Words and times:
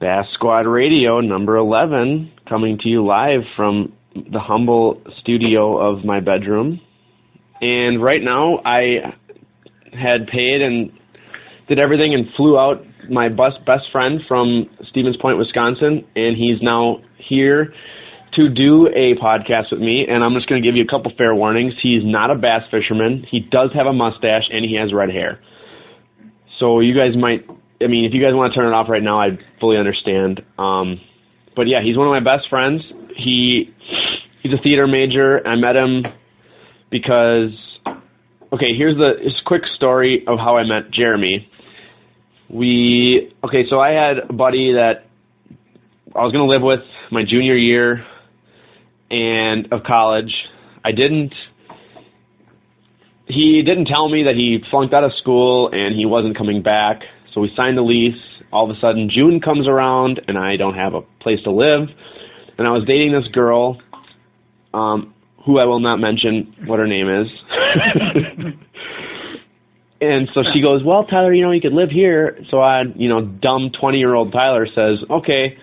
Bass 0.00 0.24
Squad 0.32 0.66
Radio 0.66 1.20
number 1.20 1.56
11, 1.56 2.32
coming 2.48 2.78
to 2.78 2.88
you 2.88 3.04
live 3.04 3.42
from 3.54 3.92
the 4.32 4.40
humble 4.40 5.02
studio 5.20 5.76
of 5.76 6.06
my 6.06 6.20
bedroom. 6.20 6.80
And 7.60 8.02
right 8.02 8.22
now, 8.22 8.62
I 8.64 9.14
had 9.92 10.26
paid 10.26 10.62
and 10.62 10.90
did 11.68 11.78
everything 11.78 12.14
and 12.14 12.28
flew 12.34 12.58
out 12.58 12.82
my 13.10 13.28
best 13.28 13.62
best 13.66 13.84
friend 13.92 14.22
from 14.26 14.70
Stevens 14.88 15.18
Point, 15.18 15.36
Wisconsin, 15.36 16.06
and 16.16 16.34
he's 16.34 16.62
now 16.62 17.02
here 17.18 17.74
to 18.36 18.48
do 18.48 18.86
a 18.88 19.16
podcast 19.16 19.70
with 19.70 19.80
me. 19.80 20.06
And 20.08 20.24
I'm 20.24 20.32
just 20.32 20.48
going 20.48 20.62
to 20.62 20.66
give 20.66 20.76
you 20.76 20.86
a 20.88 20.90
couple 20.90 21.12
fair 21.18 21.34
warnings. 21.34 21.74
He's 21.82 22.02
not 22.02 22.30
a 22.30 22.36
bass 22.36 22.62
fisherman. 22.70 23.26
He 23.30 23.40
does 23.40 23.68
have 23.74 23.86
a 23.86 23.92
mustache 23.92 24.48
and 24.50 24.64
he 24.64 24.76
has 24.76 24.94
red 24.94 25.10
hair. 25.10 25.40
So 26.58 26.80
you 26.80 26.94
guys 26.94 27.16
might 27.18 27.46
I 27.82 27.86
mean, 27.86 28.04
if 28.04 28.12
you 28.12 28.22
guys 28.22 28.34
want 28.34 28.52
to 28.52 28.58
turn 28.58 28.68
it 28.68 28.74
off 28.74 28.88
right 28.88 29.02
now, 29.02 29.20
I 29.20 29.38
fully 29.58 29.78
understand. 29.78 30.42
Um, 30.58 31.00
but 31.56 31.66
yeah, 31.66 31.82
he's 31.82 31.96
one 31.96 32.06
of 32.06 32.12
my 32.12 32.36
best 32.36 32.48
friends. 32.48 32.82
He 33.16 33.74
he's 34.42 34.52
a 34.52 34.58
theater 34.62 34.86
major. 34.86 35.46
I 35.46 35.56
met 35.56 35.76
him 35.76 36.04
because 36.90 37.50
okay, 38.52 38.74
here's 38.76 38.96
the 38.96 39.14
this 39.22 39.40
quick 39.46 39.62
story 39.76 40.24
of 40.26 40.38
how 40.38 40.56
I 40.56 40.64
met 40.64 40.90
Jeremy. 40.90 41.48
We 42.48 43.32
okay, 43.44 43.64
so 43.68 43.80
I 43.80 43.90
had 43.90 44.18
a 44.28 44.32
buddy 44.32 44.72
that 44.72 45.06
I 46.14 46.22
was 46.22 46.32
to 46.32 46.44
live 46.44 46.62
with 46.62 46.80
my 47.10 47.24
junior 47.24 47.54
year 47.54 48.04
and 49.10 49.72
of 49.72 49.84
college. 49.84 50.34
I 50.84 50.92
didn't 50.92 51.32
he 53.26 53.62
didn't 53.62 53.86
tell 53.86 54.08
me 54.08 54.24
that 54.24 54.34
he 54.34 54.62
flunked 54.70 54.92
out 54.92 55.04
of 55.04 55.12
school 55.14 55.70
and 55.72 55.94
he 55.94 56.04
wasn't 56.04 56.36
coming 56.36 56.62
back. 56.62 57.02
So 57.32 57.40
we 57.40 57.52
signed 57.56 57.76
the 57.78 57.82
lease. 57.82 58.20
All 58.52 58.68
of 58.68 58.76
a 58.76 58.80
sudden, 58.80 59.08
June 59.08 59.40
comes 59.40 59.68
around, 59.68 60.20
and 60.26 60.36
I 60.36 60.56
don't 60.56 60.74
have 60.74 60.94
a 60.94 61.02
place 61.20 61.40
to 61.44 61.50
live. 61.50 61.88
And 62.58 62.66
I 62.66 62.72
was 62.72 62.84
dating 62.86 63.12
this 63.12 63.28
girl, 63.28 63.80
um, 64.74 65.14
who 65.44 65.58
I 65.58 65.64
will 65.64 65.80
not 65.80 65.98
mention 65.98 66.54
what 66.66 66.78
her 66.78 66.86
name 66.86 67.08
is. 67.08 67.28
and 70.00 70.28
so 70.34 70.42
she 70.52 70.60
goes, 70.60 70.82
"Well, 70.84 71.04
Tyler, 71.04 71.32
you 71.32 71.42
know, 71.42 71.52
you 71.52 71.60
could 71.60 71.72
live 71.72 71.90
here." 71.90 72.38
So 72.50 72.60
I, 72.60 72.82
you 72.94 73.08
know, 73.08 73.22
dumb 73.22 73.70
twenty-year-old 73.78 74.32
Tyler 74.32 74.66
says, 74.74 74.98
"Okay." 75.08 75.56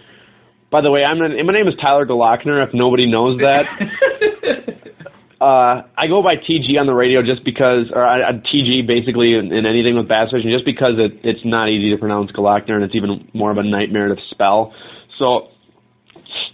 By 0.70 0.82
the 0.82 0.92
way, 0.92 1.06
I'm 1.06 1.20
my 1.20 1.54
name 1.54 1.68
is 1.68 1.76
Tyler 1.80 2.06
DeLochner. 2.06 2.66
If 2.68 2.74
nobody 2.74 3.10
knows 3.10 3.40
that, 3.40 3.64
Uh, 5.40 5.84
I 5.96 6.08
go 6.08 6.24
by 6.24 6.36
TG 6.36 6.80
on 6.80 6.88
the 6.88 6.94
radio 6.94 7.22
just 7.22 7.44
because, 7.44 7.92
or 7.94 8.04
I, 8.04 8.30
I, 8.30 8.32
TG 8.34 8.88
basically 8.88 9.36
in, 9.36 9.52
in 9.52 9.68
anything 9.68 9.96
with 9.96 10.08
bass 10.08 10.32
fishing, 10.32 10.50
just 10.52 10.66
because 10.66 10.94
it, 10.98 11.20
it's 11.24 11.42
not 11.46 11.70
easy 11.70 11.92
to 11.92 11.98
pronounce 11.98 12.32
Galachner 12.32 12.72
and 12.72 12.84
it's 12.84 12.96
even 12.96 13.30
more 13.36 13.52
of 13.52 13.58
a 13.58 13.64
nightmare 13.64 14.08
to 14.08 14.16
spell. 14.32 14.74
So, 15.20 15.50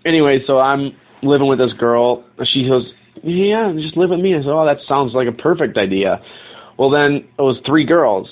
anyway, 0.06 0.39
so 0.45 0.59
I'm 0.59 0.92
living 1.22 1.48
with 1.48 1.59
this 1.59 1.72
girl. 1.80 2.26
She 2.44 2.67
goes, 2.67 2.86
"Yeah, 3.23 3.72
just 3.80 3.95
live 3.95 4.09
with 4.09 4.20
me." 4.20 4.36
I 4.36 4.39
said, 4.39 4.50
"Oh, 4.50 4.66
that 4.66 4.80
sounds 4.86 5.14
like 5.14 5.30
a 5.30 5.31
perfect 5.31 5.78
idea." 5.78 6.22
Well, 6.78 6.89
then 6.89 7.26
it 7.39 7.42
was 7.42 7.61
three 7.66 7.86
girls, 7.86 8.28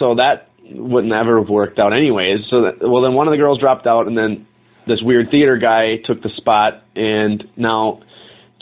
so 0.00 0.16
that 0.16 0.48
would 0.72 1.04
never 1.04 1.38
have 1.38 1.48
worked 1.48 1.78
out 1.78 1.92
anyways. 1.92 2.40
So, 2.50 2.62
that, 2.62 2.74
well, 2.80 3.02
then 3.02 3.14
one 3.14 3.28
of 3.28 3.32
the 3.32 3.38
girls 3.38 3.60
dropped 3.60 3.86
out, 3.86 4.08
and 4.08 4.18
then 4.18 4.44
this 4.88 5.00
weird 5.02 5.30
theater 5.30 5.56
guy 5.56 5.98
took 6.04 6.20
the 6.20 6.30
spot, 6.36 6.82
and 6.96 7.44
now 7.56 8.00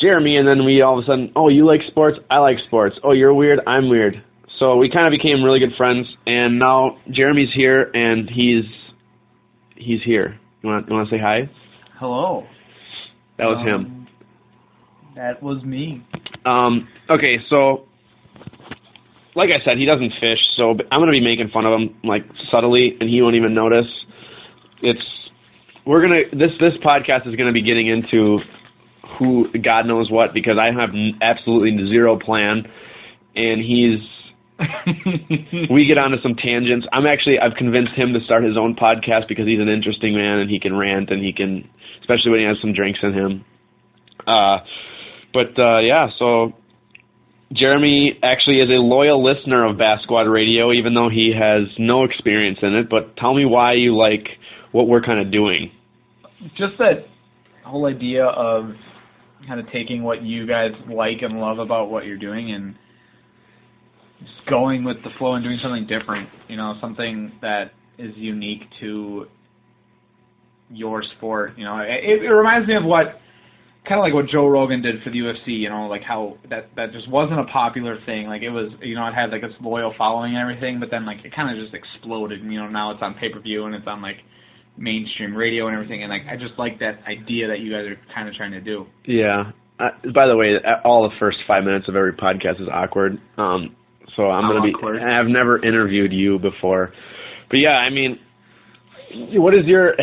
Jeremy, 0.00 0.36
and 0.36 0.48
then 0.48 0.64
we 0.64 0.80
all 0.80 0.98
of 0.98 1.04
a 1.04 1.06
sudden, 1.06 1.32
oh, 1.36 1.48
you 1.48 1.66
like 1.66 1.80
sports, 1.88 2.18
I 2.30 2.38
like 2.38 2.56
sports. 2.66 2.96
Oh, 3.04 3.12
you're 3.12 3.34
weird, 3.34 3.60
I'm 3.66 3.88
weird. 3.88 4.22
So 4.58 4.76
we 4.76 4.90
kind 4.90 5.06
of 5.06 5.16
became 5.16 5.42
really 5.42 5.58
good 5.58 5.74
friends, 5.76 6.06
and 6.26 6.58
now 6.58 6.98
Jeremy's 7.10 7.52
here, 7.54 7.90
and 7.94 8.28
he's 8.28 8.64
he's 9.76 10.02
here. 10.02 10.38
You 10.62 10.70
want 10.70 10.88
you 10.88 10.94
want 10.94 11.08
to 11.08 11.14
say 11.14 11.20
hi? 11.20 11.48
Hello. 11.98 12.46
That 13.38 13.46
was 13.46 13.58
um, 13.60 13.66
him. 13.66 14.08
That 15.16 15.42
was 15.42 15.62
me. 15.64 16.04
Um, 16.44 16.88
okay, 17.08 17.38
so 17.48 17.86
like 19.34 19.50
I 19.50 19.64
said, 19.64 19.78
he 19.78 19.86
doesn't 19.86 20.12
fish, 20.20 20.40
so 20.56 20.70
I'm 20.90 21.00
gonna 21.00 21.12
be 21.12 21.20
making 21.20 21.50
fun 21.50 21.64
of 21.66 21.78
him 21.78 21.94
like 22.04 22.24
subtly, 22.50 22.96
and 23.00 23.08
he 23.08 23.22
won't 23.22 23.36
even 23.36 23.54
notice. 23.54 23.86
It's 24.82 25.02
we're 25.86 26.02
gonna 26.02 26.22
this 26.32 26.52
this 26.60 26.74
podcast 26.84 27.26
is 27.26 27.36
gonna 27.36 27.52
be 27.52 27.62
getting 27.62 27.86
into 27.86 28.40
who 29.20 29.46
God 29.62 29.86
knows 29.86 30.10
what 30.10 30.34
because 30.34 30.56
I 30.58 30.72
have 30.72 30.90
absolutely 31.22 31.86
zero 31.88 32.18
plan, 32.18 32.66
and 33.36 33.60
he's. 33.60 34.00
we 35.70 35.86
get 35.86 35.96
onto 35.96 36.20
some 36.20 36.34
tangents. 36.34 36.86
I'm 36.92 37.06
actually 37.06 37.38
I've 37.38 37.54
convinced 37.54 37.92
him 37.94 38.12
to 38.12 38.20
start 38.20 38.44
his 38.44 38.58
own 38.58 38.74
podcast 38.74 39.26
because 39.26 39.46
he's 39.46 39.60
an 39.60 39.70
interesting 39.70 40.14
man 40.14 40.38
and 40.38 40.50
he 40.50 40.60
can 40.60 40.76
rant 40.76 41.08
and 41.08 41.24
he 41.24 41.32
can, 41.32 41.66
especially 42.00 42.32
when 42.32 42.40
he 42.40 42.46
has 42.46 42.58
some 42.60 42.74
drinks 42.74 42.98
in 43.02 43.14
him. 43.14 43.44
Uh, 44.26 44.58
but 45.32 45.58
uh, 45.58 45.78
yeah, 45.78 46.08
so 46.18 46.52
Jeremy 47.52 48.18
actually 48.22 48.60
is 48.60 48.68
a 48.68 48.80
loyal 48.80 49.24
listener 49.24 49.64
of 49.64 49.78
Bass 49.78 50.02
Squad 50.02 50.28
Radio, 50.28 50.72
even 50.72 50.92
though 50.92 51.08
he 51.08 51.32
has 51.32 51.68
no 51.78 52.04
experience 52.04 52.58
in 52.62 52.74
it. 52.74 52.90
But 52.90 53.16
tell 53.16 53.32
me 53.32 53.44
why 53.46 53.72
you 53.72 53.96
like 53.96 54.28
what 54.72 54.88
we're 54.88 55.02
kind 55.02 55.24
of 55.24 55.32
doing. 55.32 55.72
Just 56.56 56.78
that 56.78 57.06
whole 57.64 57.86
idea 57.86 58.26
of 58.26 58.72
kind 59.46 59.60
of 59.60 59.70
taking 59.70 60.02
what 60.02 60.22
you 60.22 60.46
guys 60.46 60.72
like 60.88 61.22
and 61.22 61.40
love 61.40 61.58
about 61.58 61.90
what 61.90 62.04
you're 62.04 62.18
doing 62.18 62.52
and 62.52 62.74
just 64.20 64.46
going 64.48 64.84
with 64.84 64.98
the 65.02 65.10
flow 65.18 65.34
and 65.34 65.44
doing 65.44 65.58
something 65.62 65.86
different. 65.86 66.28
You 66.48 66.56
know, 66.56 66.74
something 66.80 67.32
that 67.42 67.72
is 67.98 68.12
unique 68.16 68.62
to 68.80 69.26
your 70.70 71.02
sport. 71.16 71.52
You 71.56 71.64
know, 71.64 71.78
it, 71.78 72.22
it 72.22 72.28
reminds 72.28 72.68
me 72.68 72.76
of 72.76 72.84
what 72.84 73.20
kind 73.86 73.98
of 73.98 74.04
like 74.04 74.14
what 74.14 74.26
Joe 74.28 74.46
Rogan 74.46 74.82
did 74.82 75.02
for 75.02 75.10
the 75.10 75.18
UFC. 75.18 75.48
You 75.48 75.70
know, 75.70 75.86
like 75.86 76.02
how 76.02 76.36
that 76.48 76.70
that 76.76 76.92
just 76.92 77.08
wasn't 77.08 77.40
a 77.40 77.44
popular 77.44 77.98
thing. 78.06 78.26
Like 78.26 78.42
it 78.42 78.50
was, 78.50 78.70
you 78.82 78.94
know, 78.94 79.06
it 79.06 79.14
had 79.14 79.30
like 79.30 79.42
its 79.42 79.54
loyal 79.60 79.94
following 79.96 80.36
and 80.36 80.40
everything, 80.40 80.80
but 80.80 80.90
then 80.90 81.06
like 81.06 81.24
it 81.24 81.34
kind 81.34 81.56
of 81.56 81.62
just 81.62 81.74
exploded. 81.74 82.42
And 82.42 82.52
you 82.52 82.60
know, 82.60 82.68
now 82.68 82.90
it's 82.92 83.02
on 83.02 83.14
pay 83.14 83.28
per 83.28 83.40
view 83.40 83.64
and 83.66 83.74
it's 83.74 83.86
on 83.86 84.02
like 84.02 84.18
mainstream 84.76 85.34
radio 85.34 85.66
and 85.66 85.74
everything. 85.74 86.02
And 86.02 86.10
like 86.10 86.22
I 86.30 86.36
just 86.36 86.58
like 86.58 86.78
that 86.80 87.00
idea 87.06 87.48
that 87.48 87.60
you 87.60 87.72
guys 87.72 87.86
are 87.86 87.96
kind 88.14 88.28
of 88.28 88.34
trying 88.34 88.52
to 88.52 88.60
do. 88.60 88.86
Yeah. 89.04 89.52
Uh, 89.78 89.88
by 90.14 90.26
the 90.26 90.36
way, 90.36 90.56
all 90.84 91.08
the 91.08 91.14
first 91.18 91.38
five 91.46 91.64
minutes 91.64 91.88
of 91.88 91.96
every 91.96 92.12
podcast 92.12 92.60
is 92.60 92.68
awkward. 92.72 93.18
Um, 93.38 93.76
so 94.16 94.24
I'm, 94.24 94.44
I'm 94.44 94.50
gonna 94.50 94.62
be. 94.62 94.74
awkward. 94.74 95.02
I've 95.02 95.26
never 95.26 95.64
interviewed 95.64 96.12
you 96.12 96.38
before, 96.38 96.92
but 97.48 97.58
yeah, 97.58 97.70
I 97.70 97.90
mean, 97.90 98.18
what 99.14 99.54
is 99.54 99.64
your? 99.66 99.94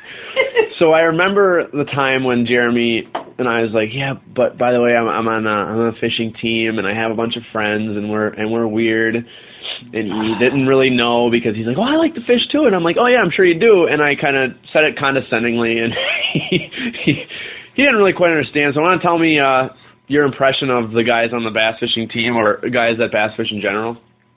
so 0.78 0.92
I 0.92 1.00
remember 1.00 1.66
the 1.72 1.84
time 1.84 2.24
when 2.24 2.46
Jeremy 2.46 3.06
and 3.38 3.48
I 3.48 3.62
was 3.62 3.72
like, 3.72 3.88
yeah, 3.92 4.14
but 4.34 4.56
by 4.58 4.72
the 4.72 4.80
way, 4.80 4.94
I'm, 4.94 5.08
I'm 5.08 5.28
on 5.28 5.46
a, 5.46 5.50
I'm 5.50 5.78
on 5.78 5.94
a 5.94 6.00
fishing 6.00 6.32
team 6.40 6.78
and 6.78 6.86
I 6.86 6.94
have 6.94 7.10
a 7.10 7.14
bunch 7.14 7.36
of 7.36 7.42
friends 7.52 7.96
and 7.96 8.10
we're 8.10 8.28
and 8.28 8.52
we're 8.52 8.66
weird. 8.66 9.26
And 9.92 10.06
he 10.26 10.34
didn't 10.38 10.66
really 10.66 10.90
know 10.90 11.30
because 11.30 11.54
he's 11.56 11.66
like, 11.66 11.76
oh, 11.78 11.82
I 11.82 11.96
like 11.96 12.14
to 12.14 12.20
fish 12.22 12.46
too, 12.50 12.64
and 12.66 12.74
I'm 12.74 12.82
like, 12.82 12.96
oh 12.98 13.06
yeah, 13.06 13.18
I'm 13.18 13.30
sure 13.30 13.44
you 13.44 13.58
do. 13.58 13.86
And 13.86 14.02
I 14.02 14.14
kind 14.14 14.36
of 14.36 14.52
said 14.72 14.84
it 14.84 14.98
condescendingly, 14.98 15.78
and 15.78 15.92
he, 16.50 16.68
he 17.04 17.24
he 17.74 17.82
didn't 17.82 17.96
really 17.96 18.12
quite 18.12 18.30
understand. 18.30 18.74
So 18.74 18.80
I 18.80 18.82
want 18.84 19.00
to 19.00 19.06
tell 19.06 19.18
me 19.18 19.38
uh, 19.40 19.68
your 20.06 20.24
impression 20.24 20.70
of 20.70 20.92
the 20.92 21.02
guys 21.04 21.30
on 21.32 21.44
the 21.44 21.50
bass 21.50 21.76
fishing 21.80 22.08
team 22.08 22.36
or 22.36 22.58
guys 22.70 22.98
that 22.98 23.10
bass 23.12 23.32
fish 23.36 23.48
in 23.50 23.60
general. 23.60 23.96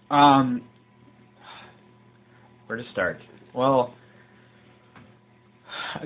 Um, 0.10 0.62
where 2.68 2.78
to 2.78 2.84
start? 2.92 3.20
Well, 3.54 3.94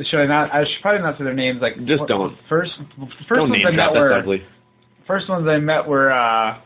should 0.09 0.19
I 0.19 0.25
not? 0.25 0.53
I 0.53 0.63
should 0.63 0.81
probably 0.81 1.01
not 1.01 1.17
say 1.17 1.23
their 1.23 1.33
names. 1.33 1.61
Like 1.61 1.77
Just 1.85 1.99
what- 2.01 2.09
don't. 2.09 2.37
First, 2.49 2.71
first 2.97 3.29
Don't 3.29 3.49
ones 3.49 3.53
name 3.63 3.67
I 3.67 3.71
met. 3.71 3.91
Were 3.93 4.13
ugly. 4.13 4.43
first 5.07 5.27
ones 5.29 5.47
I 5.47 5.57
met 5.57 5.87
were 5.87 6.11
uh, 6.11 6.59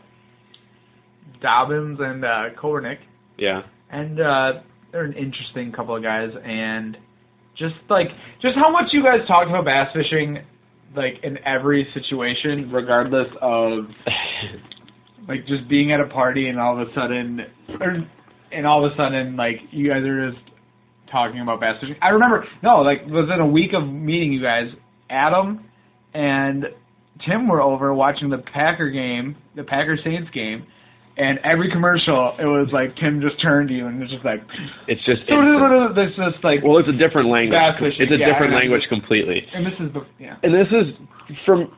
Dobbins 1.40 1.98
and 2.00 2.24
uh, 2.24 2.50
Kobernick, 2.60 2.98
Yeah. 3.38 3.62
and 3.90 4.20
uh, 4.20 4.52
they're 4.92 5.04
an 5.04 5.12
interesting 5.14 5.72
couple 5.72 5.96
of 5.96 6.02
guys. 6.02 6.30
And 6.44 6.96
just 7.56 7.74
like 7.88 8.08
just 8.42 8.54
how 8.56 8.70
much 8.70 8.92
you 8.92 9.02
guys 9.02 9.26
talked 9.26 9.48
about 9.48 9.64
bass 9.64 9.88
fishing, 9.94 10.38
like 10.94 11.14
in 11.22 11.38
every 11.46 11.88
situation, 11.94 12.70
regardless 12.72 13.28
of 13.40 13.86
like 15.28 15.46
just 15.46 15.68
being 15.68 15.92
at 15.92 16.00
a 16.00 16.06
party 16.06 16.48
and 16.48 16.58
all 16.60 16.80
of 16.80 16.88
a 16.88 16.92
sudden, 16.94 17.40
or, 17.80 18.06
and 18.52 18.66
all 18.66 18.84
of 18.84 18.92
a 18.92 18.96
sudden, 18.96 19.36
like 19.36 19.56
you 19.70 19.88
guys 19.88 20.02
are 20.04 20.30
just 20.30 20.42
talking 21.10 21.40
about 21.40 21.60
bass 21.60 21.76
fishing. 21.80 21.96
I 22.02 22.08
remember, 22.08 22.46
no, 22.62 22.80
like 22.82 23.04
within 23.06 23.40
a 23.40 23.46
week 23.46 23.72
of 23.72 23.86
meeting 23.86 24.32
you 24.32 24.42
guys, 24.42 24.70
Adam 25.10 25.64
and 26.14 26.66
Tim 27.26 27.48
were 27.48 27.62
over 27.62 27.94
watching 27.94 28.28
the 28.28 28.38
Packer 28.38 28.90
game, 28.90 29.36
the 29.54 29.62
Packer 29.64 29.96
Saints 30.04 30.30
game, 30.32 30.66
and 31.16 31.38
every 31.44 31.70
commercial 31.70 32.36
it 32.38 32.44
was 32.44 32.68
like 32.72 32.94
Tim 32.96 33.20
just 33.20 33.40
turned 33.40 33.68
to 33.68 33.74
you 33.74 33.86
and 33.86 34.00
was 34.00 34.10
just 34.10 34.24
like, 34.24 34.42
It's 34.86 35.02
just. 35.04 35.22
this 35.96 36.16
just 36.16 36.44
like, 36.44 36.62
well, 36.62 36.78
it's 36.78 36.88
a 36.88 36.92
different 36.92 37.30
language. 37.30 37.56
It's 37.98 38.12
a 38.12 38.18
yeah, 38.18 38.26
different 38.26 38.54
language 38.54 38.82
completely. 38.88 39.46
and 39.54 39.66
this 39.66 39.74
is 39.80 39.90
yeah. 40.18 40.36
And 40.42 40.54
this 40.54 40.68
is 40.68 40.94
from. 41.44 41.72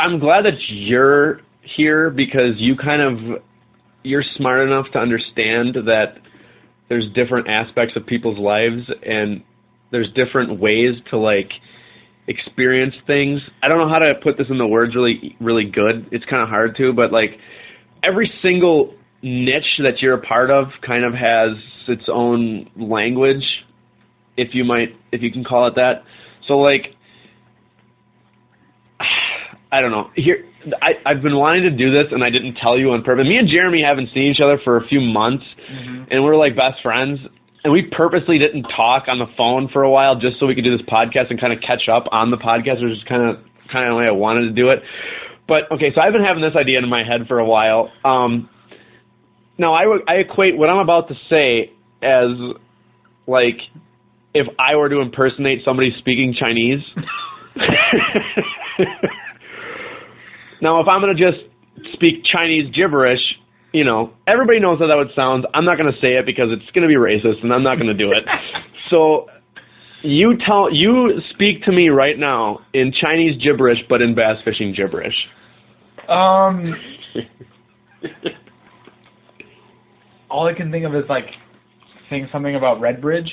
I'm 0.00 0.20
glad 0.20 0.44
that 0.44 0.54
you're 0.68 1.40
here 1.62 2.10
because 2.10 2.54
you 2.58 2.76
kind 2.76 3.02
of 3.02 3.42
you're 4.04 4.24
smart 4.36 4.60
enough 4.66 4.86
to 4.92 4.98
understand 4.98 5.74
that 5.86 6.18
there's 6.88 7.06
different 7.14 7.48
aspects 7.48 7.96
of 7.96 8.06
people's 8.06 8.38
lives 8.38 8.82
and 9.04 9.42
there's 9.90 10.12
different 10.12 10.60
ways 10.60 10.94
to 11.10 11.18
like 11.18 11.50
experience 12.28 12.94
things. 13.06 13.40
I 13.62 13.68
don't 13.68 13.78
know 13.78 13.88
how 13.88 13.98
to 13.98 14.14
put 14.22 14.38
this 14.38 14.46
in 14.50 14.58
the 14.58 14.66
words 14.66 14.94
really 14.94 15.36
really 15.40 15.64
good. 15.64 16.08
It's 16.12 16.24
kind 16.26 16.42
of 16.42 16.48
hard 16.48 16.76
to, 16.76 16.92
but 16.92 17.10
like 17.10 17.38
every 18.06 18.32
single 18.42 18.94
niche 19.22 19.80
that 19.82 20.00
you're 20.02 20.14
a 20.14 20.20
part 20.20 20.50
of 20.50 20.66
kind 20.86 21.04
of 21.04 21.14
has 21.14 21.50
its 21.88 22.04
own 22.08 22.68
language, 22.76 23.44
if 24.36 24.54
you 24.54 24.64
might 24.64 24.96
if 25.12 25.22
you 25.22 25.30
can 25.32 25.44
call 25.44 25.66
it 25.66 25.74
that. 25.76 26.02
So 26.46 26.58
like 26.58 26.94
I 29.72 29.80
don't 29.80 29.90
know. 29.90 30.10
Here 30.14 30.44
I 30.82 30.92
I've 31.06 31.22
been 31.22 31.36
wanting 31.36 31.62
to 31.64 31.70
do 31.70 31.90
this 31.90 32.06
and 32.12 32.22
I 32.22 32.30
didn't 32.30 32.54
tell 32.56 32.78
you 32.78 32.92
on 32.92 33.02
purpose. 33.02 33.26
Me 33.26 33.36
and 33.36 33.48
Jeremy 33.48 33.82
haven't 33.82 34.08
seen 34.14 34.24
each 34.32 34.40
other 34.40 34.58
for 34.62 34.76
a 34.76 34.86
few 34.86 35.00
months 35.00 35.44
Mm-hmm. 35.70 36.04
and 36.10 36.22
we're 36.24 36.36
like 36.36 36.54
best 36.54 36.82
friends 36.82 37.18
and 37.64 37.72
we 37.72 37.82
purposely 37.90 38.38
didn't 38.38 38.64
talk 38.64 39.04
on 39.08 39.18
the 39.18 39.26
phone 39.36 39.68
for 39.72 39.82
a 39.82 39.90
while 39.90 40.14
just 40.14 40.38
so 40.38 40.46
we 40.46 40.54
could 40.54 40.64
do 40.64 40.76
this 40.76 40.86
podcast 40.86 41.30
and 41.30 41.40
kind 41.40 41.52
of 41.52 41.60
catch 41.62 41.88
up 41.88 42.04
on 42.12 42.30
the 42.30 42.36
podcast, 42.36 42.82
which 42.82 42.92
is 42.92 43.02
kind 43.08 43.22
of 43.22 43.38
kind 43.72 43.86
of 43.88 43.92
the 43.92 43.96
way 43.96 44.06
I 44.06 44.10
wanted 44.10 44.42
to 44.42 44.50
do 44.52 44.68
it. 44.68 44.82
But 45.46 45.70
okay, 45.72 45.92
so 45.94 46.00
I've 46.00 46.12
been 46.12 46.24
having 46.24 46.42
this 46.42 46.56
idea 46.56 46.78
in 46.78 46.88
my 46.88 47.04
head 47.04 47.26
for 47.28 47.38
a 47.38 47.44
while. 47.44 47.90
Um, 48.04 48.48
now 49.58 49.74
I 49.74 49.86
would- 49.86 50.02
I 50.08 50.14
equate 50.14 50.56
what 50.56 50.70
I'm 50.70 50.78
about 50.78 51.08
to 51.08 51.14
say 51.28 51.70
as 52.02 52.30
like 53.26 53.60
if 54.34 54.46
I 54.58 54.74
were 54.76 54.88
to 54.88 55.00
impersonate 55.00 55.64
somebody 55.64 55.92
speaking 55.98 56.34
Chinese. 56.34 56.82
now, 60.60 60.80
if 60.80 60.88
I'm 60.88 61.00
going 61.00 61.16
to 61.16 61.32
just 61.32 61.44
speak 61.92 62.24
Chinese 62.24 62.68
gibberish, 62.74 63.20
you 63.72 63.84
know, 63.84 64.12
everybody 64.26 64.58
knows 64.60 64.80
how 64.80 64.88
that 64.88 64.96
would 64.96 65.12
sound. 65.14 65.46
I'm 65.54 65.64
not 65.64 65.76
going 65.78 65.92
to 65.92 66.00
say 66.00 66.16
it 66.16 66.26
because 66.26 66.48
it's 66.50 66.68
going 66.72 66.82
to 66.82 66.88
be 66.88 66.96
racist, 66.96 67.42
and 67.42 67.52
I'm 67.52 67.62
not 67.62 67.76
going 67.76 67.86
to 67.86 67.94
do 67.94 68.10
it. 68.12 68.24
so, 68.90 69.28
you 70.04 70.36
tell 70.46 70.72
you 70.72 71.20
speak 71.30 71.64
to 71.64 71.72
me 71.72 71.88
right 71.88 72.18
now 72.18 72.60
in 72.74 72.92
Chinese 72.92 73.42
gibberish, 73.42 73.78
but 73.88 74.02
in 74.02 74.14
bass 74.14 74.36
fishing 74.44 74.74
gibberish. 74.74 75.14
Um, 76.08 76.74
all 80.30 80.46
I 80.46 80.52
can 80.52 80.70
think 80.70 80.84
of 80.84 80.94
is 80.94 81.04
like 81.08 81.24
saying 82.10 82.28
something 82.30 82.54
about 82.54 82.80
Red 82.80 83.00
Bridge. 83.00 83.32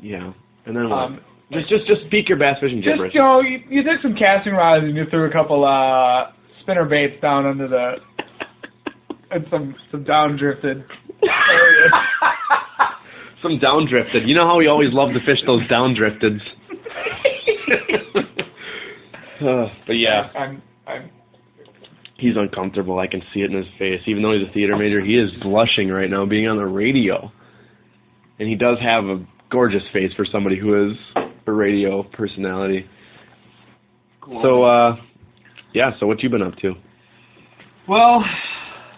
Yeah, 0.00 0.32
and 0.66 0.76
then? 0.76 0.90
Um, 0.90 1.20
just 1.52 1.68
just 1.68 1.86
just 1.86 2.02
speak 2.06 2.28
your 2.28 2.38
bass 2.38 2.56
fishing 2.60 2.82
just 2.82 2.94
gibberish. 2.94 3.14
you 3.14 3.20
know, 3.20 3.40
you, 3.40 3.58
you 3.68 3.82
took 3.84 4.02
some 4.02 4.16
casting 4.16 4.52
rods 4.52 4.84
and 4.84 4.96
you 4.96 5.04
threw 5.10 5.28
a 5.28 5.32
couple 5.32 5.64
uh 5.64 6.32
spinner 6.62 6.84
baits 6.84 7.20
down 7.22 7.46
under 7.46 7.68
the 7.68 7.94
and 9.30 9.46
some 9.50 9.76
some 9.90 10.02
down 10.04 10.36
drifted 10.36 10.84
areas. 11.22 11.92
Some 13.42 13.58
down 13.58 13.86
drifted. 13.88 14.28
You 14.28 14.34
know 14.34 14.46
how 14.46 14.58
we 14.58 14.66
always 14.66 14.92
love 14.92 15.10
to 15.14 15.20
fish 15.20 15.38
those 15.46 15.66
down 15.68 15.94
drifteds. 15.94 16.40
Uh, 19.40 19.68
but 19.86 19.94
yeah, 19.94 20.28
I'm 20.34 20.62
I'm 20.86 21.10
he's 22.20 22.36
uncomfortable. 22.36 22.98
I 22.98 23.06
can 23.06 23.22
see 23.32 23.40
it 23.40 23.50
in 23.50 23.56
his 23.56 23.66
face. 23.78 24.00
Even 24.06 24.22
though 24.22 24.38
he's 24.38 24.46
a 24.46 24.52
theater 24.52 24.76
major, 24.76 25.00
he 25.00 25.16
is 25.16 25.30
blushing 25.42 25.88
right 25.88 26.10
now 26.10 26.26
being 26.26 26.46
on 26.46 26.56
the 26.56 26.66
radio. 26.66 27.32
And 28.38 28.48
he 28.48 28.54
does 28.54 28.78
have 28.80 29.04
a 29.04 29.26
gorgeous 29.50 29.82
face 29.92 30.12
for 30.14 30.24
somebody 30.24 30.58
who 30.58 30.90
is 30.90 30.96
a 31.46 31.52
radio 31.52 32.02
personality. 32.02 32.86
So, 34.42 34.62
uh, 34.62 34.96
yeah, 35.74 35.90
so 35.98 36.06
what 36.06 36.22
you 36.22 36.28
been 36.28 36.42
up 36.42 36.56
to? 36.56 36.74
well, 37.88 38.24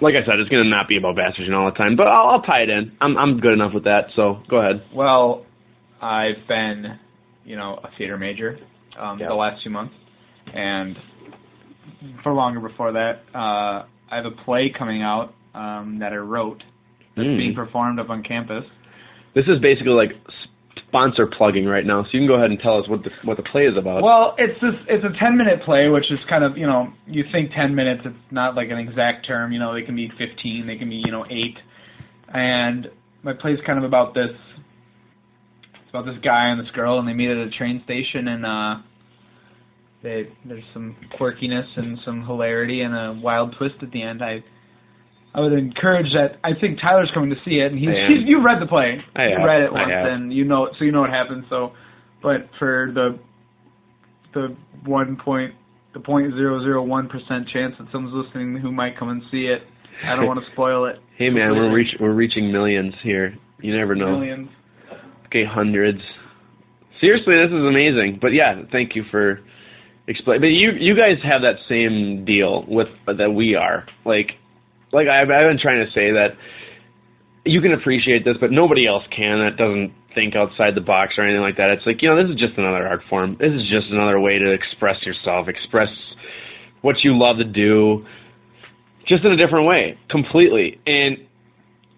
Like 0.02 0.14
I 0.16 0.24
said, 0.26 0.40
it's 0.40 0.50
going 0.50 0.64
to 0.64 0.68
not 0.68 0.88
be 0.88 0.96
about 0.96 1.14
fishing 1.36 1.52
all 1.54 1.70
the 1.70 1.76
time, 1.78 1.94
but 1.96 2.08
I'll, 2.08 2.30
I'll 2.30 2.42
tie 2.42 2.62
it 2.62 2.70
in. 2.70 2.90
I'm, 3.00 3.16
I'm 3.16 3.38
good 3.38 3.52
enough 3.52 3.72
with 3.72 3.84
that, 3.84 4.06
so 4.16 4.42
go 4.50 4.56
ahead. 4.56 4.82
well, 4.92 5.46
I've 6.00 6.46
been, 6.48 6.98
you 7.44 7.54
know, 7.56 7.78
a 7.84 7.88
theater 7.96 8.18
major 8.18 8.58
um, 8.98 9.18
Yeah. 9.20 9.28
the 9.28 9.34
last 9.34 9.62
two 9.62 9.70
months, 9.70 9.94
and 10.52 10.96
for 12.24 12.32
longer 12.32 12.60
before 12.60 12.92
that, 12.92 13.22
uh, 13.34 13.84
I 14.10 14.16
have 14.16 14.26
a 14.26 14.30
play 14.44 14.72
coming 14.76 15.02
out 15.02 15.34
um, 15.54 15.98
that 16.00 16.12
I 16.12 16.16
wrote 16.16 16.62
that's 17.16 17.28
Mm. 17.28 17.36
being 17.36 17.54
performed 17.54 18.00
up 18.00 18.10
on 18.10 18.22
campus. 18.22 18.64
This 19.34 19.46
is 19.46 19.58
basically 19.60 19.92
like 19.92 20.12
sponsor 20.92 21.26
plugging 21.26 21.64
right 21.64 21.86
now, 21.86 22.02
so 22.02 22.10
you 22.12 22.20
can 22.20 22.28
go 22.28 22.34
ahead 22.34 22.50
and 22.50 22.60
tell 22.60 22.78
us 22.78 22.86
what 22.86 23.02
the, 23.02 23.10
what 23.24 23.38
the 23.38 23.42
play 23.42 23.62
is 23.62 23.78
about. 23.78 24.02
Well, 24.02 24.34
it's 24.36 24.60
this 24.60 24.74
it's 24.88 25.04
a 25.04 25.18
10 25.18 25.38
minute 25.38 25.62
play, 25.64 25.88
which 25.88 26.10
is 26.12 26.18
kind 26.28 26.44
of, 26.44 26.58
you 26.58 26.66
know, 26.66 26.92
you 27.06 27.24
think 27.32 27.50
10 27.52 27.74
minutes, 27.74 28.02
it's 28.04 28.14
not 28.30 28.54
like 28.54 28.68
an 28.68 28.76
exact 28.76 29.26
term, 29.26 29.52
you 29.52 29.58
know, 29.58 29.72
they 29.72 29.82
can 29.82 29.96
be 29.96 30.12
15, 30.18 30.66
they 30.66 30.76
can 30.76 30.90
be, 30.90 30.96
you 30.96 31.10
know, 31.10 31.24
8. 31.24 31.58
And 32.34 32.88
my 33.22 33.32
play's 33.32 33.58
kind 33.66 33.78
of 33.78 33.84
about 33.84 34.12
this 34.12 34.30
it's 35.74 35.90
about 35.90 36.04
this 36.04 36.22
guy 36.22 36.48
and 36.48 36.60
this 36.60 36.70
girl 36.72 36.98
and 36.98 37.08
they 37.08 37.14
meet 37.14 37.30
at 37.30 37.38
a 37.38 37.50
train 37.50 37.80
station 37.84 38.28
and 38.28 38.44
uh 38.44 38.76
they 40.02 40.28
there's 40.44 40.64
some 40.74 40.94
quirkiness 41.18 41.66
and 41.76 41.98
some 42.04 42.26
hilarity 42.26 42.82
and 42.82 42.94
a 42.94 43.18
wild 43.22 43.54
twist 43.56 43.76
at 43.82 43.90
the 43.92 44.02
end. 44.02 44.22
I 44.22 44.42
I 45.34 45.40
would 45.40 45.52
encourage 45.52 46.12
that. 46.12 46.38
I 46.44 46.50
think 46.58 46.78
Tyler's 46.80 47.10
coming 47.14 47.30
to 47.30 47.36
see 47.44 47.60
it, 47.60 47.72
and 47.72 47.78
he's, 47.78 47.88
he's 47.88 48.28
you 48.28 48.44
read 48.44 48.60
the 48.60 48.66
play. 48.66 49.02
I 49.16 49.28
you 49.28 49.36
have. 49.38 49.46
read 49.46 49.62
it 49.62 49.72
once, 49.72 49.90
and 49.90 50.32
you 50.32 50.44
know 50.44 50.68
so 50.78 50.84
you 50.84 50.92
know 50.92 51.00
what 51.00 51.10
happens. 51.10 51.44
So, 51.48 51.72
but 52.22 52.48
for 52.58 52.90
the 52.94 53.18
the 54.34 54.56
one 54.84 55.16
point 55.16 55.54
the 55.94 56.00
point 56.00 56.32
zero 56.34 56.60
zero 56.62 56.82
one 56.82 57.08
percent 57.08 57.48
chance 57.48 57.74
that 57.78 57.88
someone's 57.92 58.26
listening 58.26 58.56
who 58.56 58.70
might 58.70 58.98
come 58.98 59.08
and 59.08 59.22
see 59.30 59.46
it, 59.46 59.62
I 60.04 60.16
don't 60.16 60.26
want 60.28 60.44
to 60.44 60.52
spoil 60.52 60.84
it. 60.84 60.96
hey 61.16 61.30
man, 61.30 61.52
we're 61.52 61.72
reach, 61.72 61.94
we're 61.98 62.12
reaching 62.14 62.52
millions 62.52 62.94
here. 63.02 63.34
You 63.60 63.76
never 63.76 63.94
know. 63.94 64.18
Millions. 64.18 64.50
Okay, 65.26 65.44
hundreds. 65.46 66.00
Seriously, 67.00 67.34
this 67.36 67.48
is 67.48 67.66
amazing. 67.66 68.18
But 68.20 68.34
yeah, 68.34 68.62
thank 68.70 68.94
you 68.94 69.04
for 69.10 69.40
explain. 70.08 70.40
But 70.40 70.48
you 70.48 70.72
you 70.72 70.94
guys 70.94 71.16
have 71.22 71.40
that 71.40 71.56
same 71.68 72.26
deal 72.26 72.64
with 72.68 72.88
that 73.06 73.30
we 73.30 73.54
are. 73.54 73.86
Like 74.04 74.32
like 74.92 75.08
I've, 75.08 75.30
I've 75.30 75.48
been 75.48 75.58
trying 75.58 75.84
to 75.84 75.90
say 75.92 76.12
that 76.12 76.36
you 77.44 77.60
can 77.60 77.72
appreciate 77.72 78.24
this, 78.24 78.36
but 78.40 78.52
nobody 78.52 78.86
else 78.86 79.04
can. 79.14 79.38
That 79.38 79.56
doesn't 79.56 79.92
think 80.14 80.36
outside 80.36 80.74
the 80.74 80.80
box 80.80 81.14
or 81.16 81.24
anything 81.24 81.40
like 81.40 81.56
that. 81.56 81.70
It's 81.70 81.86
like 81.86 82.02
you 82.02 82.08
know, 82.08 82.20
this 82.20 82.30
is 82.30 82.36
just 82.40 82.58
another 82.58 82.86
art 82.86 83.00
form. 83.08 83.36
This 83.40 83.52
is 83.52 83.68
just 83.68 83.88
another 83.90 84.20
way 84.20 84.38
to 84.38 84.52
express 84.52 85.02
yourself, 85.04 85.48
express 85.48 85.88
what 86.82 86.96
you 87.02 87.18
love 87.18 87.38
to 87.38 87.44
do, 87.44 88.04
just 89.06 89.24
in 89.24 89.32
a 89.32 89.36
different 89.36 89.66
way, 89.66 89.98
completely. 90.10 90.80
And 90.86 91.18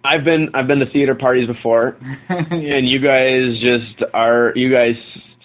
I've 0.05 0.25
been 0.25 0.49
I've 0.55 0.67
been 0.67 0.79
to 0.79 0.91
theater 0.91 1.15
parties 1.15 1.47
before, 1.47 1.97
and 2.29 2.89
you 2.89 3.01
guys 3.01 3.59
just 3.61 4.11
are 4.15 4.53
you 4.55 4.73
guys 4.73 4.95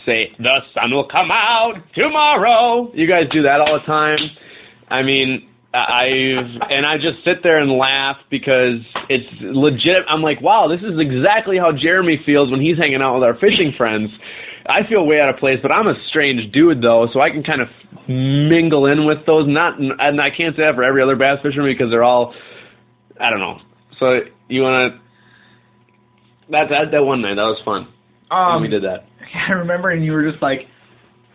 say 0.06 0.32
the 0.38 0.60
sun 0.74 0.92
will 0.92 1.08
come 1.08 1.32
out 1.32 1.76
tomorrow. 1.96 2.92
You 2.94 3.08
guys 3.08 3.26
do 3.32 3.44
that 3.44 3.60
all 3.60 3.74
the 3.74 3.86
time. 3.86 4.20
I 4.90 5.04
mean, 5.04 5.49
I've 5.74 6.62
and 6.72 6.86
I 6.86 6.98
just 6.98 7.24
sit 7.24 7.44
there 7.44 7.60
and 7.60 7.72
laugh 7.72 8.18
because 8.32 8.82
it's 9.08 9.28
legit. 9.40 9.98
I'm 10.08 10.22
like, 10.22 10.42
wow, 10.42 10.68
this 10.68 10.82
is 10.82 11.00
exactly 11.00 11.58
how 11.58 11.72
Jeremy 11.72 12.20
feels 12.26 12.50
when 12.50 12.60
he's 12.60 12.78
hanging 12.78 13.02
out 13.02 13.16
with 13.16 13.24
our 13.24 13.36
fishing 13.36 13.74
friends. 13.78 14.10
I 14.68 14.88
feel 14.88 15.06
way 15.06 15.20
out 15.20 15.30
of 15.30 15.38
place, 15.38 15.60
but 15.62 15.72
I'm 15.72 15.88
a 15.88 15.94
strange 16.10 16.52
dude 16.52 16.82
though, 16.82 17.08
so 17.14 17.22
I 17.22 17.30
can 17.30 17.44
kind 17.44 17.62
of 17.62 17.68
mingle 18.08 18.88
in 18.88 19.06
with 19.06 19.26
those. 19.28 19.46
Not, 19.48 19.80
and 19.80 20.20
I 20.20 20.30
can't 20.30 20.56
say 20.56 20.64
that 20.64 20.76
for 20.76 20.84
every 20.84 21.04
other 21.04 21.16
bass 21.16 21.38
fisherman 21.44 21.72
because 21.72 21.92
they're 21.92 22.04
all, 22.04 22.34
I 23.20 23.30
don't 23.30 23.40
know. 23.40 23.60
So 24.00 24.22
you 24.48 24.64
want 24.64 24.94
to? 24.94 25.02
That 26.52 26.70
that 26.70 26.92
that 26.92 27.04
one 27.04 27.22
night 27.22 27.36
that 27.36 27.44
was 27.44 27.62
fun. 27.64 27.88
Um, 28.32 28.62
we 28.62 28.68
did 28.68 28.84
that. 28.84 29.06
I 29.50 29.52
remember, 29.52 29.92
and 29.92 30.04
you 30.04 30.14
were 30.14 30.30
just 30.30 30.42
like, 30.42 30.62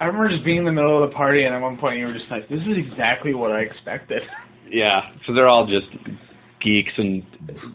I 0.04 0.06
remember 0.06 0.28
just 0.28 0.44
being 0.44 0.58
in 0.58 0.64
the 0.66 0.73
middle 0.73 1.02
of 1.02 1.08
the 1.08 1.16
party, 1.16 1.44
and 1.44 1.54
at 1.54 1.62
one 1.62 1.78
point 1.78 1.99
you 1.99 2.04
were 2.04 2.12
just 2.12 2.30
like, 2.30 2.46
"This 2.50 2.61
is 2.61 2.76
exactly 2.76 3.32
what 3.32 3.52
I 3.52 3.61
expected." 3.61 4.23
Yeah, 4.66 5.02
so 5.26 5.34
they're 5.34 5.46
all 5.46 5.66
just 5.66 5.87
geeks 6.61 6.90
and 6.96 7.23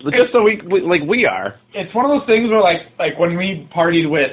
just 0.01 0.33
so 0.33 0.41
we, 0.41 0.59
we 0.69 0.81
like 0.81 1.01
we 1.07 1.23
are. 1.25 1.55
It's 1.73 1.93
one 1.93 2.03
of 2.03 2.11
those 2.11 2.25
things 2.25 2.49
where, 2.49 2.59
like, 2.59 2.81
like 2.97 3.17
when 3.17 3.37
we 3.37 3.69
partied 3.73 4.09
with 4.09 4.31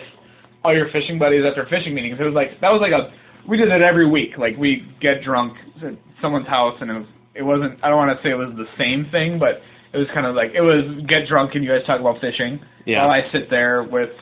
all 0.65 0.75
your 0.75 0.91
fishing 0.91 1.19
buddies 1.19 1.45
after 1.47 1.67
fishing 1.69 1.95
meetings, 1.95 2.17
it 2.19 2.25
was 2.25 2.33
like 2.35 2.59
that 2.63 2.71
was 2.71 2.81
like 2.81 2.93
a 2.93 3.13
we 3.47 3.59
did 3.59 3.69
it 3.69 3.83
every 3.83 4.11
week. 4.11 4.39
Like 4.39 4.57
we 4.57 4.89
get 5.01 5.23
drunk 5.23 5.53
at 5.85 5.95
someone's 6.21 6.49
house, 6.49 6.75
and 6.81 6.91
it 6.91 6.95
was 6.95 7.07
it 7.35 7.43
wasn't. 7.43 7.79
I 7.85 7.89
don't 7.89 7.99
want 7.99 8.19
to 8.19 8.23
say 8.25 8.31
it 8.31 8.41
was 8.41 8.57
the 8.57 8.67
same 8.79 9.07
thing, 9.13 9.39
but 9.39 9.61
it 9.93 9.99
was 9.99 10.09
kind 10.15 10.27
of 10.27 10.35
like 10.35 10.53
it 10.55 10.63
was 10.63 11.05
get 11.07 11.29
drunk 11.29 11.55
and 11.55 11.63
you 11.63 11.71
guys 11.71 11.87
talk 11.87 12.01
about 12.01 12.21
fishing. 12.21 12.59
Yeah. 12.87 13.03
While 13.03 13.11
I 13.11 13.31
sit 13.31 13.49
there 13.51 13.85
with 13.85 14.17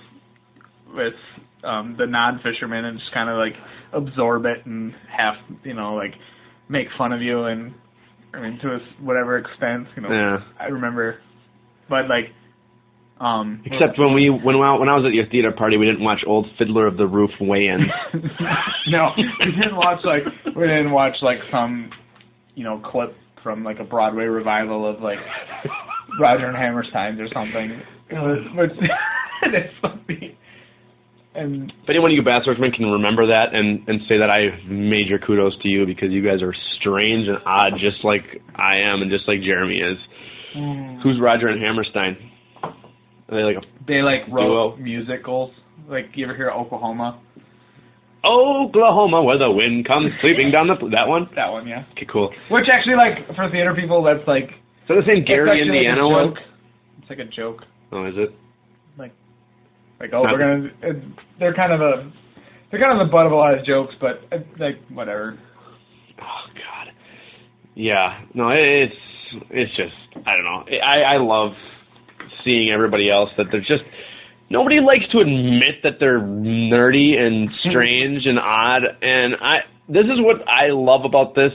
with 0.93 1.15
um 1.65 1.97
the 1.99 2.07
non 2.07 2.41
fishermen 2.43 2.85
and 2.85 2.99
just 2.99 3.13
kind 3.13 3.29
of 3.29 3.37
like 3.37 3.55
absorb 3.93 4.45
it 4.47 4.65
and 4.67 4.95
half 5.09 5.37
you 5.65 5.75
know 5.75 5.95
like 5.95 6.15
make 6.69 6.89
fun 6.99 7.13
of 7.13 7.21
you 7.23 7.45
and 7.45 7.75
I 8.33 8.41
mean 8.41 8.59
to 8.63 8.73
a 8.73 8.77
s 8.77 8.83
whatever 9.01 9.39
extent 9.39 9.89
you 9.97 10.03
know 10.03 10.11
Yeah. 10.11 10.39
I 10.61 10.67
remember 10.67 11.19
but 11.89 12.09
like 12.09 12.33
um 13.21 13.63
Except 13.65 13.99
when 13.99 14.13
we 14.15 14.29
when 14.31 14.57
I, 14.57 14.75
when 14.75 14.89
I 14.89 14.97
was 14.97 15.05
at 15.07 15.13
your 15.15 15.27
theater 15.27 15.53
party, 15.53 15.77
we 15.77 15.87
didn't 15.87 16.03
watch 16.03 16.25
Old 16.27 16.47
Fiddler 16.59 16.87
of 16.89 16.97
the 16.97 17.07
Roof 17.07 17.31
weigh-ins. 17.41 17.87
no 18.89 19.11
we 19.17 19.53
didn't 19.53 19.77
watch 19.77 20.01
like 20.05 20.25
we 20.57 20.63
didn't 20.67 20.91
watch 20.91 21.15
like 21.23 21.39
some 21.51 21.91
you 22.55 22.65
know 22.65 22.81
clip 22.85 23.17
from 23.43 23.63
like 23.63 23.79
a 23.79 23.85
Broadway 23.85 24.25
revival 24.25 24.89
of 24.89 25.01
like 25.01 25.19
Roger 26.21 26.47
and 26.47 26.57
Hammerstein's 26.57 27.21
or 27.21 27.29
something 27.33 27.81
it 28.11 28.15
was 28.15 28.41
but 28.57 28.71
it's 29.55 29.75
funny 29.81 30.37
and 31.35 31.73
If 31.83 31.89
anyone 31.89 32.11
of 32.11 32.17
you 32.17 32.23
bass 32.23 32.45
fishermen 32.45 32.73
can 32.73 32.87
remember 32.87 33.27
that 33.27 33.55
and 33.55 33.87
and 33.89 34.01
say 34.09 34.19
that 34.19 34.31
I 34.31 34.51
have 34.51 34.71
major 34.71 35.19
kudos 35.19 35.57
to 35.63 35.69
you 35.69 35.87
because 35.87 36.11
you 36.11 36.23
guys 36.23 36.43
are 36.43 36.55
strange 36.79 37.29
and 37.29 37.39
odd, 37.45 37.73
just 37.79 38.05
like 38.05 38.43
I 38.55 38.77
am 38.77 39.03
and 39.03 39.11
just 39.11 39.27
like 39.27 39.43
Jeremy 39.43 39.79
is. 39.79 39.99
Mm. 40.57 41.03
Who's 41.03 41.21
Roger 41.21 41.49
and 41.49 41.61
Hammerstein? 41.61 42.17
Are 42.63 42.73
they 43.37 43.43
like 43.43 43.57
a 43.57 43.63
they 43.87 44.03
like 44.03 44.23
wrote 44.29 44.77
Duo. 44.77 44.77
musicals. 44.77 45.53
Like 45.89 46.11
you 46.15 46.25
ever 46.25 46.37
hear 46.37 46.51
Oklahoma? 46.51 47.21
Oklahoma 48.25 49.23
where 49.23 49.39
the 49.39 49.51
wind 49.51 49.87
comes 49.87 50.11
sweeping 50.21 50.51
down 50.51 50.69
the 50.69 50.77
that 50.93 51.09
one? 51.09 51.29
That 51.37 51.51
one, 51.51 51.67
yeah. 51.67 51.85
Okay, 51.93 52.07
cool. 52.11 52.33
Which 52.51 52.69
actually, 52.73 52.97
like 52.97 53.27
for 53.35 53.51
theater 53.51 53.75
people, 53.75 54.03
that's 54.03 54.27
like 54.27 54.51
So 54.89 54.95
the 54.95 55.03
same 55.07 55.25
Gary, 55.25 55.61
Indiana 55.61 56.07
like 56.07 56.27
a 56.27 56.27
one? 56.29 56.37
It's 57.01 57.11
like 57.11 57.19
a 57.19 57.25
joke. 57.25 57.65
Oh, 57.93 58.07
is 58.07 58.15
it? 58.17 58.35
Like 60.05 60.13
oh, 60.13 60.23
we're 60.23 60.39
gonna. 60.39 60.71
It, 60.83 61.03
they're 61.39 61.55
kind 61.55 61.73
of 61.73 61.81
a. 61.81 62.13
They're 62.71 62.79
kind 62.79 63.01
of 63.01 63.07
the 63.07 63.11
butt 63.11 63.25
of 63.25 63.33
a 63.33 63.35
lot 63.35 63.59
of 63.59 63.65
jokes, 63.65 63.95
but 63.99 64.21
uh, 64.31 64.37
like 64.59 64.79
whatever. 64.91 65.39
Oh 66.21 66.53
God. 66.53 66.93
Yeah. 67.75 68.21
No, 68.35 68.51
it, 68.51 68.61
it's 68.61 68.97
it's 69.49 69.77
just 69.79 69.95
I 70.27 70.37
don't 70.37 70.45
know. 70.45 70.65
I 70.85 71.15
I 71.15 71.17
love 71.17 71.53
seeing 72.45 72.71
everybody 72.71 73.11
else 73.11 73.31
that 73.39 73.47
they're 73.51 73.63
just 73.63 73.83
nobody 74.51 74.79
likes 74.79 75.11
to 75.13 75.21
admit 75.21 75.77
that 75.83 75.95
they're 75.99 76.21
nerdy 76.21 77.19
and 77.19 77.49
strange 77.71 78.27
and 78.27 78.39
odd 78.39 78.83
and 79.01 79.37
I 79.41 79.61
this 79.89 80.05
is 80.05 80.21
what 80.21 80.47
I 80.47 80.69
love 80.69 81.07
about 81.07 81.35
this 81.35 81.53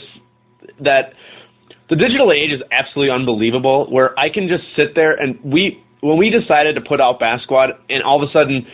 that 0.81 1.13
the 1.87 1.95
digital 1.95 2.31
age 2.31 2.51
is 2.51 2.61
absolutely 2.71 3.13
unbelievable 3.13 3.91
where 3.91 4.17
I 4.19 4.29
can 4.31 4.47
just 4.47 4.63
sit 4.75 4.95
there 4.95 5.13
and 5.13 5.39
we 5.43 5.83
when 6.01 6.17
we 6.17 6.29
decided 6.29 6.75
to 6.75 6.81
put 6.81 7.01
out 7.01 7.19
Bass 7.19 7.41
Squad 7.43 7.71
and 7.89 8.03
all 8.03 8.21
of 8.21 8.29
a 8.29 8.31
sudden 8.31 8.65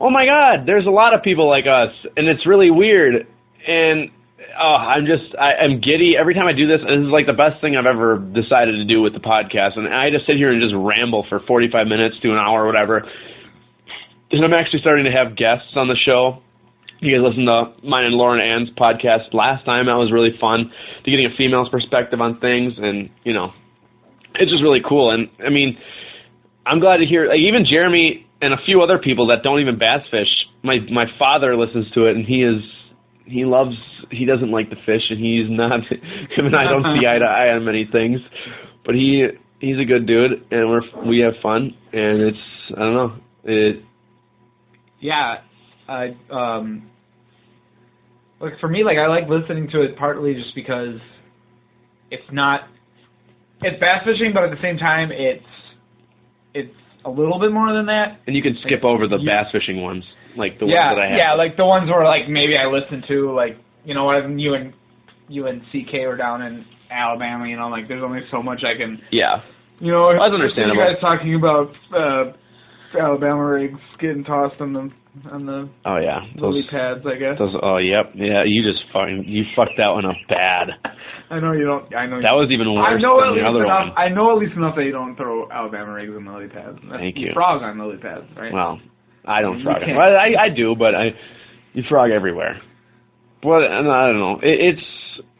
oh 0.00 0.10
my 0.10 0.26
god 0.26 0.66
there's 0.66 0.86
a 0.86 0.90
lot 0.90 1.14
of 1.14 1.22
people 1.22 1.48
like 1.48 1.66
us 1.66 1.92
and 2.16 2.28
it's 2.28 2.46
really 2.46 2.70
weird 2.70 3.26
and 3.66 4.10
oh 4.60 4.76
I'm 4.76 5.06
just 5.06 5.34
I, 5.38 5.54
I'm 5.54 5.80
giddy 5.80 6.16
every 6.18 6.34
time 6.34 6.46
I 6.46 6.52
do 6.52 6.66
this 6.66 6.80
this 6.80 6.98
is 6.98 7.12
like 7.12 7.26
the 7.26 7.32
best 7.32 7.60
thing 7.60 7.76
I've 7.76 7.86
ever 7.86 8.18
decided 8.18 8.72
to 8.72 8.84
do 8.84 9.02
with 9.02 9.12
the 9.12 9.20
podcast 9.20 9.76
and 9.78 9.92
I 9.92 10.10
just 10.10 10.26
sit 10.26 10.36
here 10.36 10.52
and 10.52 10.60
just 10.60 10.74
ramble 10.76 11.26
for 11.28 11.40
45 11.40 11.86
minutes 11.86 12.16
to 12.22 12.30
an 12.30 12.38
hour 12.38 12.64
or 12.64 12.66
whatever 12.66 13.08
and 14.30 14.44
I'm 14.44 14.54
actually 14.54 14.80
starting 14.80 15.04
to 15.04 15.12
have 15.12 15.36
guests 15.36 15.72
on 15.76 15.88
the 15.88 15.96
show 15.96 16.42
you 17.04 17.16
guys 17.16 17.28
listened 17.28 17.46
to 17.46 17.86
mine 17.86 18.06
and 18.06 18.14
Lauren 18.14 18.40
Ann's 18.40 18.70
podcast 18.70 19.34
last 19.34 19.64
time. 19.64 19.86
That 19.86 19.94
was 19.94 20.10
really 20.10 20.36
fun 20.40 20.72
to 21.04 21.10
getting 21.10 21.26
a 21.26 21.36
female's 21.36 21.68
perspective 21.68 22.20
on 22.20 22.40
things, 22.40 22.74
and 22.78 23.10
you 23.24 23.34
know, 23.34 23.52
it's 24.36 24.50
just 24.50 24.62
really 24.62 24.80
cool. 24.86 25.10
And 25.10 25.28
I 25.44 25.50
mean, 25.50 25.76
I'm 26.66 26.80
glad 26.80 26.98
to 26.98 27.06
hear 27.06 27.28
like, 27.28 27.38
even 27.38 27.64
Jeremy 27.64 28.26
and 28.40 28.54
a 28.54 28.58
few 28.64 28.82
other 28.82 28.98
people 28.98 29.26
that 29.28 29.42
don't 29.42 29.60
even 29.60 29.78
bass 29.78 30.00
fish. 30.10 30.28
My 30.62 30.78
my 30.90 31.06
father 31.18 31.56
listens 31.56 31.90
to 31.92 32.06
it, 32.06 32.16
and 32.16 32.24
he 32.24 32.42
is 32.42 32.62
he 33.26 33.44
loves 33.44 33.76
he 34.10 34.24
doesn't 34.24 34.50
like 34.50 34.70
to 34.70 34.76
fish, 34.86 35.02
and 35.10 35.18
he's 35.18 35.50
not 35.50 35.80
him 35.90 36.46
and 36.46 36.56
I 36.56 36.64
don't 36.64 36.84
see 36.98 37.06
eye 37.06 37.18
to 37.18 37.24
eye 37.24 37.54
on 37.54 37.64
many 37.64 37.88
things, 37.90 38.20
but 38.84 38.94
he 38.94 39.26
he's 39.60 39.78
a 39.78 39.84
good 39.84 40.06
dude, 40.06 40.44
and 40.50 40.68
we're 40.68 40.82
we 41.06 41.18
have 41.20 41.34
fun, 41.42 41.74
and 41.92 42.20
it's 42.22 42.38
I 42.76 42.80
don't 42.80 42.94
know 42.94 43.16
it 43.44 43.82
Yeah, 45.00 45.38
I 45.88 46.16
um. 46.30 46.90
Like 48.40 48.58
for 48.60 48.68
me, 48.68 48.84
like 48.84 48.98
I 48.98 49.06
like 49.06 49.28
listening 49.28 49.70
to 49.70 49.82
it 49.82 49.96
partly 49.96 50.34
just 50.34 50.54
because 50.54 50.98
it's 52.10 52.30
not 52.30 52.62
it's 53.62 53.80
bass 53.80 54.02
fishing, 54.04 54.32
but 54.34 54.44
at 54.44 54.50
the 54.50 54.60
same 54.60 54.76
time 54.76 55.10
it's 55.12 55.44
it's 56.54 56.72
a 57.04 57.10
little 57.10 57.38
bit 57.38 57.52
more 57.52 57.72
than 57.72 57.86
that. 57.86 58.20
and 58.26 58.34
you 58.34 58.42
can 58.42 58.56
skip 58.62 58.82
over 58.84 59.06
the 59.06 59.18
You- 59.18 59.26
bass 59.26 59.50
fishing 59.52 59.82
ones 59.82 60.04
like 60.36 60.58
the 60.58 60.66
yeah, 60.66 60.86
ones 60.88 60.96
that 60.96 61.02
I 61.02 61.08
have. 61.08 61.16
yeah, 61.18 61.32
like 61.34 61.56
the 61.56 61.66
ones 61.66 61.90
where 61.90 62.04
like 62.04 62.28
maybe 62.28 62.56
I 62.56 62.66
listen 62.66 63.02
to 63.08 63.32
like 63.34 63.58
you 63.84 63.94
know 63.94 64.06
when 64.06 64.38
you 64.38 64.54
and 64.54 64.72
you 65.28 65.46
and 65.46 65.62
CK 65.72 66.06
were 66.06 66.16
down 66.16 66.42
in 66.42 66.64
Alabama, 66.90 67.48
you 67.48 67.56
know, 67.56 67.68
like 67.68 67.88
there's 67.88 68.02
only 68.02 68.20
so 68.30 68.42
much 68.42 68.62
I 68.64 68.76
can 68.76 69.00
yeah. 69.10 69.42
you 69.80 69.90
know. 69.92 70.12
That's 70.12 70.32
understandable. 70.32 70.76
You 70.82 70.92
guys 70.94 71.00
talking 71.00 71.34
about 71.34 71.70
uh, 71.94 72.32
Alabama 72.98 73.44
rigs 73.44 73.80
getting 74.00 74.24
tossed 74.24 74.60
on 74.60 74.72
the 74.72 74.90
on 75.30 75.46
the 75.46 75.68
Oh 75.84 75.96
yeah, 75.96 76.20
those, 76.34 76.42
lily 76.54 76.66
pads, 76.70 77.00
I 77.06 77.16
guess. 77.16 77.38
those. 77.38 77.54
Oh 77.62 77.76
yep, 77.78 78.12
yeah. 78.14 78.42
You 78.44 78.62
just 78.62 78.84
fucking 78.92 79.24
you 79.26 79.44
fucked 79.54 79.76
that 79.78 79.88
one 79.88 80.04
up 80.04 80.16
bad. 80.28 80.70
I 81.30 81.38
know 81.40 81.52
you 81.52 81.64
don't. 81.64 81.94
I 81.94 82.06
know. 82.06 82.20
That 82.20 82.32
was 82.32 82.48
even 82.50 82.72
worse. 82.74 82.86
I 82.98 83.00
know 83.00 83.22
at 83.22 83.32
least 83.32 83.46
other 83.46 83.64
enough. 83.64 83.88
one. 83.88 83.98
I 83.98 84.08
know 84.08 84.32
at 84.32 84.38
least 84.38 84.56
enough 84.56 84.74
that 84.76 84.84
you 84.84 84.92
don't 84.92 85.16
throw 85.16 85.50
Alabama 85.50 85.92
rigs 85.92 86.12
on 86.16 86.26
lily 86.26 86.48
pads. 86.48 86.78
That's, 86.88 87.00
Thank 87.00 87.16
you. 87.18 87.30
Frog 87.32 87.62
on 87.62 87.78
lily 87.78 87.96
pads, 87.98 88.24
right? 88.36 88.52
Well, 88.52 88.80
I 89.24 89.40
don't 89.40 89.62
frog. 89.62 89.82
Well, 89.86 90.16
I 90.16 90.34
I 90.46 90.48
do, 90.54 90.74
but 90.76 90.94
I 90.94 91.10
you 91.72 91.82
frog 91.88 92.10
everywhere. 92.10 92.60
But 93.42 93.64
and 93.70 93.88
I 93.90 94.06
don't 94.08 94.18
know. 94.18 94.40
It, 94.42 94.74
it's 94.78 94.86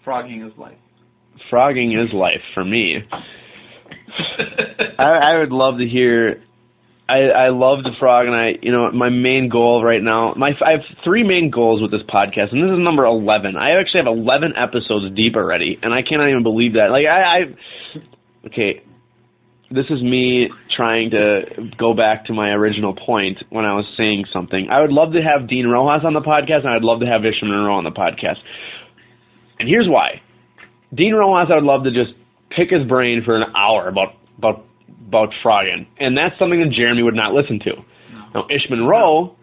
Frogging 0.04 0.47
is 0.47 0.52
life. 0.59 0.76
frogging 1.50 1.99
is 1.99 2.12
life 2.12 2.43
for 2.54 2.64
me. 2.64 2.99
I, 4.99 5.02
I 5.35 5.38
would 5.38 5.50
love 5.50 5.78
to 5.78 5.87
hear. 5.87 6.43
I 7.08 7.18
I 7.18 7.49
love 7.50 7.82
the 7.84 7.92
frog, 7.99 8.26
and 8.26 8.34
I 8.34 8.54
you 8.62 8.73
know 8.73 8.90
my 8.92 9.11
main 9.11 9.49
goal 9.50 9.84
right 9.84 10.02
now. 10.02 10.32
My 10.37 10.52
I 10.64 10.73
have 10.73 10.80
three 11.02 11.23
main 11.23 11.50
goals 11.50 11.82
with 11.82 11.90
this 11.90 12.02
podcast, 12.02 12.52
and 12.52 12.62
this 12.62 12.73
is 12.73 12.78
number 12.78 13.04
eleven. 13.04 13.56
I 13.56 13.78
actually 13.78 14.04
have 14.04 14.06
eleven 14.06 14.54
episodes 14.56 15.14
deep 15.14 15.37
already, 15.37 15.78
and 15.82 15.92
I 15.92 16.02
cannot 16.02 16.30
even 16.30 16.42
believe 16.42 16.75
that. 16.75 16.90
Like 16.90 17.04
I, 17.06 17.23
I 17.23 18.46
okay, 18.46 18.82
this 19.70 19.87
is 19.90 20.02
me 20.02 20.49
trying 20.75 21.11
to 21.11 21.42
go 21.76 21.92
back 21.92 22.25
to 22.26 22.32
my 22.32 22.50
original 22.50 22.94
point 22.94 23.42
when 23.50 23.66
I 23.66 23.75
was 23.75 23.84
saying 23.99 24.25
something. 24.32 24.68
I 24.70 24.80
would 24.80 24.92
love 24.92 25.12
to 25.12 25.20
have 25.20 25.49
Dean 25.49 25.66
Rojas 25.66 26.06
on 26.06 26.14
the 26.14 26.20
podcast, 26.20 26.61
and 26.61 26.70
I'd 26.70 26.84
love 26.84 27.00
to 27.00 27.06
have 27.06 27.25
Ish 27.25 27.42
Monroe 27.42 27.75
on 27.75 27.84
the 27.84 27.90
podcast. 27.90 28.38
And 29.58 29.68
here's 29.68 29.88
why. 29.88 30.23
Dean 30.94 31.14
Rojas, 31.14 31.50
I 31.50 31.56
would 31.56 31.64
love 31.64 31.84
to 31.84 31.90
just 31.90 32.14
pick 32.50 32.70
his 32.70 32.87
brain 32.87 33.23
for 33.25 33.37
an 33.37 33.44
hour 33.54 33.88
about 33.88 34.14
about 34.38 34.64
about 35.14 35.33
frogging, 35.42 35.87
and 35.99 36.16
that's 36.16 36.37
something 36.38 36.61
that 36.61 36.71
Jeremy 36.71 37.02
would 37.02 37.14
not 37.14 37.33
listen 37.33 37.59
to. 37.61 37.73
Now, 38.35 38.47
Ish 38.50 38.68
Monroe, 38.68 39.37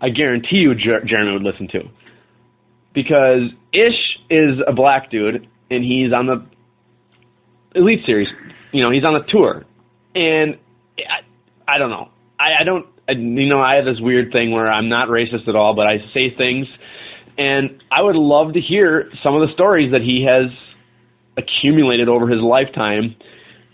I 0.00 0.08
guarantee 0.10 0.58
you, 0.58 0.74
Jer- 0.74 1.04
Jeremy 1.04 1.32
would 1.32 1.42
listen 1.42 1.68
to, 1.68 1.80
because 2.94 3.50
Ish 3.72 4.18
is 4.30 4.58
a 4.66 4.72
black 4.72 5.10
dude, 5.10 5.48
and 5.70 5.84
he's 5.84 6.12
on 6.12 6.26
the 6.26 6.46
Elite 7.74 8.04
Series. 8.06 8.28
You 8.72 8.82
know, 8.82 8.90
he's 8.90 9.04
on 9.04 9.14
the 9.14 9.24
tour, 9.28 9.64
and 10.14 10.56
I, 10.98 11.74
I 11.74 11.78
don't 11.78 11.90
know. 11.90 12.08
I, 12.38 12.60
I 12.60 12.64
don't. 12.64 12.86
I, 13.08 13.12
you 13.12 13.48
know, 13.48 13.60
I 13.60 13.74
have 13.74 13.84
this 13.84 13.98
weird 14.00 14.30
thing 14.30 14.52
where 14.52 14.70
I'm 14.70 14.88
not 14.88 15.08
racist 15.08 15.48
at 15.48 15.56
all, 15.56 15.74
but 15.74 15.88
I 15.88 15.98
say 16.14 16.32
things, 16.36 16.68
and 17.36 17.82
I 17.90 18.02
would 18.02 18.14
love 18.16 18.52
to 18.52 18.60
hear 18.60 19.10
some 19.24 19.34
of 19.34 19.46
the 19.46 19.52
stories 19.54 19.90
that 19.90 20.02
he 20.02 20.24
has 20.24 20.50
accumulated 21.36 22.08
over 22.08 22.28
his 22.28 22.40
lifetime. 22.40 23.16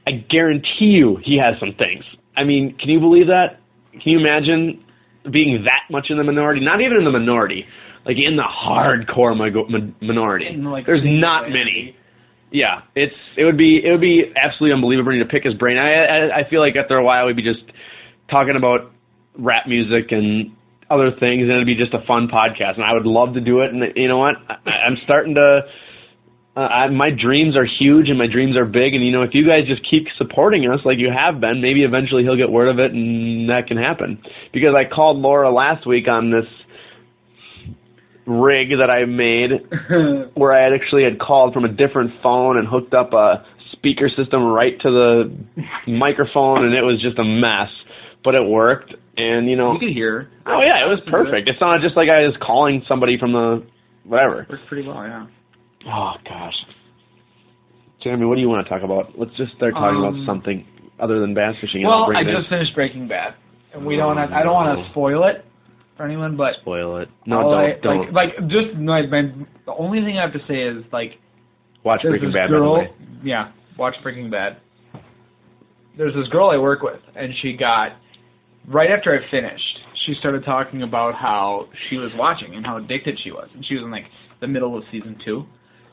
I 0.07 0.13
guarantee 0.13 0.87
you 0.87 1.19
he 1.23 1.37
has 1.39 1.59
some 1.59 1.75
things. 1.79 2.05
I 2.37 2.45
mean, 2.45 2.77
can 2.79 2.89
you 2.91 3.01
believe 3.01 3.27
that? 3.27 3.61
Can 3.93 4.03
you 4.05 4.19
imagine 4.19 4.85
being 5.31 5.65
that 5.65 5.91
much 5.91 6.07
in 6.11 6.17
the 6.17 6.25
minority? 6.25 6.61
Not 6.65 6.81
even 6.81 6.99
in 6.99 7.05
the 7.05 7.11
minority, 7.11 7.67
like 8.05 8.17
in 8.19 8.37
the 8.37 8.45
hardcore 8.45 9.37
mi- 9.37 9.79
mi- 9.79 9.95
minority. 10.07 10.49
In, 10.49 10.65
like, 10.65 10.87
There's 10.87 11.03
not 11.05 11.49
many. 11.49 11.97
Yeah, 12.53 12.83
it's 12.95 13.15
it 13.37 13.45
would 13.45 13.59
be 13.59 13.85
it 13.85 13.91
would 13.91 14.01
be 14.01 14.33
absolutely 14.37 14.75
unbelievable 14.75 15.13
to 15.13 15.25
pick 15.25 15.43
his 15.45 15.55
brain. 15.55 15.79
I, 15.79 16.05
I 16.05 16.39
I 16.41 16.49
feel 16.49 16.61
like 16.61 16.77
after 16.77 16.97
a 16.97 17.05
while 17.05 17.27
we'd 17.27 17.37
be 17.37 17.43
just 17.43 17.65
talking 18.31 18.55
about 18.57 18.93
rap 19.37 19.67
music 19.67 20.13
and 20.13 20.53
other 20.89 21.11
things, 21.11 21.43
and 21.43 21.51
it'd 21.51 21.67
be 21.67 21.75
just 21.75 21.93
a 21.95 22.07
fun 22.07 22.29
podcast. 22.29 22.75
And 22.77 22.85
I 22.85 22.93
would 22.93 23.07
love 23.07 23.35
to 23.35 23.41
do 23.41 23.61
it. 23.63 23.73
And 23.73 23.83
you 23.97 24.07
know 24.07 24.19
what? 24.19 24.37
I, 24.49 24.71
I'm 24.87 24.97
starting 25.05 25.35
to. 25.35 25.63
Uh, 26.57 26.61
I, 26.61 26.89
my 26.89 27.11
dreams 27.11 27.55
are 27.55 27.67
huge 27.67 28.09
and 28.09 28.17
my 28.17 28.27
dreams 28.27 28.57
are 28.57 28.65
big. 28.65 28.95
And 28.95 29.05
you 29.05 29.13
know, 29.13 29.23
if 29.23 29.35
you 29.35 29.47
guys 29.47 29.67
just 29.67 29.83
keep 29.89 30.07
supporting 30.17 30.67
us 30.71 30.81
like 30.85 30.99
you 30.99 31.11
have 31.11 31.39
been, 31.39 31.61
maybe 31.61 31.83
eventually 31.83 32.23
he'll 32.23 32.37
get 32.37 32.51
word 32.51 32.69
of 32.69 32.79
it, 32.79 32.93
and 32.93 33.51
that 33.51 33.67
can 33.67 33.77
happen. 33.77 34.19
Because 34.53 34.75
I 34.75 34.89
called 34.89 35.19
Laura 35.19 35.53
last 35.53 35.87
week 35.87 36.09
on 36.09 36.31
this 36.31 36.47
rig 38.27 38.71
that 38.71 38.91
I 38.91 39.05
made 39.05 39.51
where 40.35 40.53
I 40.53 40.65
had 40.65 40.73
actually 40.73 41.05
had 41.05 41.21
called 41.21 41.53
from 41.53 41.65
a 41.65 41.69
different 41.69 42.13
phone 42.23 42.59
and 42.59 42.67
hooked 42.67 42.95
up 42.95 43.13
a 43.13 43.45
speaker 43.73 44.09
system 44.09 44.43
right 44.43 44.81
to 44.81 44.91
the 44.91 45.37
microphone, 45.87 46.65
and 46.65 46.75
it 46.75 46.83
was 46.83 47.01
just 47.03 47.19
a 47.19 47.25
mess. 47.25 47.69
But 48.25 48.35
it 48.35 48.45
worked, 48.45 48.95
and 49.17 49.49
you 49.49 49.57
know, 49.57 49.75
you 49.75 49.79
could 49.79 49.91
hear. 49.91 50.31
oh 50.47 50.61
yeah, 50.65 50.85
it 50.85 50.89
was 50.89 51.01
perfect. 51.07 51.49
It 51.49 51.57
sounded 51.61 51.83
just 51.83 51.97
like 51.97 52.09
I 52.09 52.27
was 52.27 52.35
calling 52.41 52.83
somebody 52.89 53.19
from 53.19 53.33
the 53.33 53.65
whatever. 54.05 54.47
Works 54.49 54.63
pretty 54.69 54.89
well, 54.89 55.05
yeah. 55.05 55.27
Oh 55.89 56.13
gosh, 56.29 56.55
Jeremy, 58.03 58.27
what 58.27 58.35
do 58.35 58.41
you 58.41 58.49
want 58.49 58.67
to 58.67 58.71
talk 58.71 58.83
about? 58.83 59.19
Let's 59.19 59.35
just 59.37 59.53
start 59.55 59.75
talking 59.75 59.99
Um, 60.05 60.15
about 60.15 60.27
something 60.27 60.67
other 61.01 61.21
than 61.21 61.35
bass 61.35 61.55
fishing. 61.61 61.85
Well, 61.85 62.11
I 62.15 62.21
it 62.21 62.29
in. 62.29 62.35
just 62.37 62.49
finished 62.49 62.75
Breaking 62.75 63.07
Bad, 63.09 63.35
and 63.73 63.85
we 63.87 63.97
don't. 63.97 64.19
I 64.19 64.43
don't 64.43 64.53
want 64.55 64.79
to 64.79 64.91
spoil 64.91 65.27
it 65.29 65.45
for 65.97 66.05
anyone, 66.05 66.37
but 66.37 66.55
spoil 66.61 66.99
it. 66.99 67.09
No, 67.27 67.43
don't. 67.43 67.55
I- 67.55 67.79
don't 67.83 68.13
Like, 68.13 68.37
like 68.39 68.49
just 68.49 68.75
my, 68.77 69.03
my. 69.07 69.33
The 69.65 69.75
only 69.79 70.01
thing 70.03 70.19
I 70.19 70.23
have 70.23 70.33
to 70.33 70.45
say 70.49 70.63
is 70.63 70.85
like 70.93 71.19
watch 71.85 72.03
Breaking 72.03 72.33
Bad. 72.33 72.49
girl. 72.51 72.77
By 72.77 72.85
the 72.85 72.89
way, 72.91 72.97
Yeah, 73.23 73.53
watch 73.79 73.95
Breaking 74.03 74.31
Bad. 74.31 74.57
There's 75.97 76.15
this 76.15 76.29
girl 76.29 76.51
I 76.51 76.59
work 76.59 76.83
with, 76.83 77.01
and 77.15 77.33
she 77.41 77.57
got 77.57 77.93
right 78.69 78.91
after 78.91 79.15
I 79.19 79.31
finished. 79.31 79.79
she 80.05 80.15
started 80.21 80.45
talking 80.45 80.83
about 80.83 81.15
how 81.15 81.67
she 81.89 81.97
was 81.97 82.11
watching 82.17 82.55
and 82.55 82.65
how 82.67 82.77
addicted 82.77 83.19
she 83.25 83.31
was, 83.33 83.49
and 83.55 83.65
she 83.65 83.75
was 83.75 83.83
in 83.85 83.91
like 83.91 84.05
the 84.41 84.47
middle 84.47 84.77
of 84.77 84.85
season 84.93 85.17
two. 85.25 85.47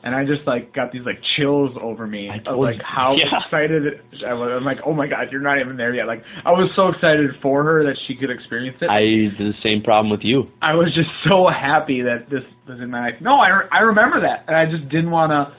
And 0.04 0.14
I 0.14 0.22
just 0.24 0.46
like 0.46 0.74
got 0.74 0.92
these 0.92 1.02
like 1.06 1.18
chills 1.34 1.70
over 1.80 2.06
me 2.06 2.28
of 2.46 2.58
like 2.58 2.76
how 2.82 3.16
Yeah. 3.16 3.24
excited 3.42 3.82
I 4.26 4.34
was. 4.34 4.50
I'm 4.54 4.64
like, 4.64 4.78
oh 4.84 4.92
my 4.92 5.06
god, 5.06 5.28
you're 5.32 5.40
not 5.40 5.58
even 5.58 5.78
there 5.78 5.94
yet. 5.94 6.06
Like 6.06 6.22
I 6.44 6.50
was 6.50 6.70
so 6.76 6.88
excited 6.88 7.30
for 7.40 7.64
her 7.64 7.82
that 7.84 7.96
she 8.06 8.14
could 8.14 8.30
experience 8.30 8.76
it. 8.82 8.90
I 8.90 9.00
did 9.00 9.38
the 9.38 9.54
same 9.62 9.82
problem 9.82 10.10
with 10.10 10.20
you. 10.22 10.50
I 10.60 10.74
was 10.74 10.92
just 10.94 11.08
so 11.28 11.48
happy 11.48 12.02
that 12.02 12.28
this 12.30 12.42
was 12.68 12.80
in 12.80 12.90
my 12.90 13.00
life. 13.00 13.14
No, 13.22 13.36
I, 13.36 13.48
re- 13.48 13.68
I 13.72 13.78
remember 13.78 14.20
that, 14.20 14.44
and 14.46 14.54
I 14.56 14.70
just 14.70 14.88
didn't 14.90 15.10
want 15.10 15.30
to 15.32 15.52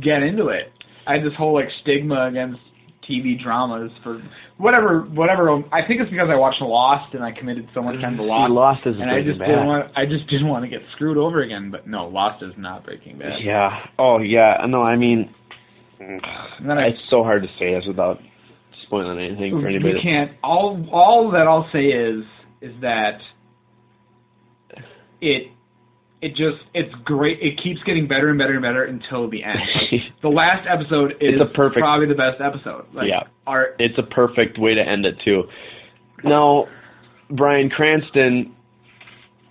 get 0.00 0.22
into 0.24 0.48
it. 0.48 0.72
I 1.06 1.14
had 1.14 1.24
this 1.24 1.34
whole 1.38 1.54
like 1.54 1.68
stigma 1.82 2.26
against 2.26 2.58
TV 3.08 3.40
dramas 3.42 3.90
for 4.02 4.22
whatever 4.58 5.02
whatever. 5.02 5.50
I 5.72 5.86
think 5.86 6.00
it's 6.00 6.10
because 6.10 6.28
I 6.30 6.36
watched 6.36 6.60
Lost 6.60 7.14
and 7.14 7.24
I 7.24 7.32
committed 7.32 7.68
so 7.74 7.82
much 7.82 8.00
time 8.00 8.16
to 8.16 8.22
See, 8.22 8.26
Lost, 8.26 8.52
Lost 8.52 8.86
is 8.86 8.96
and 9.00 9.10
I 9.10 9.22
just 9.22 9.38
Bad. 9.38 9.46
didn't 9.46 9.66
want 9.66 9.92
I 9.96 10.06
just 10.06 10.26
didn't 10.28 10.48
want 10.48 10.64
to 10.64 10.68
get 10.68 10.80
screwed 10.92 11.16
over 11.16 11.42
again. 11.42 11.70
But 11.70 11.86
no, 11.86 12.06
Lost 12.06 12.42
is 12.42 12.52
not 12.56 12.84
Breaking 12.84 13.18
Bad. 13.18 13.42
Yeah. 13.42 13.70
Oh 13.98 14.18
yeah. 14.18 14.58
No, 14.68 14.82
I 14.82 14.96
mean, 14.96 15.34
then 15.98 16.78
I 16.78 16.88
it's 16.88 17.00
so 17.10 17.22
hard 17.22 17.42
to 17.42 17.48
say 17.58 17.74
this 17.74 17.84
without 17.86 18.18
spoiling 18.84 19.18
anything 19.18 19.60
for 19.60 19.66
anybody. 19.66 19.94
You 19.94 20.00
can't. 20.02 20.32
All 20.42 20.88
all 20.92 21.30
that 21.32 21.48
I'll 21.48 21.68
say 21.72 21.86
is 21.86 22.24
is 22.60 22.72
that 22.82 23.18
it 25.20 25.48
it 26.22 26.30
just 26.36 26.58
it's 26.72 26.94
great. 27.04 27.38
It 27.42 27.60
keeps 27.62 27.82
getting 27.82 28.06
better 28.08 28.30
and 28.30 28.38
better 28.38 28.52
and 28.54 28.62
better 28.62 28.84
until 28.84 29.28
the 29.28 29.42
end. 29.44 29.58
Like, 29.90 30.00
the 30.22 30.28
last 30.28 30.66
episode 30.70 31.12
is 31.20 31.34
It's 31.34 31.42
a 31.42 31.52
perfect- 31.54 31.80
probably 31.80 32.06
the 32.06 32.14
best 32.14 32.40
episode. 32.40 32.86
Like, 32.94 33.08
Yeah. 33.08 33.24
Our, 33.46 33.74
it's 33.80 33.98
a 33.98 34.04
perfect 34.04 34.56
way 34.58 34.74
to 34.74 34.80
end 34.80 35.04
it 35.04 35.16
too. 35.24 35.44
Now, 36.24 36.68
Bryan 37.28 37.68
Cranston 37.70 38.54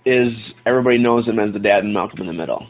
is 0.04 0.32
everybody 0.66 0.98
knows 0.98 1.26
him 1.26 1.38
as 1.38 1.52
the 1.52 1.58
dad 1.58 1.84
in 1.84 1.92
Malcolm 1.92 2.20
in 2.22 2.26
the 2.26 2.32
Middle 2.32 2.66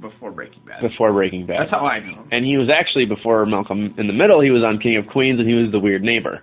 before 0.00 0.30
Breaking 0.30 0.62
Bad. 0.64 0.80
before 0.80 1.12
Breaking 1.12 1.44
Bad. 1.44 1.60
That's 1.62 1.70
how 1.72 1.84
I 1.86 1.98
know. 1.98 2.22
him. 2.22 2.28
and 2.30 2.44
he 2.44 2.56
was 2.56 2.68
actually 2.70 3.04
before 3.04 3.44
Malcolm 3.46 3.94
in 3.98 4.06
the 4.06 4.12
Middle. 4.12 4.40
He 4.40 4.50
was 4.50 4.62
on 4.62 4.78
King 4.78 4.96
of 4.96 5.06
Queens, 5.08 5.40
and 5.40 5.48
he 5.48 5.54
was 5.56 5.72
the 5.72 5.80
weird 5.80 6.02
neighbor. 6.02 6.40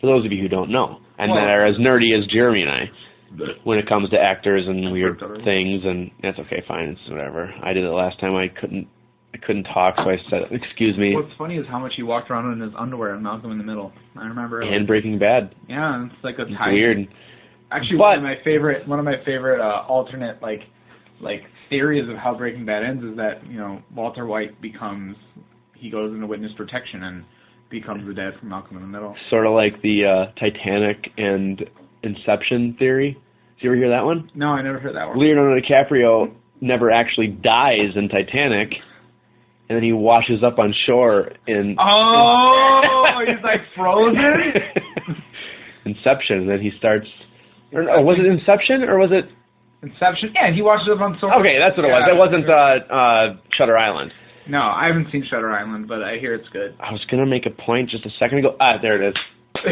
For 0.00 0.06
those 0.08 0.26
of 0.26 0.32
you 0.32 0.42
who 0.42 0.48
don't 0.48 0.70
know, 0.70 0.98
and 1.18 1.30
Well- 1.32 1.40
that 1.40 1.48
are 1.48 1.64
as 1.64 1.76
nerdy 1.78 2.16
as 2.16 2.26
Jeremy 2.26 2.62
and 2.62 2.70
I 2.70 2.90
when 3.64 3.78
it 3.78 3.88
comes 3.88 4.10
to 4.10 4.18
actors 4.18 4.66
and 4.66 4.92
weird 4.92 5.20
things, 5.44 5.82
and 5.84 6.10
that's 6.22 6.38
okay, 6.38 6.62
fine, 6.66 6.90
it's 6.90 7.10
whatever. 7.10 7.52
I 7.62 7.72
did 7.72 7.84
it 7.84 7.88
last 7.90 8.18
time. 8.20 8.34
I 8.34 8.48
couldn't, 8.48 8.86
I 9.34 9.38
couldn't 9.38 9.64
talk, 9.64 9.94
so 9.96 10.10
I 10.10 10.16
said, 10.30 10.42
"Excuse 10.50 10.96
me." 10.98 11.14
What's 11.14 11.32
funny 11.38 11.56
is 11.56 11.66
how 11.68 11.78
much 11.78 11.92
he 11.96 12.02
walked 12.02 12.30
around 12.30 12.52
in 12.52 12.60
his 12.60 12.72
underwear 12.78 13.14
in 13.14 13.22
Malcolm 13.22 13.50
in 13.52 13.58
the 13.58 13.64
Middle. 13.64 13.92
I 14.16 14.24
remember. 14.26 14.60
And 14.62 14.86
Breaking 14.86 15.18
Bad, 15.18 15.54
yeah, 15.68 16.04
it's 16.06 16.14
like 16.24 16.38
a 16.38 16.42
it's 16.42 16.52
tiny. 16.58 16.74
weird. 16.74 17.08
Actually, 17.70 17.96
But- 17.98 18.02
one 18.04 18.18
of 18.18 18.22
my 18.24 18.36
favorite 18.44 18.86
one 18.88 18.98
of 18.98 19.04
my 19.04 19.16
favorite 19.24 19.60
uh, 19.60 19.84
alternate 19.88 20.42
like 20.42 20.60
like 21.20 21.42
theories 21.70 22.08
of 22.10 22.16
how 22.16 22.34
Breaking 22.34 22.66
Bad 22.66 22.84
ends 22.84 23.02
is 23.04 23.16
that 23.16 23.46
you 23.48 23.56
know 23.58 23.80
Walter 23.94 24.26
White 24.26 24.60
becomes 24.60 25.16
he 25.74 25.88
goes 25.90 26.12
into 26.12 26.26
witness 26.26 26.52
protection 26.56 27.02
and 27.04 27.24
becomes 27.70 28.06
the 28.06 28.12
dad 28.12 28.34
from 28.38 28.50
Malcolm 28.50 28.76
in 28.76 28.82
the 28.82 28.88
Middle. 28.88 29.16
Sort 29.30 29.46
of 29.46 29.52
like 29.54 29.80
the 29.80 30.04
uh, 30.04 30.32
Titanic 30.38 31.10
and 31.16 31.64
Inception 32.02 32.76
theory. 32.78 33.12
Did 33.58 33.64
you 33.64 33.70
ever 33.70 33.76
hear 33.76 33.90
that 33.90 34.04
one? 34.04 34.30
No, 34.34 34.48
I 34.48 34.62
never 34.62 34.78
heard 34.78 34.94
that 34.96 35.08
one. 35.08 35.18
Leonardo 35.18 35.60
DiCaprio 35.60 36.32
never 36.60 36.90
actually 36.90 37.28
dies 37.28 37.94
in 37.96 38.08
Titanic, 38.08 38.72
and 39.68 39.76
then 39.76 39.82
he 39.82 39.92
washes 39.92 40.42
up 40.42 40.58
on 40.58 40.74
shore 40.86 41.32
in 41.46 41.76
Oh, 41.78 43.20
he's 43.26 43.42
like 43.44 43.60
frozen. 43.76 44.16
Inception, 45.84 46.38
and 46.38 46.48
then 46.48 46.60
he 46.60 46.70
starts. 46.78 47.06
Or, 47.72 47.88
or 47.88 48.04
was 48.04 48.18
it 48.18 48.26
Inception 48.26 48.82
or 48.84 48.98
was 48.98 49.10
it? 49.12 49.26
Inception. 49.82 50.30
Yeah, 50.34 50.52
he 50.54 50.62
washes 50.62 50.88
up 50.94 51.00
on 51.00 51.18
shore. 51.18 51.34
Okay, 51.40 51.58
that's 51.58 51.76
what 51.76 51.84
it 51.86 51.90
was. 51.90 52.04
Yeah. 52.06 52.14
It 52.14 52.18
wasn't 52.18 52.48
uh, 52.48 52.94
uh, 52.94 53.36
Shutter 53.56 53.76
Island. 53.76 54.12
No, 54.48 54.60
I 54.60 54.86
haven't 54.86 55.10
seen 55.10 55.24
Shutter 55.28 55.50
Island, 55.52 55.88
but 55.88 56.02
I 56.02 56.18
hear 56.18 56.34
it's 56.34 56.48
good. 56.50 56.74
I 56.80 56.92
was 56.92 57.04
gonna 57.10 57.26
make 57.26 57.46
a 57.46 57.50
point 57.50 57.90
just 57.90 58.04
a 58.06 58.10
second 58.18 58.38
ago. 58.38 58.56
Ah, 58.60 58.74
there 58.80 59.02
it 59.02 59.08
is. 59.08 59.14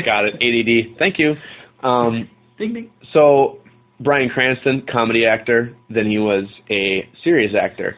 Got 0.04 0.24
it. 0.26 0.34
ADD. 0.34 0.98
Thank 0.98 1.18
you. 1.18 1.34
Um, 1.82 2.28
Ding 2.58 2.74
ding. 2.74 2.90
so 3.12 3.58
Bryan 4.00 4.28
Cranston, 4.28 4.86
comedy 4.90 5.26
actor. 5.26 5.74
Then 5.88 6.06
he 6.06 6.18
was 6.18 6.44
a 6.70 7.08
serious 7.22 7.52
actor. 7.60 7.96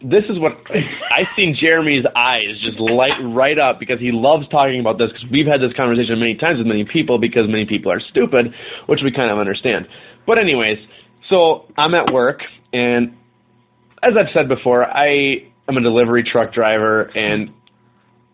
This 0.00 0.24
is 0.28 0.38
what 0.38 0.52
I've 0.70 1.26
seen 1.34 1.56
Jeremy's 1.58 2.04
eyes 2.14 2.60
just 2.62 2.78
light 2.78 3.18
right 3.34 3.58
up 3.58 3.80
because 3.80 3.98
he 3.98 4.12
loves 4.12 4.46
talking 4.48 4.80
about 4.80 4.96
this 4.96 5.10
because 5.12 5.28
we've 5.30 5.46
had 5.46 5.60
this 5.60 5.72
conversation 5.76 6.20
many 6.20 6.36
times 6.36 6.58
with 6.58 6.68
many 6.68 6.84
people 6.84 7.18
because 7.18 7.48
many 7.48 7.66
people 7.66 7.90
are 7.90 8.00
stupid, 8.00 8.54
which 8.86 9.00
we 9.02 9.10
kind 9.10 9.30
of 9.30 9.38
understand. 9.38 9.88
But 10.24 10.38
anyways, 10.38 10.78
so 11.28 11.66
I'm 11.76 11.94
at 11.94 12.12
work 12.12 12.42
and 12.72 13.14
as 14.02 14.12
I've 14.18 14.32
said 14.32 14.48
before, 14.48 14.84
I 14.84 15.48
am 15.68 15.76
a 15.76 15.80
delivery 15.80 16.22
truck 16.22 16.52
driver 16.52 17.02
and 17.16 17.50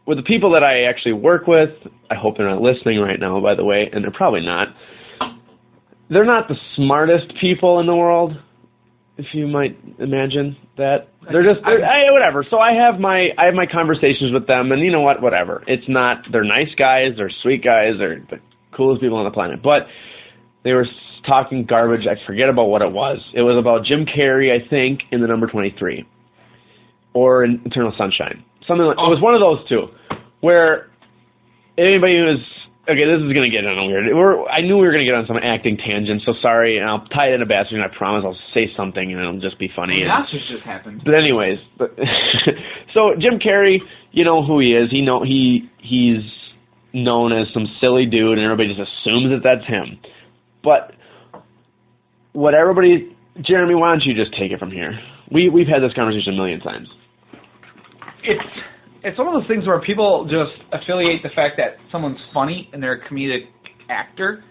with 0.06 0.18
the 0.18 0.22
people 0.22 0.52
that 0.52 0.62
I 0.62 0.84
actually 0.84 1.14
work 1.14 1.46
with, 1.46 1.70
I 2.10 2.14
hope 2.14 2.36
they're 2.36 2.48
not 2.48 2.60
listening 2.60 3.00
right 3.00 3.18
now, 3.18 3.40
by 3.40 3.54
the 3.54 3.64
way, 3.64 3.88
and 3.92 4.04
they're 4.04 4.10
probably 4.10 4.40
not. 4.40 4.68
They're 6.10 6.26
not 6.26 6.48
the 6.48 6.56
smartest 6.76 7.32
people 7.40 7.80
in 7.80 7.86
the 7.86 7.96
world, 7.96 8.36
if 9.16 9.26
you 9.32 9.46
might 9.46 9.78
imagine 9.98 10.56
that. 10.76 11.08
They're 11.32 11.42
just 11.42 11.64
they're, 11.64 11.84
I, 11.84 12.10
whatever. 12.10 12.44
So 12.48 12.58
I 12.58 12.72
have 12.72 13.00
my 13.00 13.30
I 13.38 13.46
have 13.46 13.54
my 13.54 13.66
conversations 13.66 14.32
with 14.32 14.46
them, 14.46 14.72
and 14.72 14.82
you 14.82 14.92
know 14.92 15.00
what? 15.00 15.22
Whatever. 15.22 15.62
It's 15.66 15.88
not. 15.88 16.26
They're 16.30 16.44
nice 16.44 16.74
guys. 16.76 17.12
They're 17.16 17.32
sweet 17.42 17.64
guys. 17.64 17.94
They're 17.98 18.20
the 18.28 18.40
coolest 18.76 19.00
people 19.00 19.16
on 19.16 19.24
the 19.24 19.30
planet. 19.30 19.62
But 19.62 19.86
they 20.62 20.74
were 20.74 20.86
talking 21.26 21.64
garbage. 21.64 22.06
I 22.06 22.22
forget 22.26 22.50
about 22.50 22.66
what 22.66 22.82
it 22.82 22.92
was. 22.92 23.18
It 23.32 23.42
was 23.42 23.56
about 23.56 23.84
Jim 23.86 24.04
Carrey, 24.04 24.52
I 24.52 24.68
think, 24.68 25.00
in 25.10 25.22
the 25.22 25.26
number 25.26 25.46
twenty 25.46 25.74
three, 25.78 26.06
or 27.14 27.44
in 27.44 27.62
Eternal 27.64 27.94
Sunshine. 27.96 28.44
Something 28.66 28.87
like 28.87 28.96
it 28.98 29.11
was 29.11 29.20
one 29.20 29.35
of 29.35 29.40
those 29.40 29.66
two, 29.68 29.88
where 30.40 30.88
anybody 31.77 32.16
who 32.18 32.31
is 32.31 32.38
okay, 32.88 33.05
this 33.05 33.20
is 33.22 33.33
gonna 33.33 33.48
get 33.48 33.64
on 33.66 33.79
a 33.79 33.87
weird. 33.87 34.05
We're, 34.14 34.44
I 34.48 34.61
knew 34.61 34.77
we 34.79 34.87
were 34.87 34.92
gonna 34.92 35.05
get 35.05 35.14
on 35.14 35.27
some 35.27 35.37
acting 35.37 35.77
tangent, 35.77 36.22
so 36.24 36.35
sorry, 36.40 36.79
and 36.79 36.88
I'll 36.88 37.05
tie 37.09 37.29
it 37.29 37.35
in 37.35 37.42
a 37.42 37.46
bastard, 37.46 37.81
and 37.81 37.85
I 37.85 37.94
promise 37.96 38.24
I'll 38.24 38.38
say 38.55 38.70
something, 38.77 39.11
and 39.12 39.20
it'll 39.20 39.40
just 39.40 39.59
be 39.59 39.70
funny. 39.74 40.00
and- 40.03 40.11
That's 40.11 40.31
just 40.31 40.48
just 40.48 40.62
happened. 40.62 41.03
but 41.05 41.18
anyways, 41.18 41.59
but 41.79 41.96
so 42.94 43.14
Jim 43.18 43.38
Carrey, 43.38 43.79
you 44.12 44.24
know 44.24 44.42
who 44.44 44.61
he 44.61 44.74
is. 44.74 44.90
He 44.90 45.00
know 45.03 45.22
he 45.24 45.68
he's 45.79 46.22
known 46.92 47.33
as 47.33 47.48
some 47.53 47.66
silly 47.81 48.07
dude, 48.07 48.38
and 48.38 48.44
everybody 48.44 48.68
just 48.74 48.81
assumes 48.81 49.31
that 49.31 49.42
that's 49.42 49.66
him. 49.66 49.98
But 50.62 50.92
what 52.33 52.55
everybody, 52.55 53.14
Jeremy, 53.42 53.74
why 53.74 53.90
don't 53.90 54.05
you 54.05 54.14
just 54.14 54.33
take 54.38 54.53
it 54.53 54.59
from 54.59 54.70
here? 54.70 54.98
We 55.31 55.48
we've 55.48 55.66
had 55.68 55.83
this 55.83 55.92
conversation 55.94 56.35
a 56.35 56.37
million 56.37 56.61
times. 56.61 56.88
It's 58.24 58.64
it's 59.02 59.18
one 59.18 59.28
of 59.28 59.34
those 59.34 59.48
things 59.48 59.66
where 59.66 59.80
people 59.80 60.24
just 60.24 60.52
affiliate 60.72 61.22
the 61.22 61.28
fact 61.30 61.56
that 61.58 61.76
someone's 61.92 62.18
funny 62.32 62.70
and 62.72 62.82
they're 62.82 62.94
a 62.94 63.08
comedic 63.08 63.48
actor, 63.90 64.42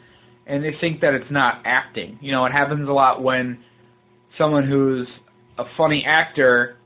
and 0.45 0.63
they 0.63 0.75
think 0.79 1.01
that 1.01 1.13
it's 1.13 1.31
not 1.31 1.61
acting. 1.65 2.19
You 2.21 2.31
know, 2.31 2.45
it 2.45 2.51
happens 2.51 2.87
a 2.87 2.91
lot 2.91 3.23
when 3.23 3.59
someone 4.37 4.67
who's 4.67 5.07
a 5.57 5.63
funny 5.75 6.05
actor 6.07 6.77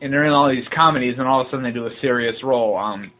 and 0.00 0.10
they're 0.12 0.24
in 0.24 0.32
all 0.32 0.48
these 0.48 0.64
comedies, 0.74 1.16
and 1.18 1.28
all 1.28 1.42
of 1.42 1.46
a 1.46 1.50
sudden 1.50 1.62
they 1.62 1.72
do 1.72 1.86
a 1.86 1.90
serious 2.00 2.36
role. 2.42 2.76
Um, 2.76 3.12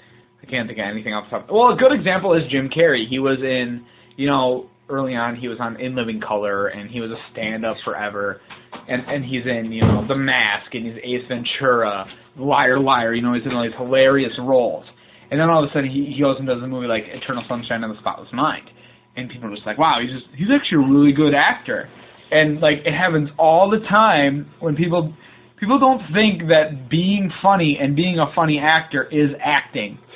I 0.43 0.47
can't 0.47 0.67
think 0.67 0.79
of 0.79 0.87
anything 0.87 1.13
off 1.13 1.29
the 1.31 1.37
else. 1.37 1.45
Well, 1.51 1.73
a 1.73 1.77
good 1.77 1.93
example 1.93 2.33
is 2.33 2.43
Jim 2.51 2.71
Carrey. 2.71 3.07
He 3.07 3.19
was 3.19 3.39
in, 3.41 3.85
you 4.17 4.29
know, 4.29 4.67
early 4.89 5.15
on 5.15 5.37
he 5.37 5.47
was 5.47 5.59
on 5.61 5.79
In 5.79 5.95
Living 5.95 6.21
Color, 6.21 6.69
and 6.69 6.91
he 6.91 7.01
was 7.01 7.11
a 7.11 7.19
stand-up 7.33 7.77
forever, 7.85 8.41
and 8.89 9.03
and 9.07 9.25
he's 9.25 9.45
in, 9.45 9.71
you 9.73 9.83
know, 9.83 10.07
The 10.09 10.17
Mask, 10.17 10.75
and 10.75 10.87
he's 10.87 10.97
Ace 11.05 11.29
Ventura, 11.29 12.07
Liar 12.37 12.79
Liar. 12.79 13.15
You 13.15 13.23
know, 13.23 13.35
he's 13.35 13.45
in 13.45 13.53
all 13.53 13.63
these 13.63 13.77
hilarious 13.77 14.33
roles, 14.39 14.85
and 15.31 15.41
then 15.41 15.49
all 15.49 15.63
of 15.63 15.71
a 15.71 15.73
sudden 15.73 15.91
he 15.91 16.13
he 16.15 16.21
goes 16.21 16.37
and 16.39 16.47
does 16.47 16.63
a 16.63 16.67
movie 16.67 16.87
like 16.87 17.05
Eternal 17.07 17.45
Sunshine 17.49 17.85
of 17.85 17.91
the 17.91 17.99
Spotless 18.01 18.29
Mind, 18.33 18.71
and 19.17 19.29
people 19.29 19.51
are 19.51 19.55
just 19.55 19.67
like, 19.67 19.79
wow, 19.79 19.99
he's 20.03 20.11
just 20.11 20.27
he's 20.37 20.49
actually 20.55 20.85
a 20.85 20.89
really 20.89 21.13
good 21.13 21.35
actor, 21.35 21.89
and 22.31 22.61
like 22.61 22.79
it 22.85 22.93
happens 22.93 23.31
all 23.39 23.71
the 23.71 23.81
time 23.89 24.51
when 24.61 24.77
people 24.77 25.15
people 25.59 25.79
don't 25.79 26.03
think 26.13 26.49
that 26.49 26.89
being 26.89 27.31
funny 27.43 27.79
and 27.81 27.95
being 27.95 28.19
a 28.19 28.33
funny 28.35 28.59
actor 28.59 29.05
is 29.11 29.31
acting. 29.45 29.99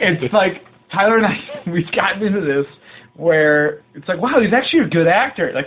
It's 0.00 0.32
like 0.32 0.62
Tyler 0.90 1.18
and 1.18 1.26
I 1.26 1.36
we've 1.70 1.90
gotten 1.92 2.22
into 2.22 2.40
this 2.40 2.66
where 3.16 3.82
it's 3.94 4.06
like, 4.08 4.20
wow, 4.20 4.40
he's 4.40 4.52
actually 4.52 4.84
a 4.84 4.88
good 4.88 5.08
actor. 5.08 5.52
Like, 5.54 5.66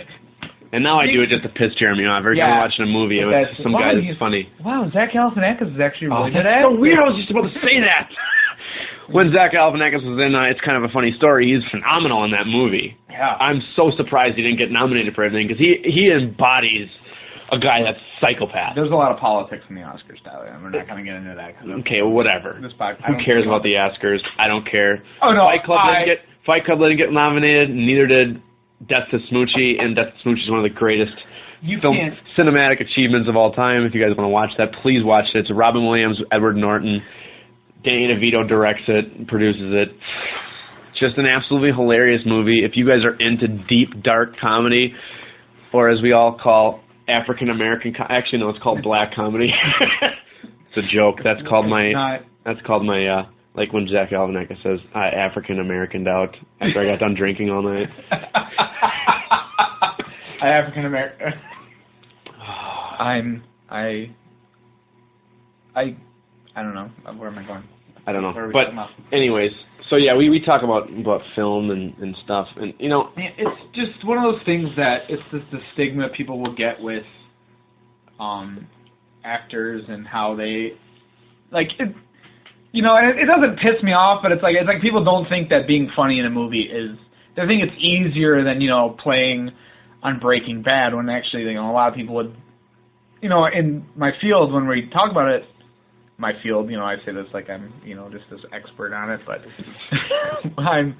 And 0.72 0.84
now 0.84 1.00
I 1.00 1.06
do 1.10 1.20
it 1.22 1.28
just 1.30 1.42
to 1.42 1.48
piss 1.48 1.74
Jeremy 1.74 2.06
off. 2.06 2.20
Every 2.20 2.36
time 2.38 2.46
Yeah. 2.48 2.54
I'm 2.54 2.60
watching 2.60 2.84
a 2.84 2.88
movie, 2.88 3.18
with 3.24 3.32
that's- 3.34 3.56
some 3.62 3.72
wow, 3.72 3.80
guy 3.80 3.94
he's- 3.96 4.06
that's 4.14 4.18
funny. 4.18 4.48
wow, 4.64 4.88
Zach 4.92 5.10
Galifianakis 5.12 5.74
is 5.74 5.80
actually 5.80 6.08
Oh, 6.08 6.18
really 6.20 6.30
good 6.30 6.46
actor. 6.46 6.62
so 6.70 6.74
weird. 6.78 6.98
I 7.00 7.08
was 7.08 7.16
just 7.16 7.30
about 7.30 7.52
to 7.52 7.60
say 7.60 7.80
that. 7.80 8.08
when 9.08 9.32
Zach 9.32 9.52
Galifianakis 9.52 10.04
was 10.06 10.18
in, 10.24 10.34
uh, 10.34 10.42
it's 10.42 10.60
kind 10.60 10.76
of 10.76 10.84
a 10.84 10.92
funny 10.92 11.10
story. 11.12 11.50
He's 11.52 11.64
phenomenal 11.70 12.22
in 12.24 12.30
that 12.30 12.46
movie. 12.46 12.96
Yeah. 13.10 13.36
I'm 13.40 13.60
so 13.74 13.90
surprised 13.96 14.36
he 14.36 14.42
didn't 14.42 14.58
get 14.58 14.70
nominated 14.70 15.14
for 15.14 15.24
anything 15.24 15.48
because 15.48 15.58
he 15.58 15.80
he 15.84 16.10
embodies 16.12 16.88
a 17.52 17.58
guy 17.58 17.82
that's 17.82 17.98
psychopath. 18.20 18.76
There's 18.76 18.92
a 18.92 18.94
lot 18.94 19.10
of 19.10 19.18
politics 19.18 19.64
in 19.68 19.74
the 19.74 19.80
Oscars, 19.80 20.22
Tyler, 20.22 20.44
and 20.46 20.62
we're 20.62 20.70
not 20.70 20.86
going 20.86 21.04
to 21.04 21.10
get 21.10 21.16
into 21.18 21.34
that. 21.34 21.58
'cause 21.58 21.68
of 21.68 21.78
Okay, 21.80 22.00
well, 22.00 22.12
whatever. 22.12 22.56
This. 22.62 22.72
Who 23.08 23.16
cares 23.24 23.44
about 23.44 23.64
the 23.64 23.74
Oscars? 23.74 24.22
I 24.38 24.46
don't 24.46 24.64
care. 24.70 25.02
Oh 25.20 25.32
no, 25.32 25.46
Fight 25.46 25.64
Club 25.64 25.80
I, 25.82 25.94
didn't 26.04 26.06
get 26.06 26.24
Fight 26.46 26.64
Club 26.64 26.78
didn't 26.78 26.96
get 26.98 27.12
nominated. 27.12 27.70
Neither 27.74 28.06
did 28.06 28.40
Death 28.88 29.08
to 29.10 29.18
Smoochy, 29.32 29.80
and 29.82 29.94
Death 29.94 30.14
to 30.22 30.28
Smoochy 30.28 30.44
is 30.44 30.50
one 30.50 30.58
of 30.58 30.62
the 30.64 30.76
greatest 30.76 31.12
You 31.60 31.78
film 31.80 31.96
cinematic 32.36 32.80
achievements 32.80 33.28
of 33.28 33.36
all 33.36 33.52
time. 33.52 33.84
If 33.84 33.94
you 33.94 34.00
guys 34.00 34.16
want 34.16 34.26
to 34.26 34.32
watch 34.32 34.50
that, 34.58 34.72
please 34.82 35.04
watch 35.04 35.26
it. 35.34 35.38
It's 35.40 35.50
Robin 35.52 35.86
Williams, 35.86 36.18
Edward 36.32 36.56
Norton, 36.56 37.02
Danny 37.84 38.08
DeVito 38.08 38.48
directs 38.48 38.82
it, 38.88 39.28
produces 39.28 39.72
it. 39.74 39.88
Just 40.98 41.16
an 41.18 41.26
absolutely 41.26 41.70
hilarious 41.72 42.22
movie. 42.26 42.64
If 42.64 42.72
you 42.76 42.86
guys 42.86 43.04
are 43.04 43.14
into 43.16 43.48
deep, 43.48 44.02
dark 44.02 44.38
comedy, 44.38 44.94
or 45.72 45.88
as 45.88 46.02
we 46.02 46.12
all 46.12 46.38
call 46.38 46.80
African 47.08 47.50
American, 47.50 47.94
co- 47.94 48.06
actually 48.08 48.38
no, 48.38 48.48
it's 48.50 48.58
called 48.62 48.82
black 48.82 49.14
comedy. 49.14 49.52
it's 50.42 50.76
a 50.76 50.94
joke. 50.94 51.16
That's 51.22 51.40
called 51.48 51.68
my. 51.68 51.92
That's 52.44 52.60
called 52.66 52.84
my. 52.84 53.06
uh 53.06 53.26
like 53.60 53.72
when 53.74 53.86
Zach 53.88 54.08
Galifianakis 54.08 54.62
says, 54.62 54.80
"I 54.94 55.08
African 55.08 55.60
American 55.60 56.08
out" 56.08 56.34
after 56.62 56.80
I 56.80 56.86
got 56.86 57.00
done 57.00 57.14
drinking 57.14 57.50
all 57.50 57.62
night. 57.62 57.90
I 60.40 60.48
African 60.48 60.86
American. 60.86 61.34
I'm 62.98 63.42
I. 63.68 64.10
I. 65.76 65.94
I 66.56 66.62
don't 66.62 66.74
know. 66.74 66.88
Where 67.18 67.28
am 67.28 67.38
I 67.38 67.46
going? 67.46 67.62
I 68.06 68.12
don't 68.12 68.22
know, 68.22 68.32
Where 68.32 68.44
are 68.44 68.48
we 68.48 68.54
but 68.54 68.68
anyways, 69.14 69.52
so 69.90 69.96
yeah, 69.96 70.16
we 70.16 70.30
we 70.30 70.40
talk 70.40 70.62
about 70.62 70.88
about 70.98 71.20
film 71.36 71.70
and 71.70 71.94
and 71.98 72.16
stuff, 72.24 72.48
and 72.56 72.72
you 72.78 72.88
know, 72.88 73.10
it's 73.16 73.60
just 73.74 74.02
one 74.06 74.16
of 74.16 74.24
those 74.24 74.42
things 74.46 74.70
that 74.78 75.02
it's 75.10 75.22
just 75.30 75.44
the 75.52 75.60
stigma 75.74 76.08
people 76.16 76.40
will 76.40 76.54
get 76.54 76.80
with 76.80 77.04
um 78.18 78.66
actors 79.22 79.84
and 79.88 80.06
how 80.06 80.34
they 80.34 80.72
like 81.52 81.68
it 81.78 81.94
you 82.72 82.82
know, 82.82 82.96
and 82.96 83.10
it, 83.10 83.22
it 83.22 83.26
doesn't 83.26 83.58
piss 83.58 83.82
me 83.82 83.92
off, 83.92 84.22
but 84.22 84.32
it's 84.32 84.42
like 84.42 84.56
it's 84.56 84.66
like 84.66 84.80
people 84.80 85.04
don't 85.04 85.28
think 85.28 85.48
that 85.50 85.66
being 85.66 85.90
funny 85.94 86.18
in 86.18 86.26
a 86.26 86.30
movie 86.30 86.62
is 86.62 86.96
they 87.36 87.46
think 87.46 87.62
it's 87.62 87.76
easier 87.78 88.42
than, 88.44 88.60
you 88.60 88.68
know, 88.68 88.96
playing 89.02 89.50
on 90.02 90.18
Breaking 90.18 90.62
Bad 90.62 90.94
when 90.94 91.08
actually 91.08 91.42
you 91.42 91.54
know 91.54 91.70
a 91.70 91.72
lot 91.72 91.88
of 91.88 91.94
people 91.94 92.14
would 92.16 92.34
you 93.22 93.28
know, 93.28 93.46
in 93.46 93.84
my 93.96 94.12
field 94.20 94.52
when 94.52 94.66
we 94.66 94.88
talk 94.88 95.10
about 95.10 95.28
it 95.28 95.44
my 96.20 96.32
field, 96.42 96.70
you 96.70 96.76
know, 96.76 96.84
I 96.84 96.96
say 97.06 97.12
this 97.12 97.26
like 97.32 97.48
I'm, 97.48 97.72
you 97.82 97.94
know, 97.94 98.10
just 98.10 98.24
this 98.30 98.40
expert 98.52 98.92
on 98.92 99.10
it, 99.10 99.20
but 99.26 99.40
I'm 100.62 100.96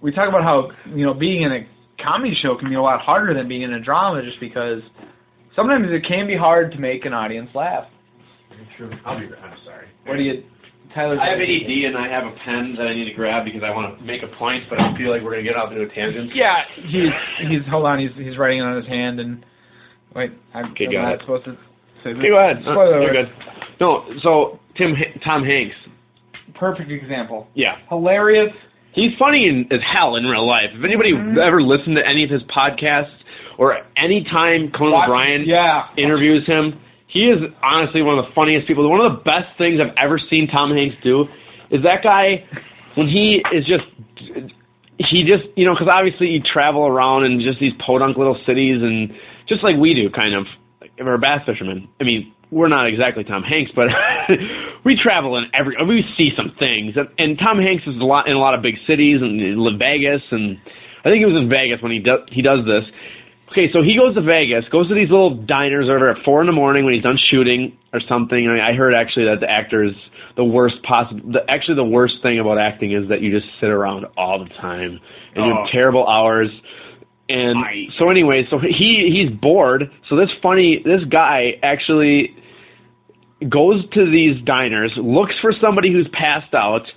we 0.00 0.10
talk 0.12 0.28
about 0.28 0.42
how 0.42 0.70
you 0.92 1.06
know 1.06 1.14
being 1.14 1.42
in 1.42 1.52
a 1.52 1.68
comedy 2.02 2.36
show 2.42 2.56
can 2.56 2.68
be 2.68 2.74
a 2.74 2.82
lot 2.82 3.00
harder 3.00 3.32
than 3.32 3.48
being 3.48 3.62
in 3.62 3.72
a 3.74 3.80
drama, 3.80 4.22
just 4.22 4.40
because 4.40 4.80
sometimes 5.54 5.86
it 5.88 6.04
can 6.06 6.26
be 6.26 6.36
hard 6.36 6.72
to 6.72 6.78
make 6.78 7.04
an 7.04 7.14
audience 7.14 7.48
laugh. 7.54 7.84
True. 8.76 8.90
I'll 9.06 9.18
be. 9.18 9.26
I'm 9.26 9.56
sorry. 9.64 9.86
What 10.04 10.16
do 10.16 10.22
you, 10.24 10.42
Tyler? 10.94 11.18
I 11.20 11.30
have 11.30 11.40
ADD 11.40 11.70
and 11.86 11.96
I 11.96 12.08
have 12.08 12.24
a 12.24 12.32
pen 12.44 12.74
that 12.78 12.86
I 12.86 12.94
need 12.94 13.06
to 13.06 13.14
grab 13.14 13.44
because 13.44 13.62
I 13.62 13.70
want 13.70 13.98
to 13.98 14.04
make 14.04 14.22
a 14.22 14.28
point, 14.28 14.64
but 14.70 14.80
I 14.80 14.96
feel 14.96 15.10
like 15.10 15.22
we're 15.22 15.30
gonna 15.32 15.42
get 15.42 15.56
off 15.56 15.70
into 15.72 15.82
a 15.84 15.88
tangent. 15.88 16.30
Yeah, 16.34 16.62
he's 16.86 17.10
he's 17.48 17.60
hold 17.68 17.86
on, 17.86 17.98
he's 17.98 18.10
he's 18.16 18.38
writing 18.38 18.58
it 18.60 18.62
on 18.62 18.76
his 18.76 18.86
hand 18.86 19.20
and 19.20 19.44
wait, 20.14 20.32
I'm, 20.54 20.72
Okay, 20.72 20.86
I'm 20.86 20.92
not 20.94 21.04
ahead. 21.06 21.20
supposed 21.20 21.44
to 21.46 21.52
say 22.04 22.12
this. 22.12 22.18
Okay, 22.18 22.28
go 22.28 22.38
ahead. 22.38 22.58
Uh, 22.58 22.72
Spoiler 22.72 23.02
you're 23.02 23.10
alert. 23.12 23.28
good. 23.28 23.80
No, 23.80 24.04
so 24.22 24.60
Tim 24.76 24.94
Ha- 24.94 25.18
Tom 25.24 25.44
Hanks. 25.44 25.74
Perfect 26.54 26.90
example. 26.90 27.48
Yeah, 27.54 27.76
Hilarious. 27.88 28.52
he's 28.92 29.10
funny 29.18 29.48
in, 29.48 29.66
as 29.72 29.80
hell 29.92 30.14
in 30.16 30.24
real 30.24 30.46
life. 30.46 30.70
If 30.72 30.84
anybody 30.84 31.12
Mhm. 31.12 31.36
ever 31.38 31.60
listened 31.60 31.96
to 31.96 32.06
any 32.06 32.22
of 32.22 32.30
his 32.30 32.42
podcasts 32.44 33.10
or 33.58 33.78
any 33.96 34.22
time 34.24 34.70
Conan 34.70 34.94
O'Brien 35.02 35.44
Yeah. 35.44 35.86
interviews 35.96 36.46
him, 36.46 36.78
he 37.14 37.30
is 37.30 37.38
honestly 37.62 38.02
one 38.02 38.18
of 38.18 38.26
the 38.26 38.32
funniest 38.34 38.66
people. 38.66 38.90
One 38.90 39.00
of 39.00 39.16
the 39.16 39.22
best 39.22 39.56
things 39.56 39.78
I've 39.80 39.94
ever 39.96 40.18
seen 40.18 40.48
Tom 40.48 40.74
Hanks 40.74 40.96
do 41.02 41.26
is 41.70 41.80
that 41.84 42.02
guy 42.02 42.44
when 42.96 43.06
he 43.06 43.40
is 43.52 43.64
just 43.64 43.84
he 44.98 45.22
just 45.22 45.44
you 45.56 45.64
know 45.64 45.74
because 45.74 45.88
obviously 45.90 46.26
you 46.26 46.42
travel 46.42 46.82
around 46.82 47.24
in 47.24 47.40
just 47.40 47.60
these 47.60 47.72
podunk 47.78 48.18
little 48.18 48.36
cities 48.44 48.82
and 48.82 49.14
just 49.48 49.62
like 49.62 49.76
we 49.76 49.94
do 49.94 50.10
kind 50.10 50.34
of 50.34 50.44
we're 50.98 51.16
bass 51.16 51.40
fishermen. 51.46 51.88
I 52.00 52.04
mean 52.04 52.34
we're 52.50 52.68
not 52.68 52.88
exactly 52.88 53.22
Tom 53.22 53.44
Hanks, 53.44 53.70
but 53.76 53.86
we 54.84 54.98
travel 55.00 55.38
in 55.38 55.46
every 55.54 55.76
we 55.86 56.04
see 56.18 56.32
some 56.36 56.52
things 56.58 56.94
and, 56.96 57.08
and 57.18 57.38
Tom 57.38 57.60
Hanks 57.60 57.84
is 57.86 57.94
a 58.00 58.04
lot 58.04 58.26
in 58.26 58.34
a 58.34 58.40
lot 58.40 58.54
of 58.54 58.62
big 58.62 58.74
cities 58.88 59.22
and 59.22 59.38
La 59.56 59.70
Vegas 59.78 60.22
and 60.32 60.58
I 61.04 61.10
think 61.10 61.18
he 61.18 61.26
was 61.26 61.40
in 61.40 61.48
Vegas 61.48 61.80
when 61.80 61.92
he 61.92 62.00
does 62.00 62.20
he 62.32 62.42
does 62.42 62.66
this. 62.66 62.84
Okay, 63.54 63.70
so 63.72 63.84
he 63.84 63.96
goes 63.96 64.16
to 64.16 64.20
Vegas, 64.20 64.64
goes 64.72 64.88
to 64.88 64.94
these 64.96 65.10
little 65.10 65.36
diners 65.36 65.88
over 65.88 66.10
at 66.10 66.16
four 66.24 66.40
in 66.40 66.48
the 66.48 66.52
morning 66.52 66.84
when 66.84 66.92
he's 66.92 67.04
done 67.04 67.16
shooting 67.30 67.78
or 67.92 68.00
something. 68.00 68.48
I, 68.48 68.52
mean, 68.52 68.60
I 68.60 68.72
heard 68.74 68.94
actually 68.94 69.26
that 69.26 69.38
the 69.38 69.48
actor 69.48 69.84
is 69.84 69.92
the 70.36 70.42
worst 70.42 70.82
possible. 70.82 71.20
The, 71.30 71.48
actually, 71.48 71.76
the 71.76 71.84
worst 71.84 72.16
thing 72.20 72.40
about 72.40 72.58
acting 72.58 72.90
is 72.90 73.08
that 73.08 73.20
you 73.20 73.30
just 73.30 73.46
sit 73.60 73.68
around 73.68 74.06
all 74.16 74.40
the 74.42 74.50
time 74.60 74.98
and 75.36 75.46
you 75.46 75.52
Oh. 75.52 75.62
have 75.62 75.70
terrible 75.70 76.04
hours. 76.08 76.48
And 77.28 77.62
Right. 77.62 77.86
so 77.96 78.10
anyway, 78.10 78.44
so 78.50 78.58
he 78.58 79.08
he's 79.08 79.30
bored. 79.30 79.88
So 80.08 80.16
this 80.16 80.30
funny 80.42 80.82
this 80.84 81.04
guy 81.04 81.56
actually 81.62 82.34
goes 83.48 83.88
to 83.90 84.10
these 84.10 84.40
diners, 84.42 84.92
looks 84.96 85.38
for 85.40 85.52
somebody 85.52 85.92
who's 85.92 86.08
passed 86.08 86.54
out, 86.54 86.90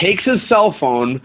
takes 0.00 0.24
his 0.24 0.40
cell 0.48 0.72
phone, 0.80 1.20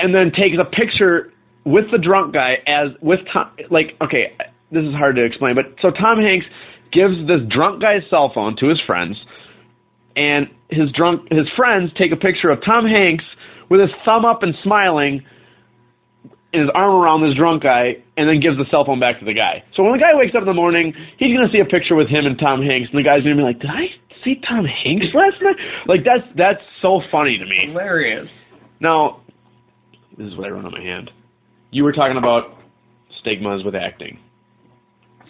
and 0.00 0.12
then 0.12 0.32
takes 0.32 0.58
a 0.58 0.64
picture 0.64 1.31
with 1.64 1.90
the 1.90 1.98
drunk 1.98 2.34
guy 2.34 2.58
as 2.66 2.88
with 3.00 3.20
Tom. 3.32 3.50
Like, 3.70 3.96
okay, 4.02 4.36
this 4.70 4.84
is 4.84 4.94
hard 4.94 5.16
to 5.16 5.24
explain, 5.24 5.54
but 5.54 5.66
so 5.80 5.90
Tom 5.90 6.18
Hanks 6.20 6.46
gives 6.92 7.16
this 7.26 7.40
drunk 7.48 7.82
guy's 7.82 8.02
cell 8.10 8.30
phone 8.34 8.56
to 8.56 8.68
his 8.68 8.80
friends, 8.86 9.16
and 10.16 10.48
his 10.70 10.90
drunk 10.92 11.30
his 11.30 11.48
friends 11.56 11.90
take 11.96 12.12
a 12.12 12.16
picture 12.16 12.50
of 12.50 12.64
Tom 12.64 12.86
Hanks 12.86 13.24
with 13.68 13.80
his 13.80 13.90
thumb 14.04 14.24
up 14.24 14.42
and 14.42 14.54
smiling. 14.62 15.22
and 16.52 16.62
His 16.62 16.70
arm 16.74 16.94
around 16.94 17.22
this 17.22 17.34
drunk 17.36 17.62
guy, 17.62 17.96
and 18.16 18.28
then 18.28 18.40
gives 18.40 18.56
the 18.58 18.66
cell 18.70 18.84
phone 18.84 19.00
back 19.00 19.18
to 19.20 19.24
the 19.24 19.32
guy. 19.32 19.62
So 19.74 19.82
when 19.82 19.92
the 19.92 19.98
guy 19.98 20.14
wakes 20.14 20.34
up 20.34 20.42
in 20.42 20.46
the 20.46 20.52
morning, 20.52 20.92
he's 21.18 21.34
gonna 21.34 21.50
see 21.50 21.60
a 21.60 21.64
picture 21.64 21.94
with 21.94 22.08
him 22.08 22.26
and 22.26 22.38
Tom 22.38 22.60
Hanks, 22.60 22.90
and 22.92 22.98
the 22.98 23.08
guy's 23.08 23.22
gonna 23.22 23.36
be 23.36 23.42
like, 23.42 23.60
"Did 23.60 23.70
I 23.70 23.88
see 24.24 24.36
Tom 24.46 24.64
Hanks 24.66 25.06
last 25.14 25.40
night?" 25.40 25.56
Like 25.86 26.04
that's 26.04 26.26
that's 26.34 26.62
so 26.82 27.00
funny 27.10 27.38
to 27.38 27.46
me. 27.46 27.68
Hilarious. 27.68 28.28
Now, 28.80 29.20
this 30.18 30.26
is 30.26 30.36
what 30.36 30.46
I 30.46 30.50
wrote 30.50 30.64
on 30.66 30.72
my 30.72 30.80
hand. 30.80 31.10
You 31.72 31.84
were 31.84 31.92
talking 31.92 32.18
about 32.18 32.56
stigmas 33.20 33.64
with 33.64 33.74
acting. 33.74 34.18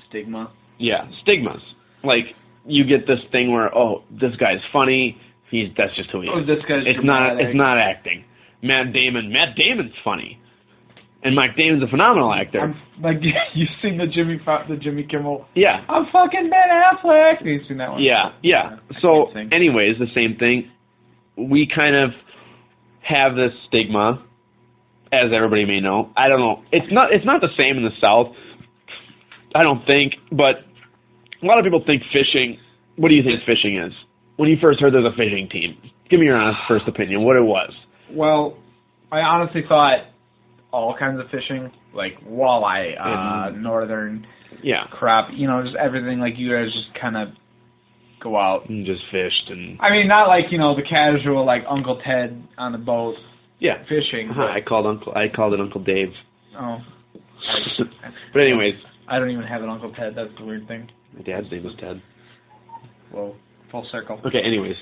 Stigma. 0.09 0.53
Yeah, 0.79 1.09
stigmas. 1.23 1.63
Like 2.05 2.25
you 2.67 2.85
get 2.85 3.07
this 3.07 3.21
thing 3.31 3.53
where, 3.53 3.75
oh, 3.75 4.03
this 4.11 4.37
guy's 4.37 4.61
funny. 4.73 5.19
He's 5.51 5.69
that's 5.77 5.95
just 5.97 6.11
who 6.11 6.23
he 6.23 6.29
oh, 6.29 6.41
is. 6.41 6.45
Oh, 6.45 6.55
this 6.55 6.65
guy's 6.69 6.83
it's 6.85 7.01
not. 7.03 7.41
It's 7.41 7.57
not 7.57 7.79
acting. 7.79 8.25
Matt 8.63 8.93
Damon. 8.93 9.33
Matt 9.33 9.57
Damon's 9.57 9.93
funny, 10.05 10.41
and 11.23 11.35
Mike 11.35 11.57
Damon's 11.57 11.83
a 11.83 11.89
phenomenal 11.89 12.33
actor. 12.33 12.61
I'm 12.61 12.77
like 13.03 13.19
you've 13.55 13.69
seen 13.81 13.99
the 13.99 14.07
Jimmy 14.07 14.41
the 14.69 14.77
Jimmy 14.77 15.05
Kimmel. 15.05 15.47
yeah, 15.55 15.85
I'm 15.89 16.07
fucking 16.13 16.51
Ben 16.51 16.69
Affleck. 16.71 17.39
Have 17.39 17.47
you 17.47 17.61
seen 17.69 17.79
that 17.79 17.93
one? 17.93 18.03
yeah, 18.03 18.33
yeah. 18.43 18.77
I 18.91 19.01
So, 19.01 19.31
anyways, 19.53 19.99
the 19.99 20.07
same 20.15 20.37
thing. 20.37 20.71
We 21.37 21.67
kind 21.73 21.97
of 21.97 22.11
have 23.03 23.37
this 23.37 23.53
stigma, 23.69 24.23
as 25.13 25.31
everybody 25.35 25.65
may 25.65 25.81
know. 25.81 26.11
I 26.17 26.29
don't 26.29 26.41
know. 26.41 26.63
It's 26.73 26.91
not. 26.93 27.13
It's 27.13 27.25
not 27.25 27.41
the 27.41 27.51
same 27.57 27.77
in 27.77 27.85
the 27.85 27.91
South. 28.01 28.35
I 29.55 29.63
don't 29.63 29.85
think, 29.87 30.15
but 30.33 30.65
a 31.43 31.47
lot 31.47 31.59
of 31.59 31.65
people 31.65 31.83
think 31.87 32.03
fishing. 32.13 32.59
What 32.97 33.09
do 33.11 33.15
you 33.15 33.23
think 33.23 33.45
fishing 33.45 33.77
is? 33.79 33.93
When 34.37 34.49
you 34.49 34.57
first 34.61 34.81
heard 34.81 34.95
there's 34.95 35.05
a 35.05 35.13
fishing 35.17 35.49
team, 35.51 35.77
give 36.09 36.19
me 36.21 36.27
your 36.27 36.37
honest 36.37 36.61
first 36.67 36.89
opinion. 36.89 37.23
What 37.25 37.37
it 37.37 37.43
was? 37.43 37.71
Well, 38.11 38.57
I 39.11 39.21
honestly 39.21 39.63
thought 39.69 40.07
all 40.73 40.97
kinds 40.99 41.21
of 41.21 41.29
fishing, 41.31 41.71
like 41.95 42.15
walleye, 42.27 42.99
uh, 42.99 43.49
And- 43.49 43.63
northern 43.63 44.27
Yeah, 44.63 44.85
crap, 44.91 45.29
you 45.33 45.47
know, 45.47 45.63
just 45.63 45.77
everything. 45.77 46.19
Like 46.21 46.39
you 46.39 46.51
guys 46.55 46.73
just 46.73 46.95
kind 46.99 47.17
of 47.17 47.29
go 48.21 48.37
out. 48.39 48.69
and 48.71 48.87
just 48.87 49.03
fished 49.11 49.51
and 49.51 49.79
I 49.81 49.91
mean, 49.91 50.07
not 50.09 50.29
like 50.29 50.51
you 50.51 50.57
know 50.59 50.75
the 50.75 50.83
casual 50.83 51.45
like 51.45 51.65
Uncle 51.69 52.01
Ted 52.05 52.43
on 52.57 52.73
the 52.73 52.79
boat 52.79 53.17
yeah. 53.63 53.83
fishing. 53.89 54.31
Uh-huh, 54.31 54.43
I 54.43 54.61
called 54.61 54.87
Uncle. 54.87 55.13
I 55.15 55.29
called 55.29 55.55
it 55.55 55.61
Uncle 55.61 55.83
Dave. 55.83 56.13
Oh, 56.59 56.79
but 58.33 58.41
anyways, 58.41 58.75
I 59.09 59.19
don't 59.19 59.31
even 59.31 59.45
have 59.45 59.63
an 59.63 59.71
Uncle 59.71 59.93
Ted. 59.93 60.15
That's 60.17 60.31
the 60.39 60.45
weird 60.45 60.67
thing. 60.69 60.91
my 61.15 61.23
dad's 61.23 61.51
name 61.51 61.65
was 61.65 61.75
Ted. 61.79 62.03
Well, 63.13 63.37
full 63.71 63.87
circle. 63.91 64.21
Okay, 64.27 64.41
anyways. 64.41 64.77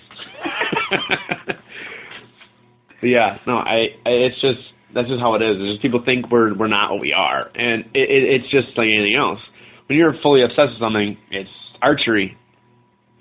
yeah, 3.03 3.39
no, 3.47 3.57
I, 3.57 3.89
I 4.05 4.11
it's 4.11 4.41
just 4.41 4.59
that's 4.95 5.09
just 5.09 5.21
how 5.21 5.35
it 5.35 5.43
is. 5.43 5.57
It's 5.59 5.73
just 5.73 5.83
people 5.83 6.03
think 6.05 6.31
we're 6.31 6.57
we're 6.57 6.69
not 6.69 6.91
what 6.91 7.01
we 7.01 7.13
are, 7.13 7.51
and 7.55 7.85
it, 7.95 8.11
it 8.11 8.43
it's 8.43 8.51
just 8.51 8.69
like 8.77 8.89
anything 8.89 9.17
else. 9.17 9.41
When 9.87 9.99
you're 9.99 10.15
fully 10.23 10.43
obsessed 10.43 10.73
with 10.73 10.81
something, 10.81 11.17
it's 11.31 11.51
archery. 11.83 12.37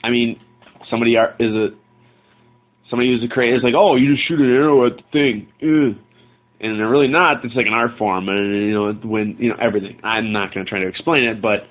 I 0.03 0.09
mean, 0.09 0.39
somebody 0.89 1.17
ar- 1.17 1.35
is 1.39 1.53
a 1.53 1.69
somebody 2.89 3.09
who's 3.09 3.23
a 3.23 3.27
creator 3.33 3.57
is 3.57 3.63
like, 3.63 3.75
oh, 3.75 3.95
you 3.95 4.15
just 4.15 4.27
shoot 4.27 4.39
an 4.39 4.51
arrow 4.51 4.85
at 4.85 4.97
the 4.97 5.03
thing, 5.11 5.47
Ugh. 5.61 5.97
and 6.59 6.79
they're 6.79 6.89
really 6.89 7.07
not. 7.07 7.43
It's 7.43 7.55
like 7.55 7.67
an 7.67 7.73
art 7.73 7.91
form, 7.97 8.29
and 8.29 8.55
you 8.55 8.73
know 8.73 8.93
when 9.03 9.35
you 9.39 9.49
know 9.49 9.57
everything. 9.61 9.99
I'm 10.03 10.31
not 10.31 10.53
going 10.53 10.65
to 10.65 10.69
try 10.69 10.79
to 10.79 10.87
explain 10.87 11.23
it, 11.23 11.41
but 11.41 11.63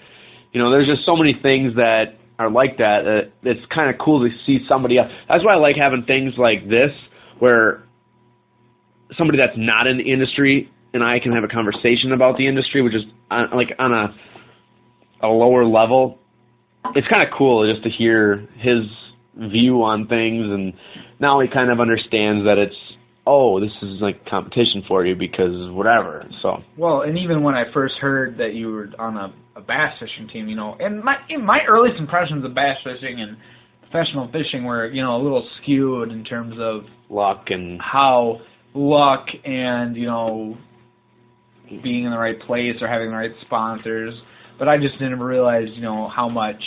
you 0.52 0.60
know, 0.60 0.70
there's 0.70 0.86
just 0.86 1.04
so 1.04 1.16
many 1.16 1.38
things 1.42 1.74
that 1.76 2.18
are 2.38 2.50
like 2.50 2.78
that. 2.78 3.06
Uh, 3.06 3.28
it's 3.42 3.64
kind 3.74 3.90
of 3.90 4.00
cool 4.00 4.20
to 4.20 4.34
see 4.46 4.64
somebody 4.68 4.98
else. 4.98 5.10
That's 5.28 5.44
why 5.44 5.54
I 5.54 5.56
like 5.56 5.76
having 5.76 6.04
things 6.04 6.34
like 6.38 6.68
this, 6.68 6.92
where 7.38 7.82
somebody 9.16 9.38
that's 9.38 9.56
not 9.56 9.86
in 9.86 9.98
the 9.98 10.10
industry 10.10 10.70
and 10.94 11.02
I 11.02 11.18
can 11.18 11.32
have 11.32 11.44
a 11.44 11.48
conversation 11.48 12.12
about 12.12 12.36
the 12.38 12.46
industry, 12.46 12.82
which 12.82 12.94
is 12.94 13.02
on, 13.30 13.50
like 13.56 13.74
on 13.78 13.92
a 13.92 14.14
a 15.20 15.28
lower 15.28 15.64
level. 15.64 16.18
It's 16.94 17.06
kind 17.08 17.26
of 17.26 17.32
cool 17.36 17.70
just 17.70 17.84
to 17.84 17.90
hear 17.90 18.48
his 18.56 18.86
view 19.38 19.82
on 19.82 20.06
things, 20.08 20.44
and 20.44 20.72
now 21.20 21.40
he 21.40 21.48
kind 21.48 21.70
of 21.70 21.80
understands 21.80 22.44
that 22.44 22.58
it's 22.58 22.76
oh, 23.28 23.60
this 23.60 23.72
is 23.82 24.00
like 24.00 24.24
competition 24.24 24.82
for 24.88 25.04
you 25.04 25.14
because 25.14 25.70
whatever. 25.72 26.26
So 26.40 26.62
Well, 26.76 27.02
and 27.02 27.18
even 27.18 27.42
when 27.42 27.54
I 27.54 27.70
first 27.72 27.96
heard 27.96 28.38
that 28.38 28.54
you 28.54 28.72
were 28.72 28.88
on 28.98 29.16
a, 29.16 29.32
a 29.56 29.60
bass 29.60 29.92
fishing 30.00 30.28
team, 30.28 30.48
you 30.48 30.56
know, 30.56 30.76
and 30.80 31.04
my 31.04 31.16
in 31.28 31.44
my 31.44 31.60
earliest 31.68 32.00
impressions 32.00 32.44
of 32.44 32.54
bass 32.54 32.78
fishing 32.82 33.20
and 33.20 33.36
professional 33.82 34.30
fishing 34.32 34.64
were, 34.64 34.86
you 34.86 35.02
know, 35.02 35.16
a 35.16 35.22
little 35.22 35.46
skewed 35.60 36.10
in 36.10 36.24
terms 36.24 36.56
of 36.58 36.82
luck 37.10 37.46
and 37.48 37.80
how 37.80 38.40
luck 38.74 39.26
and 39.44 39.96
you 39.96 40.06
know 40.06 40.56
being 41.82 42.04
in 42.04 42.10
the 42.10 42.18
right 42.18 42.40
place 42.40 42.76
or 42.80 42.88
having 42.88 43.10
the 43.10 43.16
right 43.16 43.32
sponsors. 43.42 44.14
But 44.58 44.68
I 44.68 44.78
just 44.78 44.94
didn't 44.94 45.20
realize, 45.20 45.68
you 45.74 45.82
know, 45.82 46.08
how 46.08 46.28
much 46.28 46.60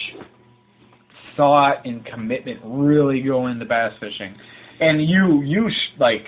thought 1.38 1.86
and 1.86 2.06
commitment 2.06 2.60
really 2.63 3.22
go 3.22 3.48
into 3.48 3.65
bass 3.65 3.94
fishing. 4.00 4.36
And 4.80 5.08
you, 5.08 5.41
you 5.44 5.70
sh- 5.70 6.00
like, 6.00 6.26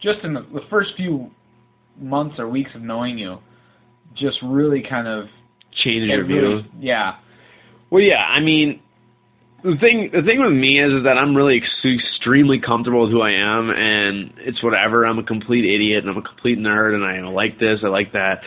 just 0.00 0.20
in 0.24 0.34
the, 0.34 0.42
the 0.52 0.60
first 0.70 0.90
few 0.96 1.30
months 2.00 2.36
or 2.38 2.48
weeks 2.48 2.70
of 2.74 2.82
knowing 2.82 3.18
you, 3.18 3.38
just 4.16 4.36
really 4.44 4.82
kind 4.88 5.08
of 5.08 5.26
change 5.84 6.08
your 6.08 6.24
view. 6.24 6.62
yeah, 6.78 7.16
Well, 7.90 8.02
yeah, 8.02 8.24
I 8.28 8.40
mean, 8.40 8.80
the 9.64 9.76
thing 9.80 10.10
the 10.12 10.22
thing 10.22 10.40
with 10.42 10.52
me 10.52 10.80
is, 10.80 10.92
is 10.92 11.04
that 11.04 11.16
I'm 11.16 11.36
really 11.36 11.58
ex- 11.58 11.94
extremely 12.14 12.60
comfortable 12.60 13.02
with 13.02 13.10
who 13.12 13.22
I 13.22 13.30
am, 13.30 13.70
and 13.70 14.32
it's 14.38 14.62
whatever. 14.62 15.06
I'm 15.06 15.18
a 15.18 15.22
complete 15.22 15.64
idiot, 15.64 16.04
and 16.04 16.10
I'm 16.10 16.18
a 16.18 16.22
complete 16.22 16.58
nerd, 16.58 16.94
and 16.94 17.04
I 17.04 17.26
like 17.30 17.58
this, 17.60 17.78
I 17.84 17.88
like 17.88 18.12
that, 18.12 18.40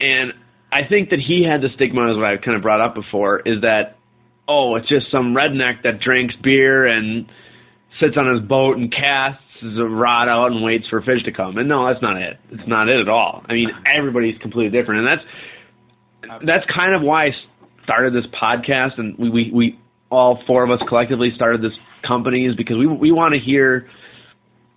and 0.00 0.32
I 0.72 0.84
think 0.88 1.10
that 1.10 1.18
he 1.18 1.44
had 1.44 1.62
the 1.62 1.68
stigma, 1.74 2.10
as 2.10 2.16
what 2.16 2.26
I 2.26 2.36
kind 2.36 2.56
of 2.56 2.62
brought 2.62 2.80
up 2.80 2.94
before, 2.94 3.40
is 3.40 3.60
that 3.62 3.98
oh, 4.50 4.74
it's 4.74 4.88
just 4.88 5.10
some 5.12 5.32
redneck 5.32 5.84
that 5.84 6.00
drinks 6.00 6.34
beer 6.42 6.86
and 6.86 7.30
sits 8.00 8.16
on 8.16 8.34
his 8.34 8.46
boat 8.46 8.76
and 8.76 8.92
casts 8.92 9.42
a 9.62 9.84
rod 9.84 10.28
out 10.28 10.50
and 10.50 10.64
waits 10.64 10.88
for 10.88 11.00
fish 11.02 11.22
to 11.24 11.32
come. 11.32 11.56
And 11.56 11.68
no, 11.68 11.86
that's 11.86 12.02
not 12.02 12.16
it. 12.16 12.38
It's 12.50 12.66
not 12.66 12.88
it 12.88 12.98
at 12.98 13.08
all. 13.08 13.44
I 13.48 13.52
mean, 13.52 13.70
uh-huh. 13.70 13.82
everybody's 13.96 14.38
completely 14.38 14.76
different, 14.76 15.06
and 15.06 15.08
that's 15.08 16.44
that's 16.46 16.66
kind 16.74 16.94
of 16.94 17.02
why 17.02 17.26
I 17.26 17.30
started 17.84 18.12
this 18.12 18.26
podcast, 18.40 18.98
and 18.98 19.16
we 19.18 19.30
we, 19.30 19.50
we 19.52 19.78
all 20.10 20.42
four 20.46 20.64
of 20.64 20.70
us 20.70 20.80
collectively 20.88 21.32
started 21.36 21.62
this 21.62 21.78
company 22.06 22.46
is 22.46 22.56
because 22.56 22.76
we 22.76 22.86
we 22.86 23.12
want 23.12 23.34
to 23.34 23.40
hear 23.40 23.88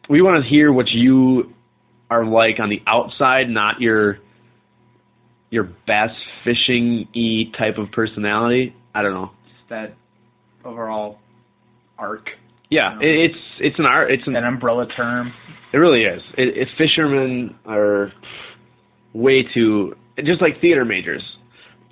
we 0.08 0.22
want 0.22 0.44
to 0.44 0.48
hear 0.48 0.72
what 0.72 0.90
you 0.90 1.54
are 2.12 2.26
like 2.26 2.60
on 2.60 2.70
the 2.70 2.82
outside, 2.86 3.50
not 3.50 3.82
your 3.82 4.20
your 5.50 5.70
bass 5.88 6.12
fishing 6.44 7.08
e 7.14 7.52
type 7.58 7.78
of 7.78 7.92
personality. 7.92 8.76
I 8.94 9.02
don't 9.02 9.14
know. 9.14 9.32
That 9.74 9.96
overall 10.64 11.20
arc, 11.98 12.30
Yeah, 12.70 12.98
it, 13.02 13.32
it's 13.32 13.40
it's 13.60 13.80
an 13.80 13.86
art. 13.86 14.12
It's 14.12 14.26
an 14.28 14.34
that 14.34 14.44
umbrella 14.44 14.86
term. 14.96 15.34
It 15.74 15.78
really 15.78 16.04
is. 16.04 16.22
It, 16.38 16.56
it, 16.56 16.68
fishermen 16.78 17.56
are 17.66 18.12
way 19.14 19.44
too 19.54 19.96
just 20.24 20.42
like 20.42 20.62
theater 20.62 20.86
majors. 20.86 21.24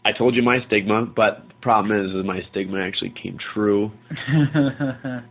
I 0.06 0.12
told 0.12 0.36
you 0.36 0.44
my 0.44 0.60
stigma, 0.68 1.06
but 1.06 1.44
the 1.48 1.54
problem 1.62 2.06
is, 2.06 2.16
is 2.16 2.26
my 2.26 2.42
stigma 2.52 2.82
actually 2.82 3.14
came 3.22 3.38
true. 3.54 3.92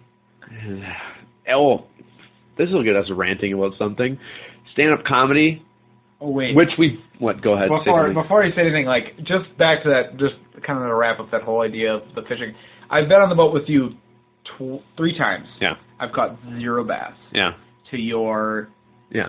oh, 1.52 1.84
this 2.56 2.70
will 2.70 2.84
get 2.84 2.96
us 2.96 3.06
ranting 3.10 3.52
about 3.52 3.72
something. 3.78 4.18
Stand-up 4.72 5.04
comedy, 5.04 5.64
oh 6.20 6.30
wait, 6.30 6.54
which 6.56 6.70
we 6.78 7.02
what? 7.18 7.42
Go 7.42 7.54
ahead. 7.54 7.68
before 7.68 8.12
before 8.12 8.44
you 8.44 8.52
say 8.54 8.62
anything, 8.62 8.86
like 8.86 9.16
just 9.18 9.56
back 9.58 9.82
to 9.84 9.88
that, 9.90 10.16
just 10.18 10.34
kind 10.66 10.78
of 10.78 10.86
to 10.88 10.94
wrap 10.94 11.20
up 11.20 11.30
that 11.30 11.42
whole 11.42 11.62
idea 11.62 11.94
of 11.94 12.02
the 12.14 12.22
fishing. 12.22 12.54
I've 12.90 13.08
been 13.08 13.18
on 13.20 13.28
the 13.28 13.34
boat 13.36 13.52
with 13.54 13.68
you 13.68 13.90
tw- 14.44 14.82
three 14.96 15.16
times. 15.16 15.46
Yeah, 15.60 15.74
I've 15.98 16.12
caught 16.12 16.36
zero 16.58 16.84
bass. 16.84 17.12
yeah, 17.32 17.52
To 17.90 17.96
your, 17.96 18.68
yeah. 19.10 19.28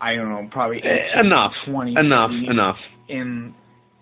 I 0.00 0.16
don't 0.16 0.28
know, 0.28 0.48
probably 0.50 0.82
Eh, 0.82 1.20
enough, 1.20 1.52
20, 1.66 1.96
enough, 1.96 2.30
30. 2.30 2.46
enough. 2.48 2.76
in. 3.08 3.54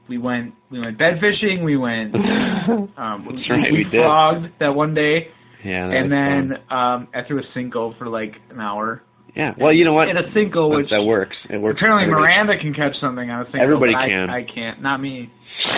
We 0.09 0.19
went 0.19 0.55
we 0.71 0.81
went 0.81 0.99
bed 0.99 1.21
fishing. 1.21 1.65
We 1.65 1.77
went. 1.77 2.15
Um, 2.65 2.87
That's 2.97 3.49
we, 3.49 3.51
right, 3.51 3.73
we 3.73 3.85
did. 3.85 3.95
frogged 4.01 4.51
that 4.61 4.73
one 4.75 4.95
day, 4.95 5.29
Yeah, 5.65 5.89
that 5.89 5.97
and 5.97 6.13
then 6.13 6.53
fun. 6.69 6.79
um, 6.79 7.09
I 7.13 7.23
threw 7.27 7.41
a 7.41 7.59
Senko 7.59 7.99
for 7.99 8.09
like 8.09 8.35
an 8.51 8.61
hour. 8.61 9.03
Yeah. 9.35 9.55
Well, 9.59 9.73
you 9.73 9.85
know 9.85 9.95
what? 9.95 10.09
And 10.09 10.19
a 10.19 10.23
That- 10.71 10.77
which 10.77 10.91
that 10.91 11.03
works. 11.05 11.37
It 11.49 11.59
works. 11.59 11.79
apparently 11.81 12.07
Miranda 12.13 12.59
can 12.59 12.75
catch 12.75 12.95
something 13.01 13.31
on 13.31 13.43
a 13.43 13.45
Senko. 13.47 13.61
Everybody 13.61 13.93
but 13.95 13.99
I- 14.01 14.09
can. 14.09 14.31
I 14.31 14.43
can't. 14.45 14.83
Not 14.83 15.01
me. 15.01 15.31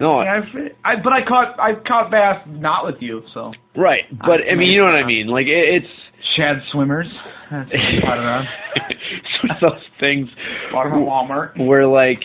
No, 0.00 0.18
I've, 0.18 0.42
I, 0.84 0.96
but 0.96 1.12
I 1.12 1.22
caught 1.24 1.56
I 1.60 1.74
caught 1.86 2.10
bass 2.10 2.42
not 2.48 2.84
with 2.84 2.96
you, 2.98 3.22
so 3.32 3.52
right. 3.76 4.02
But 4.18 4.40
I 4.50 4.56
mean, 4.56 4.72
you 4.72 4.80
know 4.80 4.86
what 4.86 4.96
I 4.96 5.06
mean. 5.06 5.28
Like 5.28 5.46
it, 5.46 5.82
it's 5.84 5.86
Shad 6.34 6.56
swimmers. 6.72 7.06
That's 7.48 7.70
what 7.70 7.78
we 7.92 8.00
caught 8.00 8.18
it 8.18 8.24
on. 8.24 8.46
it's 8.90 9.42
one 9.44 9.50
of 9.52 9.60
those 9.60 9.82
things 10.00 10.28
Bought 10.72 10.90
them 10.90 11.04
Walmart. 11.04 11.64
where 11.64 11.86
like, 11.86 12.24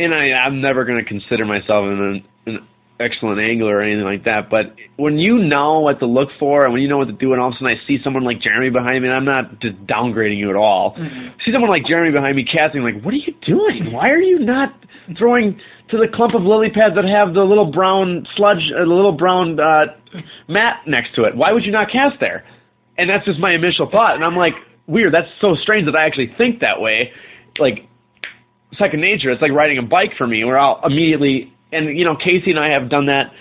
and 0.00 0.14
I 0.14 0.30
I'm 0.32 0.62
never 0.62 0.86
gonna 0.86 1.04
consider 1.04 1.44
myself 1.44 1.84
an, 1.84 2.24
an 2.46 2.66
excellent 3.00 3.40
angler 3.40 3.78
or 3.78 3.82
anything 3.82 4.04
like 4.04 4.24
that. 4.24 4.48
But 4.50 4.74
when 4.96 5.18
you 5.18 5.38
know 5.38 5.80
what 5.80 5.98
to 6.00 6.06
look 6.06 6.28
for 6.38 6.64
and 6.64 6.72
when 6.72 6.82
you 6.82 6.88
know 6.88 6.98
what 6.98 7.08
to 7.08 7.12
do, 7.12 7.32
and 7.32 7.40
all 7.40 7.48
of 7.48 7.54
a 7.54 7.56
sudden 7.56 7.76
I 7.76 7.86
see 7.86 7.98
someone 8.02 8.24
like 8.24 8.40
Jeremy 8.40 8.70
behind 8.70 9.02
me, 9.02 9.08
and 9.08 9.16
I'm 9.16 9.24
not 9.24 9.60
just 9.60 9.76
downgrading 9.86 10.38
you 10.38 10.50
at 10.50 10.56
all. 10.56 10.96
See 11.44 11.52
someone 11.52 11.70
like 11.70 11.86
Jeremy 11.86 12.12
behind 12.12 12.36
me 12.36 12.44
casting, 12.44 12.82
like, 12.82 13.02
what 13.02 13.12
are 13.14 13.18
you 13.18 13.34
doing? 13.44 13.92
Why 13.92 14.10
are 14.10 14.22
you 14.22 14.38
not 14.38 14.74
throwing 15.18 15.60
to 15.90 15.98
the 15.98 16.06
clump 16.12 16.34
of 16.34 16.42
lily 16.42 16.70
pads 16.70 16.94
that 16.94 17.04
have 17.04 17.34
the 17.34 17.42
little 17.42 17.70
brown 17.70 18.26
sludge, 18.36 18.70
uh, 18.74 18.84
the 18.84 18.94
little 18.94 19.12
brown 19.12 19.58
uh, 19.58 19.86
mat 20.48 20.82
next 20.86 21.14
to 21.16 21.24
it? 21.24 21.36
Why 21.36 21.52
would 21.52 21.64
you 21.64 21.72
not 21.72 21.90
cast 21.90 22.20
there? 22.20 22.44
And 22.96 23.10
that's 23.10 23.24
just 23.24 23.40
my 23.40 23.52
initial 23.52 23.90
thought, 23.90 24.14
and 24.14 24.24
I'm 24.24 24.36
like, 24.36 24.54
weird. 24.86 25.12
That's 25.12 25.28
so 25.40 25.56
strange 25.56 25.86
that 25.86 25.96
I 25.96 26.06
actually 26.06 26.32
think 26.38 26.60
that 26.60 26.80
way. 26.80 27.12
Like 27.58 27.88
second 28.78 29.00
nature. 29.00 29.30
It's 29.30 29.42
like 29.42 29.52
riding 29.52 29.78
a 29.78 29.82
bike 29.82 30.12
for 30.18 30.26
me, 30.26 30.44
where 30.44 30.58
I'll 30.58 30.80
immediately 30.84 31.53
and 31.74 31.98
you 31.98 32.04
know 32.04 32.16
Casey 32.16 32.50
and 32.50 32.58
I 32.58 32.70
have 32.70 32.88
done 32.88 33.06
that 33.06 33.32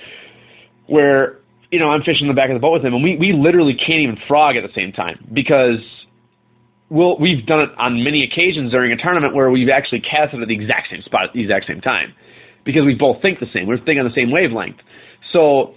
where 0.87 1.39
you 1.71 1.79
know 1.79 1.89
I'm 1.89 2.01
fishing 2.01 2.23
in 2.23 2.27
the 2.27 2.33
back 2.33 2.49
of 2.49 2.55
the 2.55 2.59
boat 2.59 2.73
with 2.73 2.85
him, 2.85 2.93
and 2.93 3.03
we 3.03 3.17
we 3.17 3.33
literally 3.33 3.75
can't 3.75 4.01
even 4.01 4.17
frog 4.27 4.55
at 4.55 4.63
the 4.63 4.73
same 4.73 4.91
time 4.91 5.25
because 5.33 5.79
we'll 6.89 7.17
we've 7.19 7.45
done 7.45 7.61
it 7.61 7.69
on 7.77 8.03
many 8.03 8.23
occasions 8.23 8.71
during 8.71 8.91
a 8.91 8.97
tournament 8.97 9.33
where 9.35 9.49
we've 9.49 9.69
actually 9.69 10.01
casted 10.01 10.41
at 10.41 10.47
the 10.47 10.53
exact 10.53 10.89
same 10.89 11.01
spot 11.01 11.25
at 11.25 11.33
the 11.33 11.41
exact 11.41 11.67
same 11.67 11.81
time 11.81 12.13
because 12.63 12.85
we 12.85 12.95
both 12.95 13.21
think 13.21 13.39
the 13.39 13.47
same. 13.53 13.67
We're 13.67 13.77
thinking 13.77 13.99
on 13.99 14.05
the 14.05 14.15
same 14.15 14.31
wavelength. 14.31 14.77
So 15.31 15.73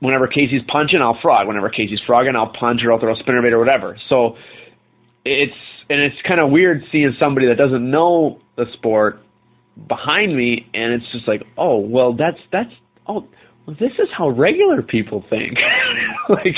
whenever 0.00 0.26
Casey's 0.26 0.62
punching, 0.68 1.00
I'll 1.00 1.18
frog. 1.20 1.46
Whenever 1.46 1.70
Casey's 1.70 2.00
frogging, 2.06 2.36
I'll 2.36 2.52
punch 2.52 2.82
or 2.84 2.92
I'll 2.92 3.00
throw 3.00 3.14
a 3.14 3.22
spinnerbait 3.22 3.52
or 3.52 3.58
whatever. 3.58 3.96
So 4.08 4.36
it's 5.24 5.54
and 5.88 6.00
it's 6.00 6.16
kind 6.28 6.40
of 6.40 6.50
weird 6.50 6.82
seeing 6.90 7.14
somebody 7.18 7.46
that 7.46 7.56
doesn't 7.56 7.88
know 7.88 8.40
the 8.56 8.66
sport 8.74 9.20
behind 9.88 10.36
me, 10.36 10.66
and 10.74 10.92
it's 10.92 11.10
just 11.12 11.26
like, 11.26 11.42
oh, 11.56 11.78
well, 11.78 12.12
that's 12.14 12.38
that's 12.50 12.72
oh, 13.06 13.26
well, 13.66 13.76
this 13.78 13.92
is 13.98 14.08
how 14.16 14.28
regular 14.30 14.82
people 14.82 15.24
think. 15.30 15.58
like, 16.28 16.56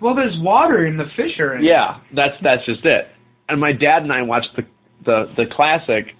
Well, 0.00 0.14
there's 0.14 0.38
water 0.40 0.86
in 0.86 0.96
the 0.96 1.06
fisher. 1.16 1.52
And 1.52 1.64
yeah, 1.64 2.00
that's 2.14 2.34
that's 2.42 2.64
just 2.66 2.84
it. 2.84 3.08
And 3.48 3.60
my 3.60 3.72
dad 3.72 4.02
and 4.02 4.12
I 4.12 4.22
watched 4.22 4.50
the 4.56 4.62
the 5.04 5.32
the 5.36 5.46
classic, 5.50 6.14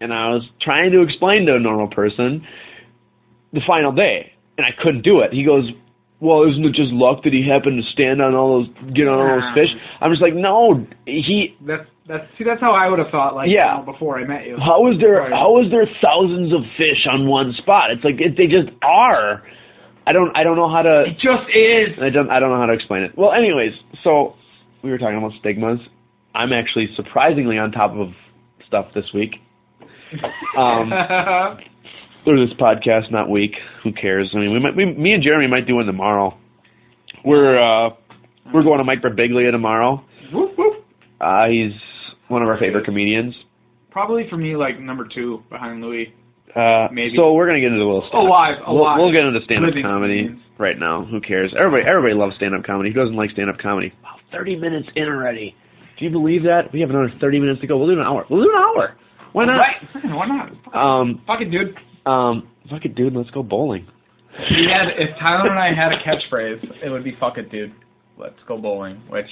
and 0.00 0.12
I 0.12 0.30
was 0.30 0.44
trying 0.60 0.92
to 0.92 1.02
explain 1.02 1.46
to 1.46 1.56
a 1.56 1.58
normal 1.58 1.88
person 1.88 2.46
the 3.52 3.60
final 3.66 3.92
day, 3.92 4.32
and 4.56 4.66
I 4.66 4.70
couldn't 4.82 5.02
do 5.02 5.20
it. 5.20 5.32
He 5.32 5.44
goes, 5.44 5.68
"Well, 6.20 6.48
isn't 6.48 6.64
it 6.64 6.72
just 6.72 6.90
luck 6.90 7.24
that 7.24 7.32
he 7.32 7.46
happened 7.46 7.82
to 7.82 7.90
stand 7.90 8.22
on 8.22 8.34
all 8.34 8.60
those, 8.60 8.94
get 8.94 9.08
on 9.08 9.18
all 9.18 9.36
those 9.36 9.44
ah. 9.44 9.54
fish?" 9.54 9.70
I'm 10.00 10.10
just 10.10 10.22
like, 10.22 10.34
"No, 10.34 10.86
he 11.06 11.56
That's 11.66 11.88
that's 12.08 12.24
see 12.38 12.44
that's 12.44 12.60
how 12.60 12.72
I 12.72 12.88
would 12.88 12.98
have 12.98 13.10
thought 13.10 13.34
like 13.34 13.48
Yeah. 13.50 13.78
you 13.80 13.86
know, 13.86 13.92
before 13.92 14.18
I 14.18 14.24
met 14.24 14.46
you. 14.46 14.56
How 14.58 14.90
is 14.90 14.98
there 14.98 15.28
how 15.30 15.60
is 15.62 15.70
there 15.70 15.86
thousands 16.02 16.52
of 16.52 16.60
fish 16.76 17.06
on 17.10 17.26
one 17.28 17.52
spot? 17.58 17.90
It's 17.90 18.02
like 18.04 18.20
it, 18.20 18.36
they 18.36 18.46
just 18.46 18.68
are. 18.82 19.42
I 20.06 20.12
don't 20.12 20.34
I 20.36 20.42
don't 20.42 20.56
know 20.56 20.70
how 20.70 20.82
to 20.82 21.04
It 21.06 21.14
just 21.20 21.48
is. 21.54 21.98
I 22.02 22.08
don't 22.10 22.30
I 22.30 22.40
don't 22.40 22.50
know 22.50 22.58
how 22.58 22.66
to 22.66 22.72
explain 22.72 23.02
it. 23.02 23.12
Well, 23.16 23.32
anyways, 23.32 23.72
so 24.02 24.34
we 24.82 24.90
were 24.90 24.98
talking 24.98 25.18
about 25.18 25.32
stigmas. 25.40 25.80
I'm 26.34 26.52
actually 26.52 26.88
surprisingly 26.96 27.58
on 27.58 27.72
top 27.72 27.92
of 27.92 28.08
stuff 28.66 28.86
this 28.94 29.06
week. 29.12 29.34
Um, 30.56 30.92
or 32.26 32.36
this 32.38 32.54
podcast, 32.58 33.10
not 33.10 33.28
week. 33.28 33.52
Who 33.82 33.92
cares? 33.92 34.30
I 34.34 34.38
mean, 34.38 34.52
we 34.52 34.60
might, 34.60 34.76
we, 34.76 34.86
me 34.86 35.12
and 35.12 35.22
Jeremy 35.22 35.46
might 35.48 35.66
do 35.66 35.74
one 35.76 35.86
tomorrow. 35.86 36.36
We're 37.24 37.58
uh, 37.58 37.90
we're 38.52 38.62
going 38.62 38.78
to 38.78 38.84
Mike 38.84 39.02
Birbiglia 39.02 39.50
tomorrow. 39.50 40.04
whoop, 40.32 40.56
whoop. 40.56 40.84
Uh, 41.20 41.48
he's 41.48 41.72
one 42.28 42.42
of 42.42 42.48
our 42.48 42.58
favorite 42.58 42.84
comedians. 42.84 43.34
Probably 43.90 44.28
for 44.28 44.36
me 44.36 44.56
like 44.56 44.78
number 44.80 45.06
two 45.12 45.42
behind 45.50 45.80
Louis. 45.82 46.14
Uh, 46.54 46.88
Maybe. 46.92 47.14
So 47.16 47.32
we're 47.34 47.46
gonna 47.46 47.60
get 47.60 47.72
into 47.72 47.84
a 47.84 47.88
little 47.88 48.06
stand 48.08 48.26
Alive, 48.26 48.54
We'll, 48.66 48.78
alive. 48.78 48.98
we'll 49.00 49.12
get 49.12 49.22
into 49.24 49.40
stand-up 49.44 49.68
Living 49.68 49.82
comedy 49.82 50.30
right 50.58 50.78
now. 50.78 51.04
Who 51.04 51.20
cares? 51.20 51.52
Everybody, 51.58 51.84
everybody 51.88 52.14
loves 52.14 52.36
stand-up 52.36 52.64
comedy. 52.64 52.90
Who 52.92 52.98
doesn't 53.00 53.16
like 53.16 53.30
stand-up 53.32 53.58
comedy? 53.58 53.92
Wow, 54.02 54.16
thirty 54.32 54.56
minutes 54.56 54.88
in 54.96 55.04
already. 55.04 55.54
Do 55.98 56.04
you 56.06 56.10
believe 56.10 56.42
that? 56.44 56.72
We 56.72 56.80
have 56.80 56.90
another 56.90 57.12
thirty 57.20 57.38
minutes 57.38 57.60
to 57.60 57.66
go. 57.66 57.76
We'll 57.76 57.88
do 57.88 58.00
an 58.00 58.06
hour. 58.06 58.24
We'll 58.30 58.42
do 58.44 58.50
an 58.50 58.58
hour. 58.62 58.96
Why 59.32 59.44
not? 59.44 59.58
Right. 59.58 59.76
Why 60.04 60.26
not? 60.26 60.74
Um, 60.74 61.22
Fuck 61.26 61.42
it, 61.42 61.50
dude. 61.50 61.76
um, 62.06 62.48
fuck 62.70 62.84
it, 62.86 62.94
dude. 62.94 63.14
Let's 63.14 63.30
go 63.30 63.42
bowling. 63.42 63.86
We 64.50 64.66
had 64.72 64.88
if 64.96 65.18
Tyler 65.18 65.50
and 65.50 65.58
I 65.58 65.74
had 65.74 65.92
a 65.92 65.98
catchphrase, 65.98 66.64
it 66.82 66.88
would 66.88 67.04
be 67.04 67.14
"fuck 67.20 67.36
it, 67.36 67.50
dude." 67.50 67.72
Let's 68.16 68.38
go 68.46 68.56
bowling. 68.56 69.02
Which, 69.10 69.26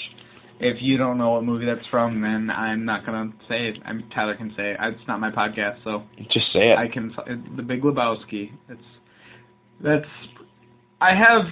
if 0.58 0.76
you 0.80 0.96
don't 0.96 1.18
know 1.18 1.30
what 1.30 1.44
movie 1.44 1.66
that's 1.66 1.86
from, 1.88 2.20
then 2.22 2.50
I'm 2.50 2.84
not 2.84 3.04
gonna 3.04 3.32
say 3.48 3.68
it. 3.68 3.78
I'm 3.84 4.08
Tyler 4.14 4.36
can 4.36 4.50
say 4.56 4.70
it. 4.72 4.76
it's 4.80 5.08
not 5.08 5.20
my 5.20 5.30
podcast, 5.30 5.82
so 5.84 6.02
Just 6.32 6.52
say 6.52 6.70
it. 6.70 6.78
I 6.78 6.88
can. 6.88 7.14
The 7.56 7.62
Big 7.62 7.82
Lebowski. 7.82 8.52
It's 8.68 8.80
that's. 9.82 10.06
I 11.00 11.10
have. 11.14 11.42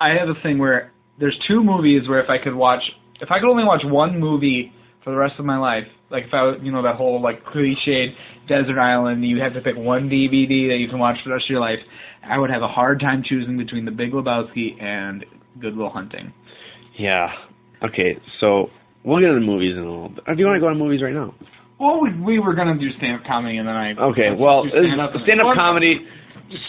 I 0.00 0.10
have 0.10 0.28
a 0.28 0.40
thing 0.42 0.58
where 0.58 0.92
there's 1.18 1.38
two 1.46 1.62
movies 1.62 2.08
where 2.08 2.22
if 2.22 2.30
I 2.30 2.38
could 2.38 2.54
watch, 2.54 2.82
if 3.20 3.30
I 3.30 3.38
could 3.38 3.50
only 3.50 3.64
watch 3.64 3.82
one 3.84 4.18
movie 4.18 4.72
for 5.04 5.10
the 5.10 5.16
rest 5.16 5.34
of 5.38 5.44
my 5.44 5.58
life, 5.58 5.84
like 6.10 6.24
if 6.24 6.34
I, 6.34 6.56
you 6.62 6.72
know, 6.72 6.82
that 6.82 6.96
whole 6.96 7.20
like 7.22 7.44
cliched 7.44 8.14
desert 8.48 8.78
island, 8.78 9.24
you 9.24 9.40
have 9.40 9.54
to 9.54 9.60
pick 9.60 9.76
one 9.76 10.08
DVD 10.08 10.68
that 10.68 10.78
you 10.78 10.88
can 10.88 10.98
watch 10.98 11.16
for 11.22 11.28
the 11.28 11.34
rest 11.34 11.46
of 11.46 11.50
your 11.50 11.60
life. 11.60 11.78
I 12.22 12.38
would 12.38 12.50
have 12.50 12.62
a 12.62 12.68
hard 12.68 13.00
time 13.00 13.22
choosing 13.24 13.56
between 13.56 13.84
The 13.84 13.90
Big 13.90 14.12
Lebowski 14.12 14.82
and 14.82 15.24
Good 15.60 15.76
Will 15.76 15.90
Hunting. 15.90 16.32
Yeah. 16.98 17.28
Okay, 17.82 18.18
so 18.40 18.68
we'll 19.04 19.20
get 19.20 19.30
into 19.30 19.40
movies 19.40 19.72
in 19.72 19.82
a 19.82 19.90
little 19.90 20.08
bit. 20.10 20.24
Or 20.26 20.34
do 20.34 20.40
you 20.40 20.46
want 20.46 20.56
to 20.56 20.60
go 20.60 20.68
to 20.68 20.74
movies 20.74 21.02
right 21.02 21.14
now? 21.14 21.34
Well, 21.78 22.00
we, 22.02 22.12
we 22.20 22.38
were 22.38 22.54
gonna 22.54 22.78
do 22.78 22.90
stand-up 22.98 23.26
comedy, 23.26 23.56
and 23.56 23.66
then 23.66 23.74
I 23.74 23.92
Okay, 23.94 24.30
well, 24.38 24.66
stand-up 24.68 25.14
Well, 25.44 25.54
comedy, 25.54 26.00
Just, 26.50 26.62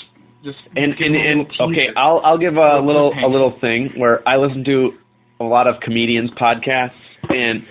just 0.43 0.57
and 0.75 0.93
and, 0.93 1.15
and 1.15 1.47
okay. 1.59 1.87
I'll 1.97 2.21
I'll 2.23 2.37
give 2.37 2.55
a 2.55 2.79
Little 2.79 2.85
little 2.87 3.13
a 3.25 3.27
little 3.27 3.57
thing 3.59 3.89
where 3.97 4.27
I 4.27 4.37
listen 4.37 4.63
to 4.65 4.91
a 5.41 5.43
lot 5.43 5.67
of 5.67 5.81
comedians 5.81 6.31
podcasts, 6.31 6.91
and 7.29 7.65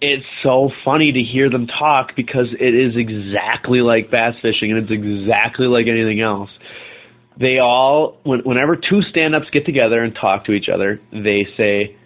it's 0.00 0.26
so 0.42 0.70
funny 0.84 1.12
to 1.12 1.20
hear 1.20 1.48
them 1.48 1.66
talk 1.66 2.16
because 2.16 2.48
it 2.58 2.74
is 2.74 2.94
exactly 2.96 3.80
like 3.80 4.10
bass 4.10 4.34
fishing, 4.42 4.72
and 4.72 4.82
it's 4.82 4.90
exactly 4.92 5.66
like 5.66 5.86
anything 5.86 6.20
else. 6.20 6.50
They 7.38 7.58
all, 7.58 8.18
when, 8.22 8.40
whenever 8.40 8.76
two 8.76 9.02
stand-ups 9.10 9.46
get 9.52 9.66
together 9.66 10.02
and 10.02 10.14
talk 10.14 10.44
to 10.46 10.52
each 10.52 10.68
other, 10.72 11.00
they 11.12 11.46
say 11.56 11.96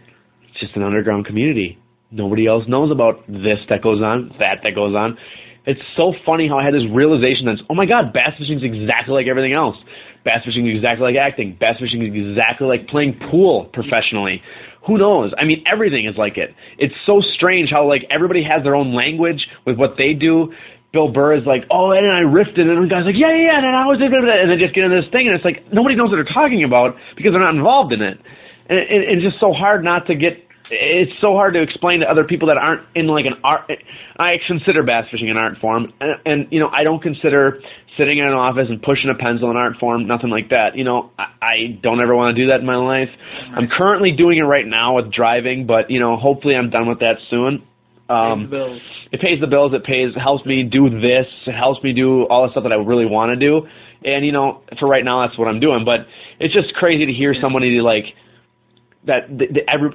it's 0.51 0.61
just 0.61 0.75
an 0.77 0.83
underground 0.83 1.27
community. 1.27 1.79
Nobody 2.11 2.47
else 2.47 2.65
knows 2.67 2.91
about 2.91 3.27
this 3.29 3.59
that 3.69 3.83
goes 3.83 4.01
on, 4.01 4.35
that 4.39 4.61
that 4.63 4.75
goes 4.75 4.95
on. 4.95 5.19
It's 5.67 5.81
so 5.99 6.15
funny 6.25 6.49
how 6.49 6.59
I 6.59 6.65
had 6.65 6.73
this 6.73 6.89
realization 6.91 7.45
that, 7.45 7.59
oh 7.69 7.75
my 7.75 7.85
God, 7.85 8.15
bass 8.15 8.33
fishing 8.39 8.57
is 8.57 8.65
exactly 8.65 9.13
like 9.13 9.27
everything 9.27 9.53
else. 9.53 9.77
Bass 10.25 10.43
fishing 10.45 10.67
is 10.67 10.77
exactly 10.77 11.13
like 11.13 11.17
acting. 11.21 11.59
Bass 11.61 11.77
fishing 11.79 12.01
is 12.03 12.09
exactly 12.09 12.67
like 12.67 12.89
playing 12.89 13.21
pool 13.31 13.67
professionally. 13.75 14.41
Who 14.87 14.97
knows? 14.97 15.33
I 15.37 15.45
mean, 15.45 15.63
everything 15.71 16.07
is 16.07 16.17
like 16.17 16.39
it. 16.39 16.55
It's 16.79 16.95
so 17.05 17.21
strange 17.35 17.69
how 17.71 17.87
like 17.87 18.07
everybody 18.09 18.43
has 18.45 18.63
their 18.63 18.75
own 18.75 18.95
language 18.95 19.47
with 19.67 19.77
what 19.77 19.97
they 19.99 20.15
do. 20.15 20.55
Bill 20.93 21.09
Burr 21.09 21.35
is 21.35 21.45
like, 21.45 21.65
oh, 21.71 21.93
and 21.93 22.07
I 22.07 22.25
riffed 22.25 22.57
it, 22.57 22.67
and 22.67 22.85
the 22.85 22.89
guy's 22.89 23.05
like, 23.05 23.17
yeah, 23.17 23.35
yeah, 23.37 23.61
and 23.61 23.65
then 23.65 23.75
I 23.75 23.85
was, 23.85 24.01
and 24.01 24.51
they 24.51 24.57
just 24.57 24.75
get 24.75 24.85
into 24.85 25.01
this 25.01 25.11
thing, 25.13 25.29
and 25.29 25.37
it's 25.37 25.45
like 25.45 25.71
nobody 25.73 25.95
knows 25.95 26.09
what 26.11 26.17
they're 26.17 26.35
talking 26.35 26.65
about 26.65 26.97
because 27.17 27.33
they're 27.33 27.45
not 27.45 27.55
involved 27.55 27.93
in 27.93 28.01
it, 28.01 28.19
and, 28.69 28.79
and 28.79 29.05
it's 29.05 29.23
just 29.23 29.39
so 29.39 29.53
hard 29.53 29.85
not 29.85 30.07
to 30.07 30.15
get. 30.15 30.45
It's 30.71 31.13
so 31.23 31.33
hard 31.33 31.55
to 31.55 31.63
explain 31.63 32.01
to 32.01 32.07
other 32.07 32.25
people 32.25 32.49
that 32.49 32.59
aren't 32.59 32.83
in 32.95 33.07
like 33.07 33.25
an 33.25 33.41
art. 33.43 33.71
I 34.19 34.37
consider 34.47 34.83
bass 34.83 35.07
fishing 35.11 35.31
an 35.31 35.37
art 35.37 35.57
form, 35.61 35.93
and, 36.01 36.11
and 36.25 36.47
you 36.51 36.61
know 36.61 36.69
I 36.69 36.85
don't 36.85 37.03
consider 37.03 37.61
sitting 37.97 38.19
in 38.19 38.25
an 38.25 38.35
office 38.35 38.69
and 38.69 38.81
pushing 38.81 39.11
a 39.11 39.15
pencil 39.15 39.51
an 39.51 39.57
art 39.57 39.77
form, 39.81 40.07
nothing 40.07 40.31
like 40.31 40.51
that. 40.51 40.77
You 40.77 40.85
know 40.85 41.11
I, 41.19 41.25
I 41.43 41.57
don't 41.83 42.01
ever 42.01 42.17
want 42.17 42.35
to 42.35 42.43
do 42.43 42.49
that 42.49 42.61
in 42.61 42.67
my 42.67 42.77
life. 42.77 43.09
I'm 43.57 43.69
currently 43.69 44.13
doing 44.13 44.39
it 44.39 44.43
right 44.43 44.67
now 44.67 44.97
with 44.97 45.13
driving, 45.13 45.67
but 45.67 45.91
you 45.91 46.01
know 46.01 46.17
hopefully 46.17 46.55
I'm 46.55 46.71
done 46.71 46.89
with 46.89 47.01
that 47.01 47.17
soon. 47.29 47.68
Um, 48.09 48.49
Bills. 48.49 48.81
it 49.13 49.21
pays 49.21 49.41
the 49.41 49.47
bills. 49.47 49.73
It 49.75 49.85
pays 49.85 50.15
helps 50.17 50.45
me 50.47 50.63
do 50.63 50.89
this. 50.89 51.27
It 51.47 51.55
helps 51.55 51.83
me 51.83 51.93
do 51.93 52.25
all 52.25 52.47
the 52.47 52.51
stuff 52.53 52.63
that 52.63 52.73
I 52.73 52.77
really 52.77 53.05
want 53.05 53.31
to 53.31 53.37
do. 53.37 53.67
And 54.05 54.25
you 54.25 54.33
know, 54.33 54.63
for 54.79 54.89
right 54.89 55.05
now, 55.05 55.27
that's 55.27 55.39
what 55.39 55.49
I'm 55.49 55.61
doing. 55.61 55.85
But 55.85 56.07
it's 56.41 56.55
just 56.55 56.75
crazy 56.75 57.05
to 57.05 57.13
hear 57.13 57.35
somebody 57.41 57.81
like 57.81 58.05
that. 59.07 59.29
The, 59.29 59.47
the, 59.53 59.71
every, 59.71 59.91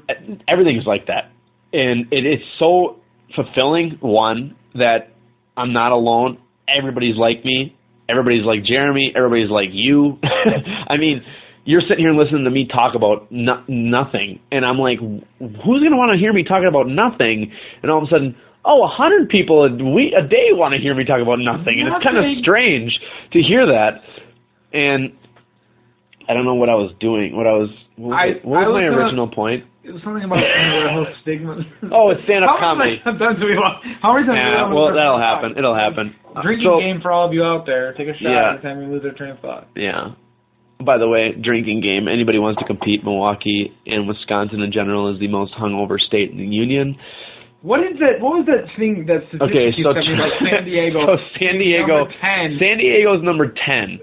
everything 0.48 0.78
is 0.78 0.86
like 0.86 1.08
that, 1.08 1.32
and 1.72 2.02
it, 2.12 2.26
it's 2.26 2.44
so 2.60 3.00
fulfilling. 3.36 3.98
One 4.02 4.56
that 4.76 5.16
I'm 5.58 5.74
not 5.74 5.92
alone. 5.92 6.38
Everybody's 6.68 7.18
like 7.18 7.44
me. 7.44 7.76
Everybody's 8.10 8.46
like 8.46 8.64
Jeremy. 8.64 9.14
Everybody's 9.16 9.50
like 9.50 9.70
you. 9.72 10.20
I 10.88 10.98
mean, 10.98 11.24
you're 11.66 11.82
sitting 11.82 12.00
here 12.00 12.10
and 12.10 12.18
listening 12.20 12.44
to 12.44 12.50
me 12.52 12.68
talk 12.68 12.96
about 12.96 13.32
no, 13.32 13.64
nothing, 13.68 14.40
and 14.52 14.66
I'm 14.66 14.78
like, 14.80 15.00
who's 15.00 15.84
gonna 15.84 15.98
want 15.98 16.12
to 16.14 16.18
hear 16.20 16.34
me 16.34 16.44
talking 16.44 16.68
about 16.68 16.88
nothing? 16.88 17.52
And 17.82 17.92
all 17.92 18.00
of 18.00 18.04
a 18.04 18.08
sudden, 18.12 18.36
oh, 18.66 18.84
a 18.84 18.88
hundred 18.88 19.30
people 19.30 19.64
a 19.66 19.70
week 19.94 20.14
a 20.18 20.28
day 20.28 20.50
want 20.52 20.74
to 20.74 20.80
hear 20.80 20.94
me 20.96 21.06
talk 21.06 21.22
about 21.22 21.40
nothing, 21.40 21.80
and 21.80 21.88
it's 21.94 22.04
kind 22.04 22.18
of 22.18 22.26
strange 22.42 23.00
to 23.32 23.42
hear 23.42 23.66
that. 23.68 24.02
And 24.74 25.14
I 26.28 26.34
don't 26.34 26.46
know 26.46 26.56
what 26.56 26.70
I 26.70 26.76
was 26.76 26.92
doing. 27.00 27.36
What 27.36 27.48
I 27.48 27.54
was. 27.54 27.70
What 27.96 28.10
was, 28.10 28.18
I- 28.20 28.28
it- 28.40 28.46
what 28.46 28.60
was 28.60 28.68
was 28.68 28.74
my 28.74 28.88
gonna- 28.90 28.98
original 29.04 29.28
point? 29.28 29.64
It 29.84 29.92
was 29.92 30.02
something 30.02 30.24
about 30.24 30.40
whole 30.40 31.06
stigma. 31.22 31.60
Oh, 31.92 32.10
it's 32.12 32.24
stand-up 32.24 32.56
How 32.58 32.74
many 32.74 33.00
comedy. 33.04 33.20
times 33.20 33.40
do 33.42 33.46
we 33.46 33.56
want? 33.60 33.84
How 34.02 34.14
many 34.16 34.26
times? 34.26 34.40
do 34.40 34.44
we 34.48 34.56
Yeah, 34.56 34.64
want 34.64 34.76
well, 34.76 34.88
to- 34.88 34.96
that'll 34.96 35.20
happen. 35.20 35.58
It'll 35.58 35.76
happen. 35.76 36.16
Drinking 36.42 36.66
So- 36.72 36.80
game 36.80 37.02
for 37.02 37.12
all 37.12 37.28
of 37.28 37.34
you 37.34 37.44
out 37.44 37.66
there. 37.66 37.92
Take 37.94 38.08
a 38.08 38.14
shot 38.14 38.22
Yeah. 38.24 38.50
every 38.56 38.62
time 38.64 38.82
you 38.82 38.88
lose 38.88 39.04
their 39.04 39.12
train 39.12 39.32
of 39.32 39.40
thought. 39.40 39.68
Yeah. 39.76 40.12
By 40.86 40.98
the 40.98 41.08
way, 41.08 41.32
drinking 41.34 41.82
game. 41.82 42.08
Anybody 42.08 42.40
wants 42.40 42.60
to 42.60 42.66
compete? 42.66 43.04
Milwaukee 43.04 43.72
and 43.86 44.08
Wisconsin 44.08 44.62
in 44.62 44.72
general 44.72 45.14
is 45.14 45.20
the 45.20 45.28
most 45.28 45.54
hungover 45.54 46.00
state 46.00 46.32
in 46.32 46.38
the 46.38 46.46
union. 46.46 46.96
What 47.62 47.80
is 47.80 47.98
that? 48.00 48.20
What 48.20 48.40
was 48.40 48.46
that 48.48 48.68
thing 48.78 49.06
that 49.08 49.22
statistic 49.30 49.42
Okay, 49.50 49.72
you 49.78 49.84
so 49.84 49.94
sent 49.94 50.08
me 50.08 50.14
about 50.16 50.32
San 50.54 50.66
Diego? 50.66 51.00
so 51.06 51.24
San 51.40 51.60
Diego, 51.60 51.98
Number 51.98 52.14
10. 52.20 52.58
San 52.60 52.78
Diego's 52.78 53.24
number 53.24 53.54
ten. 53.66 54.00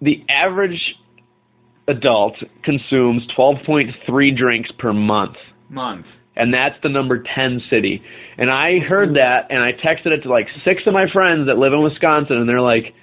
The 0.00 0.24
average 0.28 0.80
adult 1.88 2.34
consumes 2.62 3.22
twelve 3.34 3.56
point 3.66 3.90
three 4.06 4.30
drinks 4.30 4.70
per 4.78 4.92
month. 4.92 5.36
month. 5.68 6.06
and 6.36 6.54
that's 6.54 6.76
the 6.84 6.88
number 6.88 7.24
10 7.34 7.60
city. 7.68 8.00
And 8.36 8.48
I 8.48 8.78
heard 8.78 9.14
that, 9.16 9.48
and 9.50 9.58
I 9.58 9.72
texted 9.72 10.12
it 10.12 10.20
to 10.22 10.28
like 10.30 10.46
six 10.64 10.82
of 10.86 10.92
my 10.92 11.06
friends 11.12 11.48
that 11.48 11.58
live 11.58 11.72
in 11.72 11.82
Wisconsin, 11.82 12.36
and 12.36 12.48
they're 12.48 12.60
like, 12.60 12.94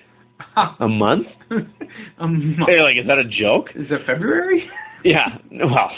a 0.79 0.87
month? 0.87 1.27
Um, 2.19 2.57
month. 2.57 2.67
They're 2.67 2.83
like, 2.83 2.97
is 2.97 3.07
that 3.07 3.17
a 3.17 3.23
joke? 3.25 3.67
Is 3.75 3.87
it 3.89 4.01
February? 4.05 4.69
Yeah, 5.03 5.37
well, 5.51 5.91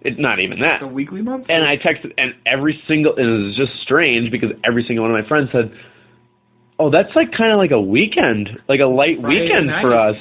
it's 0.00 0.18
not 0.18 0.40
even 0.40 0.58
that. 0.60 0.76
It's 0.80 0.84
a 0.84 0.86
weekly 0.86 1.20
month? 1.20 1.44
And 1.50 1.62
I 1.62 1.76
texted, 1.76 2.12
and 2.16 2.32
every 2.46 2.82
single, 2.88 3.14
and 3.16 3.26
it 3.28 3.44
was 3.48 3.54
just 3.56 3.72
strange 3.82 4.30
because 4.30 4.48
every 4.64 4.82
single 4.86 5.04
one 5.06 5.14
of 5.14 5.22
my 5.22 5.28
friends 5.28 5.50
said, 5.52 5.70
oh, 6.78 6.88
that's 6.90 7.14
like 7.14 7.32
kind 7.36 7.52
of 7.52 7.58
like 7.58 7.72
a 7.72 7.80
weekend, 7.80 8.48
like 8.66 8.80
a 8.80 8.86
light 8.86 9.20
Friday 9.20 9.42
weekend 9.42 9.66
night. 9.66 9.82
for 9.82 9.94
us. 9.94 10.16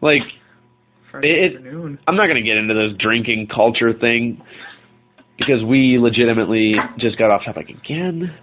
Like, 0.00 0.22
Friday 1.10 1.28
it- 1.44 1.56
afternoon. 1.56 1.98
I'm 2.08 2.16
not 2.16 2.24
going 2.26 2.42
to 2.42 2.42
get 2.42 2.56
into 2.56 2.72
this 2.72 2.96
drinking 2.98 3.48
culture 3.54 3.92
thing 3.92 4.40
because 5.36 5.62
we 5.62 5.98
legitimately 5.98 6.76
just 6.98 7.18
got 7.18 7.30
off 7.30 7.44
topic 7.44 7.68
again. 7.68 8.34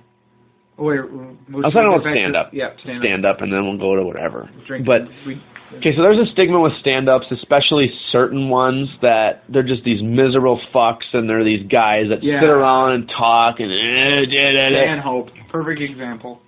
Oh, 0.78 0.84
wait, 0.84 1.00
I 1.00 1.04
was 1.04 1.72
talking 1.74 1.88
about 1.88 2.02
stand 2.02 2.36
up. 2.36 2.50
Yeah, 2.52 2.70
stand, 2.84 3.02
Stand 3.02 3.26
up, 3.26 3.40
and 3.42 3.52
then 3.52 3.64
we'll 3.64 3.78
go 3.78 3.96
to 3.96 4.04
whatever. 4.06 4.50
Drinking. 4.68 4.86
But 4.86 5.08
we, 5.26 5.42
okay, 5.78 5.96
so 5.96 6.02
there's 6.02 6.20
a 6.20 6.30
stigma 6.34 6.60
with 6.60 6.74
stand 6.82 7.08
ups, 7.08 7.26
especially 7.32 7.90
certain 8.12 8.50
ones 8.50 8.90
that 9.02 9.44
they're 9.48 9.64
just 9.64 9.86
these 9.86 10.02
miserable 10.04 10.60
fucks, 10.74 11.06
and 11.14 11.30
they're 11.30 11.46
these 11.46 11.66
guys 11.72 12.10
that 12.10 12.24
Yeah. 12.24 12.42
sit 12.42 12.50
around 12.50 12.92
and 12.92 13.10
talk 13.10 13.60
and. 13.60 13.72
eh, 13.72 14.26
da, 14.26 14.52
da, 14.52 14.70
da. 14.70 14.76
Stanhope, 14.84 15.30
perfect 15.50 15.80
example. 15.82 16.42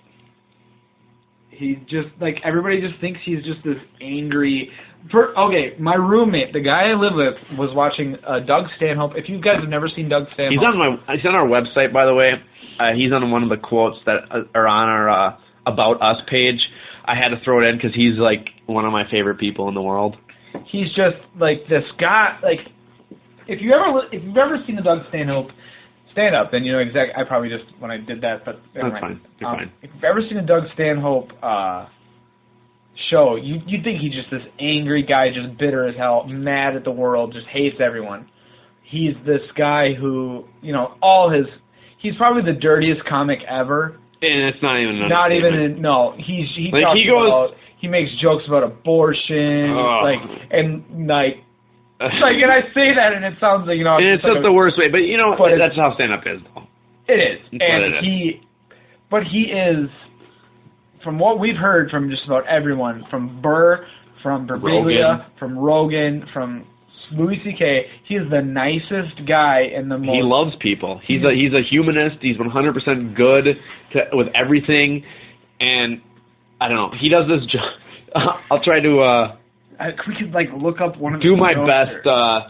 He 1.50 1.76
just 1.90 2.10
like 2.20 2.40
everybody 2.44 2.82
just 2.82 3.00
thinks 3.02 3.20
he's 3.24 3.44
just 3.44 3.64
this 3.64 3.78
angry. 4.02 4.70
Per, 5.10 5.34
okay, 5.36 5.74
my 5.80 5.96
roommate, 5.96 6.52
the 6.54 6.60
guy 6.60 6.90
I 6.90 6.94
live 6.94 7.14
with, 7.16 7.36
was 7.58 7.74
watching 7.74 8.16
uh, 8.28 8.42
Doug 8.42 8.66
Stanhope. 8.76 9.14
If 9.16 9.30
you 9.30 9.40
guys 9.40 9.56
have 9.62 9.70
never 9.70 9.88
seen 9.88 10.10
Doug 10.10 10.26
Stanhope, 10.34 10.52
He's 10.52 10.62
on 10.68 10.78
my. 10.78 11.16
He's 11.16 11.26
on 11.26 11.34
our 11.34 11.48
website, 11.48 11.94
by 11.94 12.06
the 12.06 12.14
way. 12.14 12.34
Uh, 12.80 12.94
he's 12.96 13.12
on 13.12 13.30
one 13.32 13.44
of 13.44 13.50
the 13.50 13.58
quotes 13.58 13.98
that 14.06 14.18
uh, 14.32 14.42
are 14.56 14.68
on 14.68 14.88
our 14.90 15.10
uh, 15.10 15.38
about 15.66 16.02
us 16.02 16.22
page. 16.28 16.60
I 17.06 17.16
had 17.16 17.30
to 17.30 17.40
throw 17.44 17.62
it 17.64 17.68
in 17.70 17.78
because 17.78 17.96
he's 17.96 18.18
like 18.18 18.50
one 18.66 18.86
of 18.86 18.92
my 18.92 19.10
favorite 19.10 19.40
people 19.40 19.68
in 19.70 19.74
the 19.76 19.82
world. 19.82 20.18
he's 20.66 20.88
just 20.90 21.16
like 21.40 21.68
this 21.70 21.84
guy. 22.00 22.38
Like, 22.44 22.60
if 23.48 23.62
you 23.62 23.74
ever 23.74 24.02
if 24.12 24.24
you've 24.24 24.38
ever 24.38 24.58
seen 24.68 24.76
the 24.76 24.82
Doug 24.82 25.00
Stanhope 25.10 25.50
stand 26.12 26.36
up, 26.36 26.52
then 26.52 26.64
you 26.66 26.72
know 26.74 26.80
exactly. 26.80 27.14
I 27.16 27.24
probably 27.28 27.50
just 27.50 27.66
when 27.80 27.92
I 27.92 27.98
did 27.98 28.22
that, 28.22 28.44
but 28.46 28.60
That's 28.74 28.88
fine. 29.00 29.22
You're 29.40 29.50
Um, 29.50 29.58
fine. 29.58 29.72
If 29.82 29.90
you've 29.96 30.04
ever 30.04 30.22
seen 30.22 30.38
a 30.38 30.46
Doug 30.46 30.64
Stanhope 30.74 31.32
uh, 31.42 31.86
show, 33.10 33.36
you 33.36 33.62
you 33.66 33.82
think 33.84 34.02
he's 34.02 34.14
just 34.14 34.30
this 34.32 34.44
angry 34.60 35.04
guy, 35.04 35.32
just 35.34 35.58
bitter 35.58 35.88
as 35.88 35.96
hell, 35.96 36.26
mad 36.26 36.76
at 36.76 36.84
the 36.84 36.92
world, 36.92 37.34
just 37.34 37.48
hates 37.48 37.78
everyone. 37.80 38.28
He's 38.84 39.14
this 39.26 39.42
guy 39.58 39.94
who, 39.94 40.46
you 40.62 40.74
know, 40.74 40.96
all 41.02 41.30
his. 41.30 41.46
He's 41.98 42.16
probably 42.16 42.44
the 42.44 42.58
dirtiest 42.60 43.04
comic 43.06 43.40
ever, 43.48 43.98
and 44.22 44.42
it's 44.50 44.62
not 44.62 44.80
even 44.80 45.02
an 45.02 45.10
Not 45.10 45.32
even 45.32 45.54
in, 45.56 45.82
no. 45.82 46.14
He's 46.18 46.48
he 46.56 46.70
Like, 46.72 46.84
talks 46.84 47.00
he 47.00 47.06
goes- 47.06 47.28
about 47.28 47.50
he 47.80 47.88
makes 47.88 48.10
jokes 48.22 48.44
about 48.48 48.64
abortion, 48.64 49.70
Oh. 49.72 50.02
like 50.04 50.20
and 50.52 51.08
like 51.08 51.44
like 52.00 52.36
and 52.42 52.52
I 52.52 52.62
say 52.74 52.94
that 52.96 53.14
and 53.14 53.26
it 53.26 53.36
sounds 53.40 53.68
like 53.68 53.78
you 53.78 53.84
know 53.84 53.98
and 53.98 54.06
it's 54.06 54.24
like 54.24 54.34
just 54.34 54.40
a- 54.40 54.44
the 54.44 54.52
worst 54.52 54.78
way. 54.78 54.90
But 54.90 55.00
you 55.04 55.18
know, 55.18 55.36
But 55.38 55.58
that's 55.58 55.76
how 55.76 55.94
stand 55.96 56.14
up 56.14 56.22
is, 56.26 56.42
though. 56.56 56.64
It 57.08 57.20
is, 57.20 57.40
and 57.52 57.62
it 57.62 57.94
is. 58.00 58.04
he, 58.04 58.42
but 59.10 59.24
he 59.24 59.44
is, 59.44 59.90
from 61.04 61.18
what 61.20 61.40
we've 61.40 61.56
heard 61.56 61.90
from 61.90 62.10
just 62.10 62.26
about 62.26 62.46
everyone, 62.48 63.06
from 63.10 63.42
Burr, 63.42 63.86
from 64.22 64.46
Birbiglia, 64.48 65.20
Rogan. 65.20 65.26
from 65.40 65.58
Rogan, 65.58 66.26
from 66.34 66.66
Louis 67.12 67.40
C.K. 67.44 67.86
He 68.08 68.16
is 68.16 68.30
the 68.30 68.42
nicest 68.42 69.26
guy 69.28 69.62
in 69.76 69.90
the 69.90 69.98
most. 69.98 70.16
He 70.16 70.22
loves 70.22 70.52
people. 70.60 71.00
He's 71.06 71.24
a 71.24 71.32
he's 71.34 71.54
a 71.54 71.62
humanist. 71.62 72.18
He's 72.22 72.38
100% 72.38 73.16
good 73.16 73.46
to, 73.94 74.00
with 74.14 74.28
everything, 74.36 75.04
and 75.60 76.02
I 76.62 76.68
don't 76.68 76.78
know. 76.78 76.98
He 77.00 77.10
does 77.10 77.28
this. 77.28 77.46
Jo- 77.48 78.20
I'll 78.52 78.64
try 78.64 78.80
to 78.80 79.00
uh, 79.00 79.36
I, 79.80 79.90
we 80.08 80.16
could 80.18 80.32
like 80.34 80.48
look 80.58 80.82
up 80.82 80.98
one 80.98 81.16
of 81.16 81.22
do 81.22 81.36
my 81.38 81.54
best. 81.68 82.06
or- 82.06 82.12
Uh, 82.12 82.50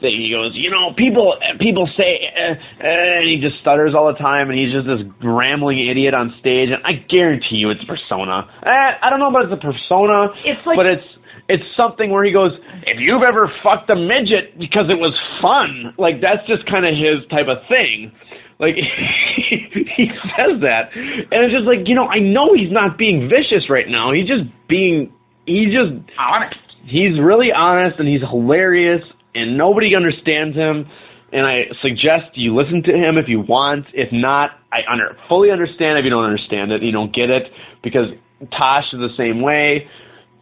thing. 0.00 0.20
He 0.20 0.30
goes, 0.30 0.52
you 0.54 0.70
know, 0.70 0.92
people 0.96 1.36
people 1.58 1.88
say, 1.96 2.28
uh, 2.36 2.52
uh, 2.52 2.86
and 2.86 3.28
he 3.28 3.38
just 3.40 3.60
stutters 3.60 3.94
all 3.94 4.06
the 4.12 4.18
time, 4.18 4.50
and 4.50 4.58
he's 4.58 4.72
just 4.72 4.86
this 4.86 5.00
rambling 5.22 5.78
idiot 5.88 6.14
on 6.14 6.34
stage. 6.40 6.70
And 6.70 6.82
I 6.84 6.92
guarantee 7.08 7.56
you, 7.56 7.70
it's 7.70 7.82
a 7.82 7.86
persona. 7.86 8.48
Eh, 8.64 8.90
I 9.02 9.10
don't 9.10 9.18
know 9.20 9.28
about 9.28 9.44
it's 9.44 9.52
a 9.52 9.56
persona, 9.64 10.28
It's 10.44 10.64
like- 10.66 10.76
but 10.76 10.86
it's 10.86 11.04
it's 11.48 11.64
something 11.76 12.10
where 12.10 12.22
he 12.24 12.30
goes, 12.32 12.52
if 12.86 13.00
you've 13.00 13.22
ever 13.28 13.50
fucked 13.62 13.90
a 13.90 13.96
midget 13.96 14.56
because 14.58 14.86
it 14.88 14.98
was 14.98 15.14
fun, 15.42 15.94
like 15.98 16.20
that's 16.20 16.46
just 16.46 16.64
kind 16.66 16.86
of 16.86 16.94
his 16.94 17.26
type 17.30 17.48
of 17.48 17.58
thing. 17.68 18.12
Like 18.60 18.74
he 19.48 20.10
says 20.36 20.60
that, 20.60 20.90
and 20.94 21.32
it's 21.44 21.52
just 21.54 21.66
like 21.66 21.88
you 21.88 21.94
know, 21.94 22.06
I 22.06 22.18
know 22.18 22.54
he's 22.54 22.70
not 22.70 22.98
being 22.98 23.28
vicious 23.28 23.68
right 23.70 23.88
now. 23.88 24.12
He's 24.12 24.28
just 24.28 24.44
being, 24.68 25.12
he 25.46 25.66
just 25.66 25.92
honest. 26.18 26.56
he's 26.84 27.18
really 27.18 27.52
honest 27.52 27.98
and 27.98 28.06
he's 28.08 28.20
hilarious 28.20 29.02
and 29.34 29.56
nobody 29.56 29.94
understands 29.96 30.56
him 30.56 30.86
and 31.32 31.46
I 31.46 31.64
suggest 31.80 32.34
you 32.34 32.56
listen 32.56 32.82
to 32.84 32.92
him 32.92 33.16
if 33.16 33.28
you 33.28 33.40
want. 33.40 33.86
If 33.92 34.12
not, 34.12 34.50
I 34.72 34.80
under, 34.90 35.16
fully 35.28 35.50
understand 35.50 35.98
if 35.98 36.04
you 36.04 36.10
don't 36.10 36.24
understand 36.24 36.72
it, 36.72 36.82
you 36.82 36.92
don't 36.92 37.14
get 37.14 37.30
it 37.30 37.44
because 37.82 38.08
Tosh 38.56 38.84
is 38.92 38.98
the 38.98 39.14
same 39.16 39.40
way. 39.40 39.88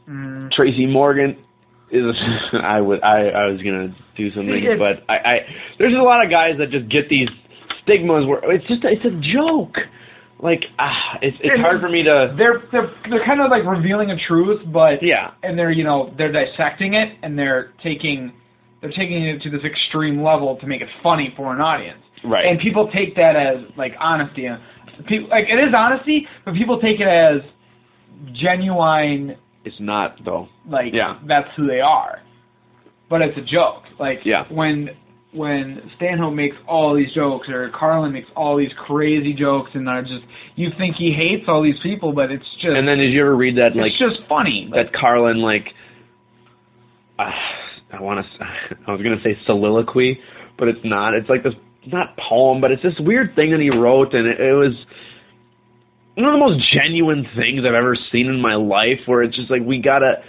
Mm. 0.08 0.50
Tracy 0.52 0.86
Morgan 0.86 1.36
is 1.90 2.04
I 2.52 2.80
would 2.80 3.02
I 3.02 3.28
I 3.28 3.46
was 3.46 3.60
going 3.62 3.88
to 3.90 3.94
do 4.16 4.34
something 4.34 4.76
but 4.78 5.04
I 5.10 5.16
I 5.16 5.38
there's 5.78 5.94
a 5.94 6.02
lot 6.02 6.24
of 6.24 6.30
guys 6.30 6.56
that 6.58 6.70
just 6.70 6.88
get 6.88 7.08
these 7.08 7.28
stigmas 7.82 8.26
where 8.26 8.40
it's 8.50 8.66
just 8.66 8.82
it's 8.84 9.04
a 9.04 9.34
joke. 9.34 9.76
Like 10.40 10.64
ah 10.78 11.18
it's 11.20 11.36
it's 11.40 11.50
And 11.52 11.60
hard 11.60 11.80
for 11.80 11.88
me 11.88 12.02
to 12.04 12.34
They're 12.38 12.62
they're 12.72 12.90
they're 13.10 13.26
kind 13.26 13.42
of 13.42 13.50
like 13.50 13.64
revealing 13.64 14.10
a 14.10 14.16
truth, 14.26 14.62
but 14.72 15.02
yeah. 15.02 15.32
and 15.42 15.58
they're 15.58 15.72
you 15.72 15.84
know 15.84 16.14
they're 16.16 16.32
dissecting 16.32 16.94
it 16.94 17.18
and 17.22 17.38
they're 17.38 17.72
taking 17.82 18.32
they're 18.80 18.90
taking 18.90 19.24
it 19.24 19.42
to 19.42 19.50
this 19.50 19.62
extreme 19.64 20.22
level 20.22 20.56
to 20.56 20.66
make 20.66 20.80
it 20.82 20.88
funny 21.02 21.32
for 21.36 21.52
an 21.54 21.60
audience. 21.60 22.00
Right. 22.24 22.46
And 22.46 22.58
people 22.60 22.90
take 22.92 23.14
that 23.16 23.36
as 23.36 23.58
like 23.76 23.92
honesty. 24.00 24.46
And 24.46 24.58
people 25.06 25.28
like 25.30 25.44
it 25.48 25.58
is 25.58 25.74
honesty, 25.76 26.26
but 26.44 26.54
people 26.54 26.80
take 26.80 27.00
it 27.00 27.08
as 27.08 27.40
genuine. 28.32 29.36
it's 29.64 29.76
not 29.80 30.18
though. 30.24 30.48
Like 30.68 30.92
Yeah. 30.94 31.18
that's 31.26 31.48
who 31.56 31.66
they 31.66 31.80
are. 31.80 32.20
But 33.10 33.22
it's 33.22 33.36
a 33.38 33.42
joke. 33.42 33.82
Like 33.98 34.20
Yeah. 34.24 34.44
when 34.48 34.90
when 35.32 35.90
Stanhope 35.96 36.32
makes 36.32 36.56
all 36.66 36.94
these 36.94 37.12
jokes 37.12 37.48
or 37.50 37.68
Carlin 37.70 38.12
makes 38.12 38.28
all 38.34 38.56
these 38.56 38.72
crazy 38.86 39.34
jokes 39.34 39.70
and 39.74 39.86
they're 39.86 40.02
just 40.02 40.24
you 40.56 40.70
think 40.78 40.96
he 40.96 41.12
hates 41.12 41.44
all 41.48 41.62
these 41.62 41.78
people, 41.82 42.12
but 42.12 42.30
it's 42.30 42.46
just 42.54 42.74
And 42.76 42.88
then 42.88 42.98
did 42.98 43.12
you 43.12 43.20
ever 43.20 43.36
read 43.36 43.56
that 43.56 43.76
like 43.76 43.92
it's 43.92 43.98
just 43.98 44.20
funny. 44.28 44.70
that 44.74 44.92
Carlin 44.92 45.38
like 45.42 45.66
uh, 47.18 47.30
I 47.92 48.00
want 48.00 48.24
to 48.24 48.44
I 48.86 48.92
was 48.92 49.02
gonna 49.02 49.22
say 49.22 49.36
soliloquy, 49.46 50.18
but 50.58 50.68
it's 50.68 50.80
not. 50.84 51.14
It's 51.14 51.28
like 51.28 51.42
this 51.42 51.54
not 51.86 52.16
poem, 52.16 52.60
but 52.60 52.70
it's 52.70 52.82
this 52.82 52.98
weird 53.00 53.34
thing 53.34 53.50
that 53.52 53.60
he 53.60 53.70
wrote, 53.70 54.12
and 54.12 54.26
it, 54.26 54.40
it 54.40 54.52
was 54.52 54.74
one 56.14 56.26
of 56.26 56.32
the 56.32 56.38
most 56.38 56.64
genuine 56.72 57.26
things 57.36 57.62
I've 57.66 57.74
ever 57.74 57.96
seen 58.12 58.26
in 58.26 58.40
my 58.40 58.54
life. 58.54 59.00
Where 59.06 59.22
it's 59.22 59.36
just 59.36 59.50
like 59.50 59.62
we 59.62 59.80
gotta. 59.80 60.22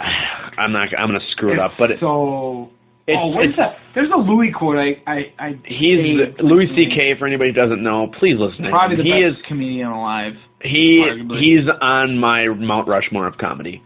I'm 0.00 0.72
not. 0.72 0.88
I'm 0.96 1.08
gonna 1.08 1.20
screw 1.32 1.52
it 1.52 1.58
up, 1.58 1.72
but 1.78 1.90
it, 1.90 1.98
so 2.00 2.70
it's, 3.10 3.18
oh, 3.20 3.28
what 3.28 3.46
is 3.46 3.56
that? 3.56 3.76
There's 3.94 4.10
a 4.10 4.18
Louis 4.18 4.52
quote. 4.52 4.76
I 4.76 5.02
I, 5.06 5.32
I 5.38 5.48
he's 5.64 5.98
saved. 5.98 6.40
Louis 6.42 6.68
C.K. 6.76 7.18
For 7.18 7.26
anybody 7.26 7.50
who 7.50 7.54
doesn't 7.54 7.82
know, 7.82 8.10
please 8.18 8.36
listen. 8.38 8.66
Probably 8.70 8.96
the 8.96 9.02
he 9.02 9.10
best 9.10 9.40
is 9.40 9.46
comedian 9.48 9.88
alive. 9.88 10.34
he 10.62 11.04
arguably. 11.04 11.40
he's 11.40 11.66
on 11.80 12.18
my 12.18 12.46
Mount 12.48 12.86
Rushmore 12.86 13.26
of 13.26 13.36
comedy. 13.38 13.82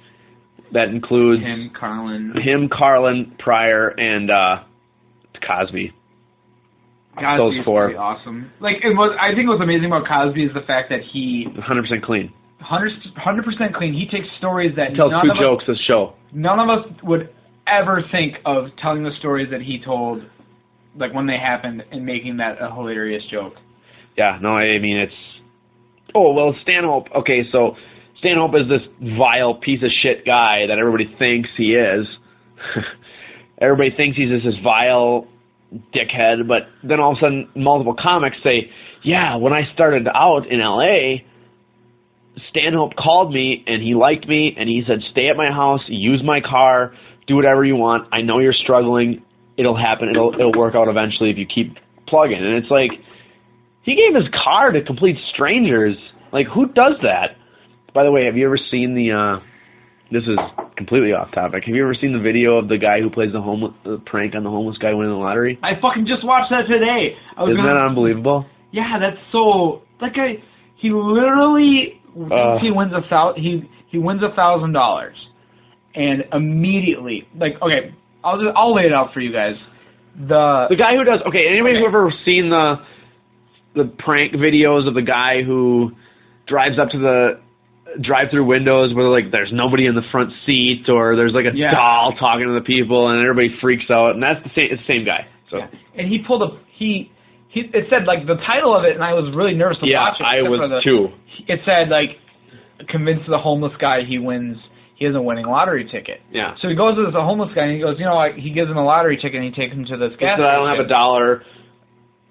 That 0.75 0.89
includes 0.89 1.43
Him, 1.43 1.71
Carlin. 1.79 2.33
him, 2.43 2.69
Carlin, 2.71 3.33
Pryor, 3.39 3.89
and 3.89 4.31
uh, 4.31 4.65
Cosby. 5.47 5.93
Cosby 7.15 7.37
those 7.39 7.55
is 7.61 7.65
four. 7.65 7.85
pretty 7.87 7.99
awesome. 7.99 8.51
Like 8.61 8.79
it 8.83 8.91
was. 8.91 9.17
I 9.21 9.35
think 9.35 9.49
what's 9.49 9.63
amazing 9.63 9.87
about 9.87 10.07
Cosby 10.07 10.45
is 10.45 10.53
the 10.53 10.63
fact 10.67 10.91
that 10.91 11.01
he 11.13 11.47
100% 11.57 12.03
clean. 12.03 12.33
100 12.59 13.45
percent 13.45 13.75
clean. 13.75 13.95
He 13.95 14.07
takes 14.09 14.27
stories 14.39 14.75
that 14.77 14.91
He 14.91 14.97
tells 14.97 15.13
none 15.13 15.25
two 15.27 15.31
of 15.33 15.39
jokes 15.39 15.65
this 15.69 15.79
show. 15.87 16.15
none 16.33 16.59
of 16.59 16.69
us 16.69 16.87
would 17.05 17.31
ever 17.67 18.03
think 18.11 18.35
of 18.45 18.67
telling 18.83 19.05
the 19.05 19.13
stories 19.21 19.49
that 19.51 19.63
he 19.63 19.79
told, 19.83 20.23
like 20.97 21.15
when 21.15 21.27
they 21.27 21.39
happened, 21.39 21.85
and 21.93 22.05
making 22.05 22.39
that 22.39 22.57
a 22.61 22.73
hilarious 22.75 23.23
joke. 23.31 23.55
Yeah, 24.19 24.39
no, 24.43 24.57
I 24.57 24.79
mean 24.81 24.97
it's. 24.97 25.15
Oh 26.17 26.33
well, 26.33 26.55
Stanhope. 26.63 27.09
Okay, 27.15 27.43
so 27.53 27.77
Stanhope 28.25 28.55
is 28.55 28.69
this 28.71 28.81
vile 29.19 29.55
piece 29.55 29.83
of 29.83 29.91
shit 30.03 30.25
guy 30.25 30.67
that 30.67 30.79
everybody 30.79 31.15
thinks 31.19 31.51
he 31.59 31.75
is. 31.75 32.07
everybody 33.61 33.95
thinks 33.95 34.17
he's 34.17 34.31
just 34.31 34.47
this 34.47 34.55
vile 34.65 35.29
dickhead, 35.95 36.49
but 36.49 36.63
then 36.83 37.01
all 37.01 37.13
of 37.13 37.19
a 37.19 37.21
sudden, 37.21 37.51
multiple 37.55 37.95
comics 37.95 38.39
say, 38.43 38.71
"Yeah, 39.03 39.37
when 39.37 39.53
I 39.53 39.71
started 39.75 40.09
out 40.09 40.47
in 40.51 40.63
L.A." 40.63 41.27
Stanhope 42.49 42.97
called 42.97 43.33
me 43.33 43.63
and 43.67 43.81
he 43.83 43.95
liked 43.95 44.27
me 44.27 44.57
and 44.59 44.71
he 44.71 44.83
said, 44.87 45.03
"Stay 45.11 45.29
at 45.29 45.37
my 45.37 45.51
house, 45.51 45.83
use 45.87 46.23
my 46.25 46.41
car, 46.41 46.95
do 47.27 47.37
whatever 47.37 47.63
you 47.63 47.77
want. 47.77 48.09
I 48.11 48.23
know 48.23 48.39
you're 48.39 48.55
struggling. 48.55 49.23
It'll 49.59 49.77
happen. 49.77 50.09
It'll 50.09 50.33
it'll 50.35 50.59
work 50.59 50.75
out 50.75 50.89
eventually 50.89 51.31
if 51.31 51.37
you 51.37 51.45
keep 51.45 51.77
plugging." 52.09 52.39
And 52.39 52.55
it's 52.55 52.71
like 52.71 52.91
he 53.83 53.95
gave 53.95 54.15
his 54.15 54.33
car 54.33 54.73
to 54.73 54.83
complete 54.83 55.19
strangers. 55.35 55.97
Like 56.33 56.47
who 56.47 56.69
does 56.69 56.95
that? 57.03 57.37
By 57.95 58.05
the 58.05 58.11
way, 58.11 58.25
have 58.27 58.37
you 58.37 58.45
ever 58.45 58.59
seen 58.59 58.95
the 58.95 59.13
uh 59.13 59.41
this 60.11 60.25
is 60.25 60.39
completely 60.77 61.13
off 61.13 61.33
topic. 61.33 61.65
Have 61.65 61.75
you 61.75 61.83
ever 61.83 61.95
seen 61.95 62.13
the 62.13 62.19
video 62.19 62.57
of 62.57 62.69
the 62.69 62.79
guy 62.79 63.01
who 63.01 63.11
plays 63.11 63.33
the 63.33 63.41
homeless 63.41 63.73
the 63.85 64.01
prank 64.07 64.35
on 64.35 64.45
the 64.45 64.51
homeless 64.51 64.79
guy 64.79 64.93
winning 64.93 65.13
the 65.13 65.19
lottery? 65.19 65.59
I 65.63 65.81
fucking 65.81 66.07
just 66.07 66.25
watched 66.25 66.51
that 66.51 66.67
today. 66.69 67.17
Isn't 67.41 67.57
gonna, 67.57 67.69
that 67.69 67.77
unbelievable? 67.77 68.47
Yeah, 68.71 68.99
that's 69.01 69.17
so. 69.33 69.83
That 70.01 70.15
guy, 70.15 70.43
he 70.77 70.91
literally 70.91 72.01
Uh. 72.31 72.59
he 72.61 72.71
wins 72.71 72.93
a 72.93 73.03
thou 73.09 73.35
he 73.37 73.69
he 73.89 73.99
wins 73.99 74.23
a 74.23 74.35
thousand 74.35 74.73
dollars, 74.73 75.17
and 75.95 76.25
immediately, 76.33 77.27
like, 77.37 77.55
okay, 77.63 77.95
I'll 78.23 78.41
just, 78.41 78.57
I'll 78.57 78.75
lay 78.75 78.85
it 78.85 78.93
out 78.93 79.13
for 79.15 79.21
you 79.21 79.33
guys. 79.33 79.55
The 80.17 80.67
The 80.71 80.77
guy 80.77 80.97
who 80.97 81.05
does 81.05 81.21
okay. 81.29 81.49
Anybody 81.49 81.79
who 81.79 81.87
ever 81.87 82.13
seen 82.25 82.51
the 82.51 82.77
the 83.75 83.85
prank 83.99 84.35
videos 84.35 84.87
of 84.87 84.95
the 84.95 85.03
guy 85.03 85.43
who 85.43 85.93
drives 86.47 86.79
up 86.79 86.91
to 86.91 86.99
the 86.99 87.41
drive-through 88.01 88.45
windows 88.45 88.95
where 88.95 89.09
like 89.09 89.31
there's 89.31 89.53
nobody 89.53 89.87
in 89.87 89.95
the 89.95 90.03
front 90.11 90.33
seat 90.47 90.89
or 90.89 91.17
there's 91.17 91.33
like 91.33 91.47
a 91.47 91.57
Yeah. 91.57 91.73
doll 91.73 92.13
talking 92.19 92.47
to 92.47 92.55
the 92.55 92.65
people 92.65 93.09
and 93.09 93.21
everybody 93.21 93.57
freaks 93.61 93.91
out 93.91 94.15
and 94.15 94.23
that's 94.23 94.43
the 94.43 94.51
same 94.59 94.73
it's 94.73 94.83
the 94.83 94.93
same 94.93 95.05
guy. 95.05 95.27
So 95.51 95.59
yeah, 95.59 95.69
and 95.97 96.09
he 96.09 96.19
pulled 96.19 96.43
a 96.43 96.59
he. 96.77 97.11
He, 97.49 97.61
it 97.73 97.87
said 97.89 98.05
like 98.05 98.27
the 98.27 98.35
title 98.45 98.75
of 98.77 98.83
it, 98.83 98.97
and 98.97 99.05
I 99.05 99.13
was 99.15 99.33
really 99.33 99.55
nervous 99.55 99.79
to 99.79 99.87
yeah, 99.87 100.01
watch 100.01 100.19
it. 100.19 100.25
I 100.25 100.43
was 100.43 100.59
the, 100.59 100.81
too. 100.83 101.11
It 101.47 101.61
said 101.65 101.89
like, 101.89 102.19
convince 102.89 103.21
the 103.29 103.39
homeless 103.39 103.73
guy 103.79 104.03
he 104.03 104.19
wins. 104.19 104.57
He 104.97 105.05
has 105.05 105.15
a 105.15 105.23
winning 105.23 105.47
lottery 105.47 105.89
ticket. 105.89 106.21
Yeah. 106.33 106.57
So 106.61 106.69
he 106.69 106.75
goes 106.75 106.97
to 106.97 107.05
this 107.05 107.15
homeless 107.15 107.51
guy 107.55 107.63
and 107.63 107.73
he 107.75 107.81
goes, 107.81 107.97
you 107.99 108.07
know, 108.07 108.15
like, 108.15 108.35
he 108.35 108.51
gives 108.51 108.71
him 108.71 108.77
a 108.77 108.85
lottery 108.85 109.17
ticket 109.17 109.37
and 109.37 109.45
he 109.45 109.51
takes 109.51 109.73
him 109.73 109.85
to 109.87 109.97
this 109.97 110.11
He 110.19 110.27
gas 110.27 110.39
said, 110.39 110.45
I 110.47 110.55
don't 110.55 110.69
have 110.69 110.85
a 110.85 110.89
dollar. 110.89 111.43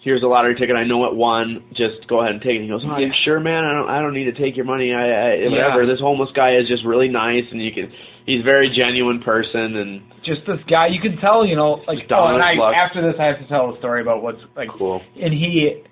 Here's 0.04 0.22
a 0.22 0.28
lottery 0.28 0.54
ticket. 0.56 0.76
I 0.76 0.84
know 0.84 1.06
it 1.06 1.16
won. 1.16 1.64
Just 1.74 2.06
go 2.10 2.20
ahead 2.20 2.34
and 2.34 2.42
take 2.42 2.58
it. 2.58 2.62
He 2.64 2.68
goes, 2.68 2.84
Oh, 2.86 2.98
Yeah. 2.98 3.08
sure, 3.24 3.40
man? 3.40 3.64
I 3.64 3.72
don't. 3.74 3.90
I 3.90 4.02
don't 4.02 4.14
need 4.14 4.26
to 4.26 4.34
take 4.34 4.58
your 4.58 4.66
money. 4.66 4.94
I, 4.94 5.06
I 5.46 5.50
whatever. 5.50 5.84
Yeah. 5.84 5.90
This 5.92 6.02
homeless 6.02 6.30
guy 6.36 6.56
is 6.58 6.68
just 6.68 6.84
really 6.84 7.08
nice, 7.08 7.46
and 7.52 7.62
you 7.62 7.72
can. 7.72 7.90
He's 8.26 8.42
a 8.42 8.44
very 8.44 8.70
genuine 8.70 9.22
person, 9.22 9.78
and 9.78 10.02
just 10.26 10.42
this 10.46 10.60
guy. 10.70 10.88
You 10.88 11.00
can 11.00 11.18
tell, 11.18 11.46
you 11.46 11.56
know, 11.56 11.82
like 11.88 12.00
oh, 12.12 12.28
and 12.28 12.44
I, 12.44 12.54
after 12.76 13.02
this, 13.02 13.16
I 13.20 13.26
have 13.26 13.40
to 13.40 13.48
tell 13.48 13.74
a 13.74 13.78
story 13.80 14.02
about 14.02 14.22
what's 14.24 14.40
like. 14.58 14.70
cool. 14.78 15.02
And 15.22 15.34
he, 15.34 15.84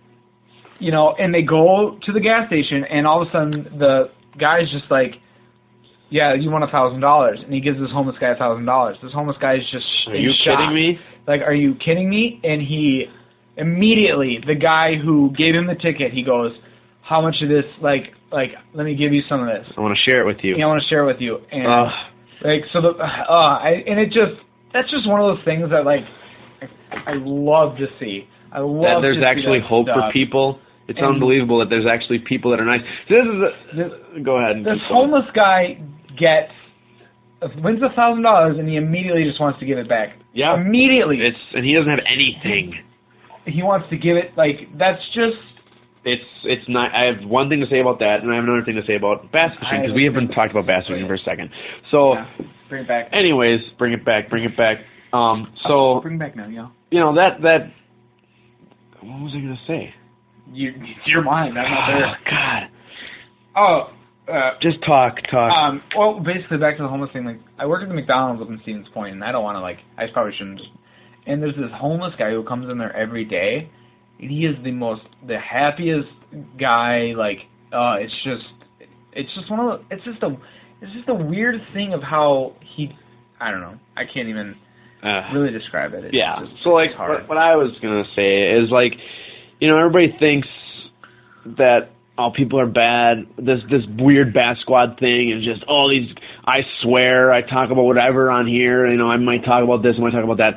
you 0.80 0.92
know, 0.92 1.14
and 1.18 1.34
they 1.34 1.42
go 1.42 1.98
to 2.04 2.12
the 2.12 2.20
gas 2.20 2.48
station, 2.48 2.84
and 2.84 3.08
all 3.08 3.22
of 3.22 3.30
a 3.30 3.32
sudden 3.32 3.78
the 3.80 4.10
guy's 4.38 4.70
just 4.72 4.86
like, 4.92 5.16
"Yeah, 6.10 6.34
you 6.34 6.52
want 6.52 6.64
a 6.66 6.68
thousand 6.68 7.00
dollars," 7.02 7.40
and 7.44 7.54
he 7.54 7.60
gives 7.62 7.80
this 7.80 7.92
homeless 7.92 8.18
guy 8.20 8.30
a 8.30 8.36
thousand 8.38 8.66
dollars. 8.66 8.98
This 9.02 9.14
homeless 9.14 9.38
guy 9.40 9.56
is 9.56 9.64
just 9.72 9.86
Are 10.08 10.16
you 10.16 10.32
shock. 10.44 10.58
kidding 10.60 10.74
me? 10.76 11.00
Like, 11.28 11.42
are 11.42 11.54
you 11.54 11.76
kidding 11.76 12.10
me? 12.10 12.40
And 12.44 12.62
he 12.62 13.06
immediately, 13.62 14.40
the 14.46 14.56
guy 14.56 14.96
who 14.96 15.32
gave 15.38 15.56
him 15.56 15.68
the 15.68 15.76
ticket, 15.76 16.12
he 16.12 16.24
goes, 16.24 16.52
how 17.02 17.22
much 17.22 17.36
of 17.42 17.50
this 17.50 17.66
like 17.82 18.14
like 18.32 18.52
let 18.74 18.84
me 18.86 18.96
give 18.96 19.12
you 19.14 19.22
some 19.28 19.42
of 19.42 19.48
this. 19.48 19.66
I 19.78 19.82
want 19.82 19.96
to 19.98 20.02
share 20.04 20.22
it 20.22 20.26
with 20.26 20.44
you. 20.44 20.56
Yeah, 20.58 20.66
I 20.66 20.68
want 20.68 20.82
to 20.82 20.88
share 20.88 21.04
it 21.04 21.08
with 21.08 21.20
you. 21.22 21.40
And 21.52 21.68
Ugh. 21.68 21.92
like 22.44 22.62
so 22.72 22.82
the 22.82 22.90
uh 22.90 23.60
I 23.60 23.84
and 23.88 24.00
it 24.00 24.08
just 24.08 24.40
that's 24.72 24.90
just 24.90 25.08
one 25.10 25.20
of 25.20 25.36
those 25.36 25.44
things 25.44 25.70
that 25.72 25.84
like 25.84 26.02
I, 26.92 27.12
I 27.12 27.14
love 27.18 27.78
to 27.78 27.88
see. 28.00 28.28
I 28.52 28.60
love 28.60 28.82
that 28.84 29.00
there's 29.02 29.24
actually 29.24 29.60
that 29.60 29.68
hope 29.68 29.88
stuff. 29.88 29.98
for 30.10 30.12
people. 30.14 30.60
It's 30.88 31.00
And- 31.00 31.08
unbelievable 31.16 31.60
that 31.60 31.70
there's 31.70 31.86
actually 31.86 32.20
people 32.20 32.52
that 32.52 32.60
are 32.60 32.66
nice. 32.66 32.82
This 33.10 33.24
is 33.26 33.40
a, 33.42 33.76
This, 33.76 33.92
go 34.24 34.38
ahead. 34.38 34.58
and 34.58 34.66
this 34.66 34.80
homeless 34.88 35.26
guy 35.34 35.82
gets 36.18 36.52
wins 37.64 37.82
a 37.82 37.90
thousand 37.96 38.22
dollars 38.24 38.58
and 38.60 38.70
he 38.70 38.76
immediately 38.76 39.24
just 39.24 39.40
wants 39.40 39.60
to 39.60 39.66
give 39.66 39.78
it 39.80 39.90
back. 39.90 40.10
Yeah. 40.34 40.56
Immediately. 40.56 41.20
It's 41.22 41.38
and 41.54 41.66
he 41.66 41.74
doesn't 41.74 41.90
have 41.90 42.06
anything. 42.08 42.76
He 43.46 43.64
wants 43.64 43.90
to 43.90 43.98
give 43.98 44.18
it 44.18 44.32
like 44.38 44.68
that's 44.78 45.02
just 45.14 45.38
It's 46.04 46.26
it's 46.44 46.68
not. 46.68 46.94
I 46.94 47.06
have 47.06 47.28
one 47.28 47.50
thing 47.50 47.60
to 47.62 47.68
say 47.68 47.80
about 47.80 48.00
that, 48.00 48.22
and 48.22 48.32
I 48.32 48.36
have 48.36 48.44
another 48.44 48.64
thing 48.64 48.76
to 48.76 48.86
say 48.86 48.96
about 48.96 49.32
bass 49.32 49.52
fishing 49.60 49.82
because 49.82 49.96
we 49.96 50.04
haven't 50.06 50.30
talked 50.30 50.52
about 50.52 50.66
bass 50.66 50.84
fishing 50.88 51.06
for 51.08 51.14
a 51.14 51.20
second. 51.20 51.50
So, 51.92 52.14
yeah, 52.14 52.26
bring 52.70 52.84
it 52.84 52.88
back. 52.88 53.10
anyways, 53.14 53.62
bring 53.78 53.94
it 53.94 54.04
back, 54.04 54.30
bring 54.30 54.44
it 54.44 54.58
back. 54.58 54.78
Um, 55.14 55.52
so 55.68 56.00
bring 56.02 56.16
it 56.16 56.20
back 56.20 56.36
now, 56.36 56.48
yeah. 56.48 56.70
you 56.90 57.00
know 57.00 57.14
that 57.16 57.42
that. 57.44 57.72
What 59.02 59.22
was 59.22 59.34
I 59.36 59.40
gonna 59.42 59.60
say? 59.68 59.94
You 60.52 60.74
it's 60.78 61.08
your 61.08 61.24
mind. 61.24 61.58
I'm 61.58 61.70
not 61.72 61.90
Oh 61.90 62.00
there. 62.00 62.18
God! 62.30 62.70
Oh, 63.56 64.32
uh, 64.32 64.52
Just 64.62 64.82
talk, 64.84 65.18
talk. 65.30 65.52
Um, 65.52 65.82
well, 65.98 66.20
basically 66.20 66.58
back 66.58 66.78
to 66.78 66.84
the 66.84 66.90
homeless 66.90 67.12
thing. 67.12 67.26
Like, 67.26 67.40
I 67.58 67.66
work 67.66 67.82
at 67.84 67.90
the 67.90 67.94
McDonald's 67.96 68.42
up 68.42 68.50
in 68.50 68.60
Stevens 68.62 68.88
Point, 68.94 69.14
and 69.14 69.24
I 69.24 69.32
don't 69.32 69.44
want 69.44 69.56
to 69.56 69.62
like. 69.62 69.80
I 69.98 70.06
probably 70.12 70.34
shouldn't 70.38 70.60
just. 70.60 70.70
And 71.32 71.42
there's 71.42 71.56
this 71.56 71.72
homeless 71.74 72.14
guy 72.18 72.32
who 72.32 72.44
comes 72.44 72.70
in 72.70 72.78
there 72.78 72.96
every 72.96 73.24
day. 73.26 73.70
And 74.20 74.30
he 74.30 74.46
is 74.46 74.56
the 74.64 74.72
most, 74.72 75.02
the 75.28 75.40
happiest 75.40 76.10
guy. 76.60 77.14
Like, 77.18 77.40
uh, 77.72 77.96
it's 78.00 78.14
just, 78.24 78.44
it's 79.14 79.34
just 79.34 79.50
one 79.50 79.60
of 79.62 79.80
the. 79.90 79.96
It's 79.96 80.04
just 80.04 80.22
a, 80.24 80.36
it's 80.82 80.94
just 80.94 81.10
a 81.10 81.14
weird 81.14 81.56
thing 81.74 81.94
of 81.94 82.04
how 82.04 82.54
he. 82.76 82.96
I 83.40 83.50
don't 83.52 83.62
know. 83.62 83.78
I 83.98 84.04
can't 84.06 84.28
even 84.28 84.56
Uh, 85.02 85.22
really 85.34 85.52
describe 85.52 85.94
it. 85.94 86.06
It's 86.06 86.14
yeah. 86.14 86.40
just- 86.42 86.64
So 86.64 86.70
like, 86.72 86.94
hard. 86.94 87.12
what, 87.22 87.30
what 87.30 87.38
I 87.38 87.56
was 87.56 87.72
gonna 87.82 88.06
say 88.16 88.52
is 88.52 88.70
like, 88.70 88.94
you 89.60 89.68
know, 89.70 89.78
everybody 89.78 90.16
thinks 90.20 90.48
that 91.58 91.90
oh 92.18 92.30
people 92.32 92.60
are 92.60 92.68
bad. 92.68 93.26
This 93.38 93.62
this 93.72 93.82
weird 93.98 94.34
bass 94.34 94.60
squad 94.60 95.00
thing 95.00 95.32
and 95.32 95.42
just 95.44 95.64
all 95.64 95.90
these. 95.90 96.14
I 96.46 96.60
swear 96.82 97.32
I 97.34 97.42
talk 97.42 97.72
about 97.72 97.84
whatever 97.84 98.30
on 98.30 98.46
here. 98.48 98.88
You 98.92 98.98
know, 98.98 99.10
I 99.10 99.18
might 99.18 99.44
talk 99.44 99.64
about 99.64 99.82
this, 99.82 99.96
I 99.98 100.02
might 100.02 100.12
talk 100.12 100.24
about 100.24 100.38
that, 100.38 100.54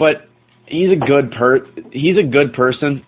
but 0.00 0.28
he's 0.66 0.90
a 0.90 0.96
good 0.96 1.30
per. 1.30 1.60
He's 1.92 2.16
a 2.18 2.26
good 2.26 2.52
person, 2.54 3.06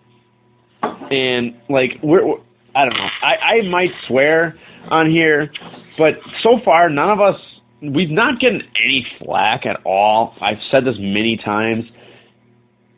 and 0.83 1.57
like 1.69 1.99
we're. 2.05 2.25
we're 2.25 2.39
I 2.75 2.87
don't 2.87 2.95
know. 2.95 3.09
I, 3.23 3.59
I 3.59 3.69
might 3.69 3.91
swear 4.09 4.57
on 4.91 5.11
here, 5.11 5.53
but 5.99 6.15
so 6.43 6.59
far 6.65 6.89
none 6.89 7.11
of 7.11 7.21
us 7.21 7.39
we've 7.83 8.11
not 8.11 8.41
gotten 8.41 8.63
any 8.83 9.07
flack 9.19 9.67
at 9.67 9.81
all. 9.85 10.35
I've 10.41 10.59
said 10.73 10.85
this 10.85 10.97
many 10.99 11.39
times. 11.45 11.85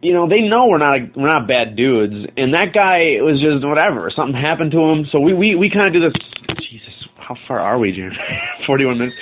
You 0.02 0.12
know, 0.12 0.28
they 0.28 0.42
know 0.42 0.66
we're 0.66 0.78
not 0.78 1.16
we're 1.16 1.28
not 1.28 1.48
bad 1.48 1.76
dudes, 1.76 2.30
and 2.36 2.52
that 2.52 2.74
guy 2.74 3.22
was 3.22 3.40
just 3.40 3.66
whatever. 3.66 4.12
Something 4.14 4.40
happened 4.40 4.70
to 4.72 4.80
him, 4.80 5.06
so 5.10 5.18
we 5.18 5.32
we 5.32 5.54
we 5.54 5.70
kind 5.70 5.86
of 5.86 5.92
do 5.94 6.00
this. 6.00 6.12
Jesus, 6.60 6.92
how 7.16 7.36
far 7.48 7.58
are 7.58 7.78
we, 7.78 7.92
Jim? 7.92 8.12
Forty 8.66 8.84
one 8.84 8.98
minutes. 8.98 9.16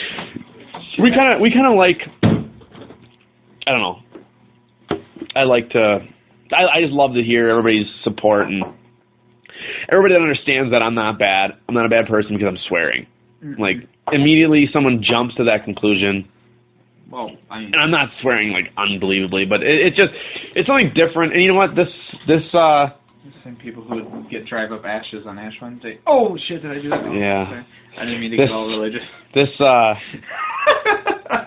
We 0.99 1.11
kind 1.14 1.35
of 1.35 1.41
we 1.41 1.53
kind 1.53 1.66
of 1.66 1.77
like. 1.79 2.01
I 3.64 3.70
don't 3.70 3.81
know. 3.81 4.02
I 5.35 5.45
like 5.45 5.70
to. 5.70 5.99
I, 6.53 6.64
I 6.78 6.80
just 6.83 6.93
love 6.93 7.14
to 7.14 7.22
hear 7.22 7.49
everybody's 7.49 7.87
support 8.05 8.47
and 8.49 8.62
everybody 9.91 10.14
that 10.14 10.20
understands 10.20 10.70
that 10.72 10.83
I'm 10.83 10.95
not 10.95 11.18
bad. 11.18 11.53
I'm 11.68 11.74
not 11.74 11.87
a 11.87 11.89
bad 11.89 12.07
person 12.07 12.35
because 12.37 12.49
I'm 12.49 12.59
swearing. 12.68 13.07
Like 13.59 13.76
immediately, 14.12 14.68
someone 14.72 15.03
jumps 15.03 15.35
to 15.37 15.45
that 15.45 15.64
conclusion, 15.64 16.28
well, 17.11 17.30
I 17.51 17.59
mean, 17.61 17.70
and 17.74 17.83
I'm 17.83 17.91
not 17.91 18.09
swearing 18.20 18.53
like 18.53 18.70
unbelievably, 18.76 19.47
but 19.47 19.62
it, 19.62 19.87
it 19.87 19.91
just 19.97 20.11
it's 20.55 20.66
something 20.68 20.93
different. 20.95 21.33
And 21.33 21.43
you 21.43 21.49
know 21.49 21.57
what? 21.59 21.74
This 21.74 21.89
this 22.28 22.43
uh 22.55 22.91
same 23.45 23.57
people 23.57 23.83
who 23.83 24.05
would 24.05 24.30
get 24.30 24.47
drive 24.47 24.70
up 24.72 24.85
ashes 24.85 25.26
on 25.26 25.39
Ash 25.39 25.55
Wednesday. 25.61 25.99
Oh 26.07 26.37
shit! 26.49 26.62
Did 26.62 26.70
I 26.70 26.74
do 26.83 26.89
that? 26.91 27.05
No, 27.05 27.12
Yeah. 27.12 27.47
sorry. 27.49 27.66
I 27.99 28.05
didn't 28.05 28.20
mean 28.20 28.30
to 28.30 28.37
This- 28.37 28.49
get 28.49 28.55
all 28.55 28.68
religious. 28.68 29.03
this 29.35 29.49
uh 29.61 29.95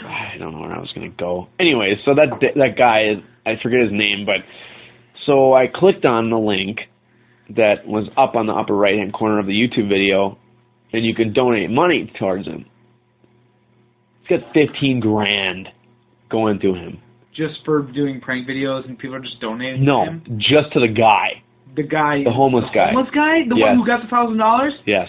I 0.04 0.36
don't 0.38 0.52
know 0.54 0.60
where 0.60 0.72
I 0.72 0.78
was 0.80 0.92
gonna 0.94 1.08
go. 1.10 1.48
Anyway, 1.60 1.94
so 2.04 2.14
that 2.14 2.40
that 2.40 2.76
guy 2.76 3.22
I 3.44 3.56
forget 3.62 3.80
his 3.80 3.92
name, 3.92 4.24
but 4.26 4.36
so 5.24 5.54
I 5.54 5.66
clicked 5.66 6.04
on 6.04 6.30
the 6.30 6.38
link 6.38 6.80
that 7.56 7.86
was 7.86 8.08
up 8.16 8.34
on 8.34 8.46
the 8.46 8.52
upper 8.52 8.74
right 8.74 8.96
hand 8.98 9.12
corner 9.12 9.38
of 9.38 9.46
the 9.46 9.52
YouTube 9.52 9.88
video, 9.88 10.36
and 10.92 11.04
you 11.04 11.14
can 11.14 11.32
donate 11.32 11.70
money 11.70 12.12
towards 12.18 12.46
him. 12.46 12.66
He's 14.26 14.38
got 14.40 14.52
fifteen 14.52 15.00
grand 15.00 15.68
going 16.28 16.58
to 16.60 16.74
him. 16.74 16.98
just 17.32 17.60
for 17.64 17.82
doing 17.82 18.20
prank 18.20 18.48
videos 18.48 18.84
and 18.86 18.98
people 18.98 19.14
are 19.14 19.20
just 19.20 19.38
donating 19.40 19.84
No, 19.84 20.04
to 20.06 20.10
him? 20.10 20.22
just 20.38 20.72
to 20.72 20.80
the 20.80 20.88
guy. 20.88 21.42
The 21.76 21.82
guy 21.84 22.24
The 22.24 22.30
homeless 22.32 22.64
guy. 22.74 22.92
Homeless 22.92 23.10
guy? 23.14 23.44
The 23.48 23.54
Yes. 23.56 23.66
one 23.68 23.76
who 23.76 23.86
got 23.86 24.02
the 24.02 24.08
thousand 24.08 24.38
dollars? 24.38 24.72
Yes. 24.86 25.08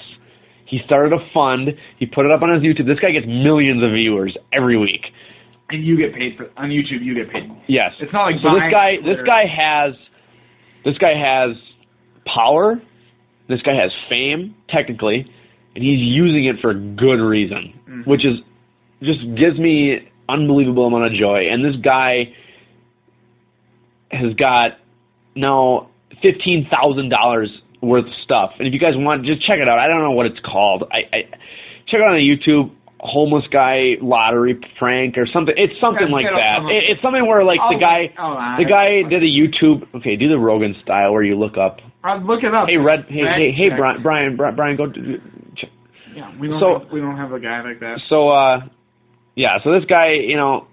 He 0.68 0.80
started 0.86 1.14
a 1.14 1.20
fund. 1.34 1.70
He 1.98 2.06
put 2.06 2.26
it 2.26 2.32
up 2.32 2.42
on 2.42 2.54
his 2.54 2.62
YouTube. 2.62 2.86
This 2.88 3.00
guy 3.00 3.12
gets 3.12 3.26
millions 3.26 3.82
of 3.84 3.92
viewers 3.92 4.36
every 4.52 4.78
week. 4.78 5.06
And 5.70 5.84
you 5.86 5.98
get 5.98 6.14
paid 6.14 6.38
for 6.38 6.50
on 6.58 6.70
YouTube 6.70 7.04
you 7.04 7.16
get 7.16 7.32
paid. 7.32 7.50
Yes. 7.68 7.94
It's 8.00 8.12
not 8.14 8.24
like 8.24 8.36
so 8.42 8.54
this 8.54 8.72
guy 8.72 8.98
this 9.04 9.18
guy 9.26 9.46
has 9.46 9.94
this 10.86 10.98
guy 10.98 11.14
has 11.18 11.58
power. 12.26 12.82
This 13.50 13.62
guy 13.62 13.76
has 13.76 13.92
fame 14.10 14.56
technically, 14.70 15.30
and 15.76 15.84
he's 15.84 16.00
using 16.00 16.46
it 16.46 16.58
for 16.62 16.72
a 16.72 16.76
good 16.76 17.20
reason, 17.22 17.74
Mhm. 17.90 18.06
which 18.08 18.26
is 18.26 18.40
just 19.02 19.20
gives 19.36 19.58
me 19.60 20.00
unbelievable 20.30 20.86
amount 20.88 21.06
of 21.06 21.14
joy. 21.14 21.48
And 21.50 21.64
this 21.64 21.76
guy 21.78 22.30
has 24.12 24.34
got 24.36 24.80
now 25.36 25.90
fifteen 26.22 26.66
thousand 26.72 27.10
dollars 27.10 27.50
worth 27.82 28.06
of 28.06 28.14
stuff. 28.24 28.52
And 28.60 28.68
if 28.68 28.74
you 28.74 28.80
guys 28.80 28.94
want, 28.96 29.26
just 29.26 29.42
check 29.42 29.60
it 29.60 29.68
out. 29.68 29.80
I 29.80 29.88
don't 29.88 30.02
know 30.02 30.12
what 30.12 30.26
it's 30.26 30.40
called. 30.40 30.84
I, 30.92 30.98
I 31.16 31.22
check 31.88 32.00
it 32.00 32.02
out 32.02 32.14
on 32.14 32.20
YouTube. 32.20 32.72
Homeless 33.00 33.46
guy 33.52 33.94
lottery 34.02 34.60
prank 34.80 35.18
or 35.18 35.28
something. 35.32 35.54
It's 35.56 35.80
something 35.80 36.10
like 36.10 36.26
that. 36.26 36.66
It, 36.66 36.90
it's 36.90 37.02
something 37.02 37.28
where 37.28 37.44
like 37.44 37.60
the 37.70 37.78
guy, 37.80 38.12
oh, 38.18 38.56
the 38.58 38.66
guy 38.66 39.08
did 39.08 39.22
a 39.22 39.30
YouTube. 39.30 39.88
Okay, 39.96 40.16
do 40.16 40.28
the 40.28 40.40
Rogan 40.40 40.76
style 40.82 41.14
where 41.14 41.22
you 41.24 41.38
look 41.38 41.58
up. 41.58 41.78
I'll 42.04 42.20
look 42.26 42.44
it 42.44 42.56
up. 42.56 42.68
Hey, 42.68 42.78
Red. 42.78 43.06
Hey, 43.08 43.22
hey, 43.36 43.52
hey. 43.52 43.70
Brian. 43.78 44.02
Brian. 44.02 44.36
Brian, 44.36 44.78
go. 44.78 44.88
Do, 44.88 45.22
check. 45.56 45.70
Yeah, 46.16 46.36
we 46.40 46.48
don't 46.48 46.60
So- 46.60 46.80
have, 46.80 46.92
we 46.92 47.00
don't 47.00 47.18
have 47.18 47.32
a 47.34 47.40
guy 47.40 47.62
like 47.62 47.80
that. 47.82 48.00
So, 48.10 48.30
uh, 48.30 48.62
yeah. 49.36 49.60
So 49.64 49.72
this 49.72 49.86
guy, 49.86 50.14
you 50.14 50.36
know, 50.36 50.66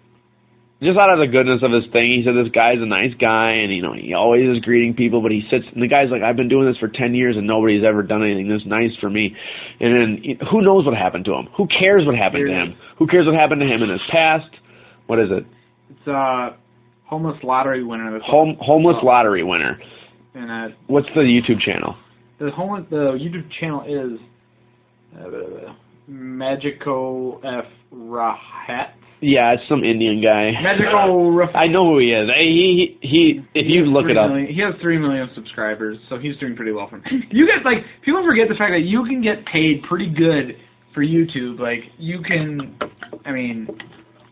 just 0.82 0.98
out 0.98 1.10
of 1.10 1.18
the 1.18 1.26
goodness 1.26 1.62
of 1.62 1.70
his 1.72 1.84
thing, 1.92 2.10
he 2.10 2.22
said 2.24 2.34
this 2.34 2.52
guy's 2.52 2.80
a 2.80 2.86
nice 2.86 3.14
guy, 3.18 3.50
and 3.52 3.72
you 3.74 3.80
know, 3.82 3.94
he 3.94 4.12
always 4.12 4.48
is 4.56 4.62
greeting 4.62 4.94
people. 4.94 5.22
But 5.22 5.30
he 5.32 5.42
sits, 5.50 5.64
and 5.72 5.82
the 5.82 5.88
guy's 5.88 6.10
like, 6.10 6.22
I've 6.22 6.36
been 6.36 6.48
doing 6.48 6.66
this 6.66 6.76
for 6.78 6.88
ten 6.88 7.14
years, 7.14 7.36
and 7.36 7.46
nobody's 7.46 7.84
ever 7.84 8.02
done 8.02 8.22
anything 8.22 8.48
this 8.48 8.62
nice 8.66 8.90
for 9.00 9.08
me. 9.08 9.34
And 9.80 9.94
then 9.94 10.36
who 10.50 10.60
knows 10.62 10.84
what 10.84 10.94
happened 10.94 11.24
to 11.26 11.34
him? 11.34 11.48
Who 11.56 11.66
cares 11.68 12.04
what 12.06 12.16
happened 12.16 12.46
to 12.48 12.52
him? 12.52 12.76
Who 12.98 13.06
cares 13.06 13.26
what 13.26 13.34
happened 13.34 13.60
to 13.60 13.66
him 13.66 13.82
in 13.82 13.90
his 13.90 14.02
past? 14.10 14.50
What 15.06 15.18
is 15.20 15.28
it? 15.30 15.46
It's 15.90 16.08
uh 16.08 16.50
homeless 17.04 17.36
lottery 17.42 17.84
winner 17.84 18.18
Home 18.20 18.56
homeless 18.60 18.96
Oh. 19.02 19.06
lottery 19.06 19.42
winner. 19.44 19.78
and 20.34 20.50
uh 20.50 20.74
What's 20.86 21.08
the 21.14 21.20
YouTube 21.20 21.60
channel? 21.60 21.96
the 22.38 22.50
homeless 22.50 22.84
the 22.90 23.12
YouTube 23.12 23.48
channel 23.60 23.84
is 23.86 24.18
uh, 25.18 25.72
Magico 26.08 27.40
F 27.44 27.66
Rahat. 27.94 28.90
Yeah, 29.26 29.54
it's 29.54 29.62
some 29.68 29.84
Indian 29.84 30.20
guy. 30.22 30.52
Magico 30.62 31.30
Rahat. 31.30 31.54
I 31.56 31.66
know 31.66 31.88
who 31.88 31.98
he 31.98 32.12
is. 32.12 32.28
He 32.38 32.96
he, 33.00 33.08
he 33.08 33.40
if 33.58 33.66
He 33.66 33.72
you 33.74 33.86
look 33.86 34.10
it 34.10 34.16
up. 34.18 34.28
million- 34.30 34.52
he 34.52 34.60
has 34.60 34.74
three 34.82 34.98
million 34.98 35.30
subscribers, 35.34 35.98
so 36.08 36.18
he's 36.18 36.36
doing 36.36 36.54
pretty 36.56 36.72
well 36.72 36.88
for 36.88 36.98
him. 36.98 37.22
You 37.30 37.46
get 37.46 37.64
like 37.64 37.78
people 38.04 38.22
forget 38.24 38.48
the 38.48 38.54
fact 38.54 38.72
that 38.72 38.82
you 38.82 39.04
can 39.04 39.22
get 39.22 39.44
paid 39.46 39.82
pretty 39.84 40.10
good 40.12 40.56
for 40.92 41.02
YouTube. 41.04 41.58
Like 41.58 41.80
you 41.98 42.20
can, 42.22 42.76
I 43.24 43.32
mean, 43.32 43.66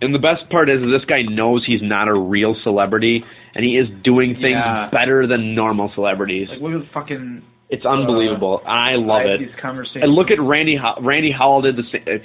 And 0.03 0.15
the 0.15 0.19
best 0.19 0.49
part 0.51 0.69
is 0.69 0.81
this 0.83 1.05
guy 1.07 1.23
knows 1.23 1.65
he's 1.67 1.83
not 1.83 2.09
a 2.09 2.15
real 2.15 2.55
celebrity, 2.63 3.25
and 3.55 3.65
he 3.65 3.77
is 3.79 3.89
doing 4.05 4.35
things 4.35 4.61
Yeah. 4.63 4.89
better 4.93 5.27
than 5.27 5.55
normal 5.55 5.91
celebrities. 5.95 6.49
like 6.51 6.61
look 6.61 6.73
at 6.75 6.81
the 6.81 6.93
fucking. 6.93 7.43
It's 7.71 7.87
unbelievable. 7.87 8.61
Uh, 8.67 8.69
I 8.69 8.95
love 8.97 9.23
it. 9.25 9.41
These 9.41 9.49
conversations. 9.59 10.05
And 10.05 10.13
look 10.13 10.31
at 10.31 10.39
Randy. 10.39 10.77
Ho- 10.77 11.01
Randy 11.01 11.31
Howell 11.33 11.63
did 11.63 11.77
the 11.77 11.85
same. 11.91 12.21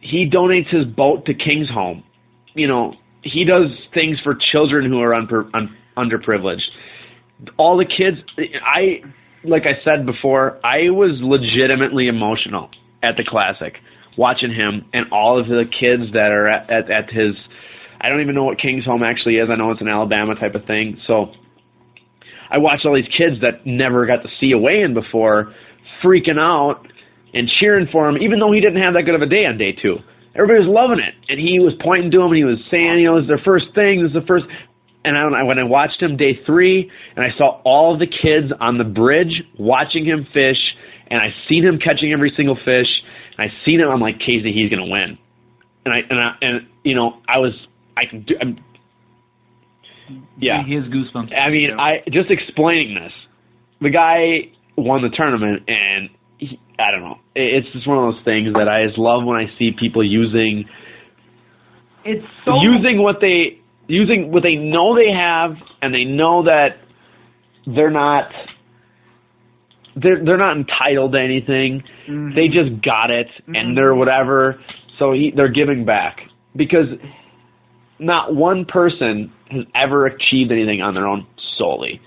He 0.00 0.28
donates 0.28 0.68
his 0.68 0.84
boat 0.84 1.26
to 1.26 1.34
King's 1.34 1.68
Home. 1.70 2.04
You 2.54 2.68
know, 2.68 2.94
he 3.22 3.44
does 3.44 3.70
things 3.92 4.18
for 4.22 4.36
children 4.52 4.90
who 4.90 5.00
are 5.00 5.10
unper- 5.10 5.50
un- 5.54 5.76
underprivileged. 5.96 6.62
All 7.56 7.76
the 7.76 7.84
kids. 7.84 8.18
I 8.38 9.02
like 9.44 9.64
I 9.64 9.82
said 9.84 10.06
before. 10.06 10.58
I 10.64 10.90
was 10.90 11.18
legitimately 11.20 12.08
emotional 12.08 12.70
at 13.02 13.16
the 13.16 13.24
classic 13.24 13.74
watching 14.16 14.52
him 14.52 14.86
and 14.92 15.06
all 15.12 15.38
of 15.38 15.46
the 15.46 15.64
kids 15.64 16.12
that 16.12 16.32
are 16.32 16.48
at, 16.48 16.70
at, 16.70 16.90
at 16.90 17.10
his. 17.10 17.34
I 18.00 18.08
don't 18.08 18.20
even 18.20 18.34
know 18.34 18.44
what 18.44 18.58
King's 18.58 18.84
Home 18.84 19.02
actually 19.02 19.36
is. 19.36 19.48
I 19.50 19.56
know 19.56 19.70
it's 19.70 19.80
an 19.80 19.88
Alabama 19.88 20.34
type 20.34 20.54
of 20.54 20.64
thing. 20.64 20.98
So 21.06 21.32
I 22.50 22.58
watched 22.58 22.86
all 22.86 22.94
these 22.94 23.08
kids 23.16 23.40
that 23.42 23.66
never 23.66 24.06
got 24.06 24.22
to 24.22 24.28
see 24.40 24.52
a 24.52 24.58
weigh-in 24.58 24.94
before, 24.94 25.52
freaking 26.02 26.38
out 26.38 26.86
and 27.36 27.48
cheering 27.60 27.86
for 27.92 28.08
him, 28.08 28.16
even 28.22 28.40
though 28.40 28.50
he 28.50 28.60
didn't 28.60 28.80
have 28.80 28.94
that 28.94 29.02
good 29.02 29.14
of 29.14 29.20
a 29.20 29.26
day 29.26 29.44
on 29.44 29.58
day 29.58 29.72
two. 29.72 29.98
Everybody 30.34 30.66
was 30.66 30.68
loving 30.68 31.00
it, 31.00 31.14
and 31.28 31.38
he 31.38 31.60
was 31.60 31.74
pointing 31.80 32.10
to 32.10 32.20
him 32.20 32.28
and 32.28 32.36
he 32.36 32.44
was 32.44 32.58
saying, 32.70 32.98
you 32.98 33.04
know, 33.04 33.16
this 33.16 33.24
is 33.24 33.28
their 33.28 33.44
first 33.44 33.66
thing, 33.74 34.02
this 34.02 34.08
is 34.08 34.14
the 34.14 34.26
first. 34.26 34.46
And 35.04 35.16
I, 35.16 35.42
when 35.44 35.58
I 35.58 35.62
watched 35.62 36.02
him 36.02 36.16
day 36.16 36.40
three, 36.44 36.90
and 37.14 37.24
I 37.24 37.36
saw 37.38 37.60
all 37.64 37.94
of 37.94 38.00
the 38.00 38.06
kids 38.06 38.52
on 38.58 38.76
the 38.76 38.84
bridge 38.84 39.42
watching 39.58 40.04
him 40.04 40.26
fish, 40.32 40.58
and 41.08 41.20
I 41.20 41.28
seen 41.48 41.62
him 41.62 41.78
catching 41.78 42.12
every 42.12 42.32
single 42.36 42.56
fish, 42.64 42.88
and 43.38 43.50
I 43.50 43.54
seen 43.64 43.80
him, 43.80 43.88
I'm 43.88 44.00
like, 44.00 44.18
Casey, 44.18 44.52
he's 44.52 44.68
gonna 44.68 44.90
win. 44.90 45.16
And 45.84 45.94
I 45.94 45.98
and 46.10 46.18
I 46.18 46.34
and 46.42 46.66
you 46.82 46.96
know, 46.96 47.20
I 47.28 47.38
was 47.38 47.52
I 47.96 48.06
can 48.06 48.22
do. 48.22 48.34
I'm, 48.40 48.58
yeah, 50.38 50.64
He 50.64 50.74
has 50.74 50.84
goosebumps. 50.84 51.32
I 51.36 51.50
mean, 51.50 51.70
I 51.78 52.02
just 52.10 52.30
explaining 52.30 52.94
this. 52.94 53.12
The 53.80 53.90
guy 53.90 54.50
won 54.76 55.02
the 55.02 55.10
tournament, 55.10 55.62
and 55.68 56.10
I 56.78 56.90
don't 56.90 57.02
know. 57.02 57.18
It- 57.34 57.54
It's 57.64 57.72
just 57.72 57.86
one 57.86 57.98
of 57.98 58.14
those 58.14 58.22
things 58.24 58.52
that 58.54 58.68
I 58.68 58.86
just 58.86 58.98
love 58.98 59.24
when 59.24 59.36
I 59.38 59.50
see 59.58 59.72
people 59.72 60.02
using 60.04 60.66
it's 62.04 62.24
so 62.44 62.62
using 62.62 63.02
what 63.02 63.20
they 63.20 63.58
using 63.88 64.30
what 64.30 64.42
they 64.42 64.54
know 64.56 64.94
they 64.94 65.10
have, 65.10 65.56
and 65.82 65.92
they 65.94 66.04
know 66.04 66.42
that 66.44 66.76
they're 67.66 67.90
not 67.90 68.30
they're 69.96 70.22
they're 70.24 70.36
not 70.36 70.56
entitled 70.56 71.12
to 71.12 71.20
anything. 71.20 71.82
Mhm. 72.06 72.34
They 72.34 72.48
just 72.48 72.80
got 72.82 73.10
it, 73.10 73.28
Mhm. 73.48 73.58
and 73.58 73.76
they're 73.76 73.94
whatever. 73.94 74.60
So 74.98 75.12
he, 75.12 75.30
they're 75.30 75.48
giving 75.48 75.84
back 75.84 76.28
because 76.54 76.88
not 77.98 78.34
one 78.34 78.64
person 78.66 79.32
has 79.50 79.64
ever 79.74 80.06
achieved 80.06 80.52
anything 80.52 80.82
on 80.82 80.94
their 80.94 81.06
own 81.06 81.26
solely. 81.56 82.00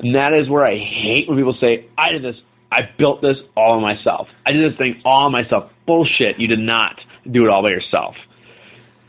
And 0.00 0.14
that 0.14 0.32
is 0.32 0.48
where 0.48 0.64
I 0.64 0.76
hate 0.78 1.28
when 1.28 1.36
people 1.36 1.52
say, 1.54 1.84
I 1.98 2.10
did 2.12 2.22
this, 2.22 2.36
I 2.74 2.88
built 2.98 3.22
this 3.22 3.36
all 3.56 3.80
myself. 3.80 4.26
I 4.46 4.52
did 4.52 4.70
this 4.70 4.76
thing 4.78 5.00
all 5.04 5.30
myself. 5.30 5.70
Bullshit. 5.86 6.38
You 6.40 6.48
did 6.48 6.58
not 6.58 7.00
do 7.30 7.44
it 7.44 7.50
all 7.50 7.62
by 7.62 7.70
yourself. 7.70 8.14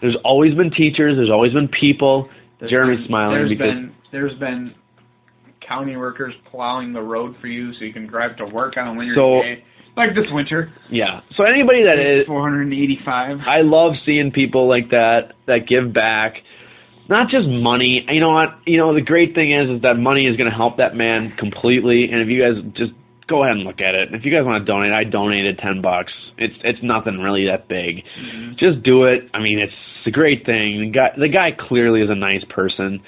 There's 0.02 0.16
always 0.24 0.54
been 0.54 0.72
teachers, 0.72 1.16
there's 1.18 1.32
always 1.32 1.54
been 1.54 1.68
people. 1.68 2.30
There's 2.60 2.70
Jeremy's 2.70 3.00
been- 3.00 3.08
smiling 3.08 3.36
There's 3.38 3.50
because 3.50 3.74
been 3.74 3.92
there's 4.12 4.34
been 4.40 4.74
county 5.68 5.98
workers 5.98 6.34
plowing 6.52 6.94
the 6.94 7.02
road 7.02 7.36
for 7.42 7.48
you 7.48 7.74
so 7.74 7.84
you 7.86 7.92
can 7.94 8.06
drive 8.08 8.38
to 8.38 8.46
work 8.46 8.78
on 8.78 8.88
a 8.88 8.94
winter 8.94 9.16
So- 9.16 9.42
day. 9.42 9.64
Like 9.98 10.14
this 10.14 10.26
winter. 10.30 10.74
yeah. 10.90 11.22
So 11.38 11.46
anybody 11.46 11.84
that 11.84 11.98
is 12.00 12.28
485. 12.28 13.40
I 13.48 13.62
love 13.62 13.94
seeing 14.06 14.30
people 14.30 14.68
like 14.68 14.90
that 14.90 15.32
that 15.48 15.68
give 15.70 15.94
back. 15.94 16.36
Not 17.08 17.30
just 17.30 17.48
money. 17.48 18.06
You 18.10 18.20
know 18.20 18.32
what? 18.32 18.56
You 18.66 18.78
know 18.78 18.94
the 18.94 19.00
great 19.00 19.34
thing 19.36 19.54
is 19.54 19.70
is 19.70 19.82
that 19.84 19.98
money 19.98 20.26
is 20.28 20.36
going 20.36 20.50
to 20.50 20.56
help 20.56 20.76
that 20.78 20.96
man 20.98 21.32
completely. 21.38 22.12
And 22.12 22.20
if 22.20 22.28
you 22.28 22.42
guys 22.44 22.62
just 22.76 22.92
go 23.28 23.44
ahead 23.44 23.58
and 23.58 23.66
look 23.66 23.82
at 23.82 23.96
it. 23.96 24.14
If 24.14 24.26
you 24.26 24.32
guys 24.32 24.46
want 24.46 24.66
to 24.66 24.72
donate, 24.72 24.94
I 24.94 25.04
donated 25.04 25.60
ten 25.60 25.82
bucks. 25.82 26.14
It's 26.38 26.56
it's 26.64 26.80
nothing 26.82 27.20
really 27.20 27.46
that 27.46 27.68
big. 27.68 28.04
Mhm. 28.20 28.58
Just 28.58 28.84
do 28.84 29.06
it. 29.06 29.30
I 29.34 29.40
mean, 29.40 29.60
it's 29.60 29.74
a 30.06 30.12
great 30.12 30.46
thing. 30.46 30.80
The 30.80 30.90
guy 30.90 31.10
the 31.18 31.30
guy 31.30 31.52
clearly 31.52 32.02
is 32.02 32.10
a 32.10 32.16
nice 32.16 32.44
person, 32.50 33.02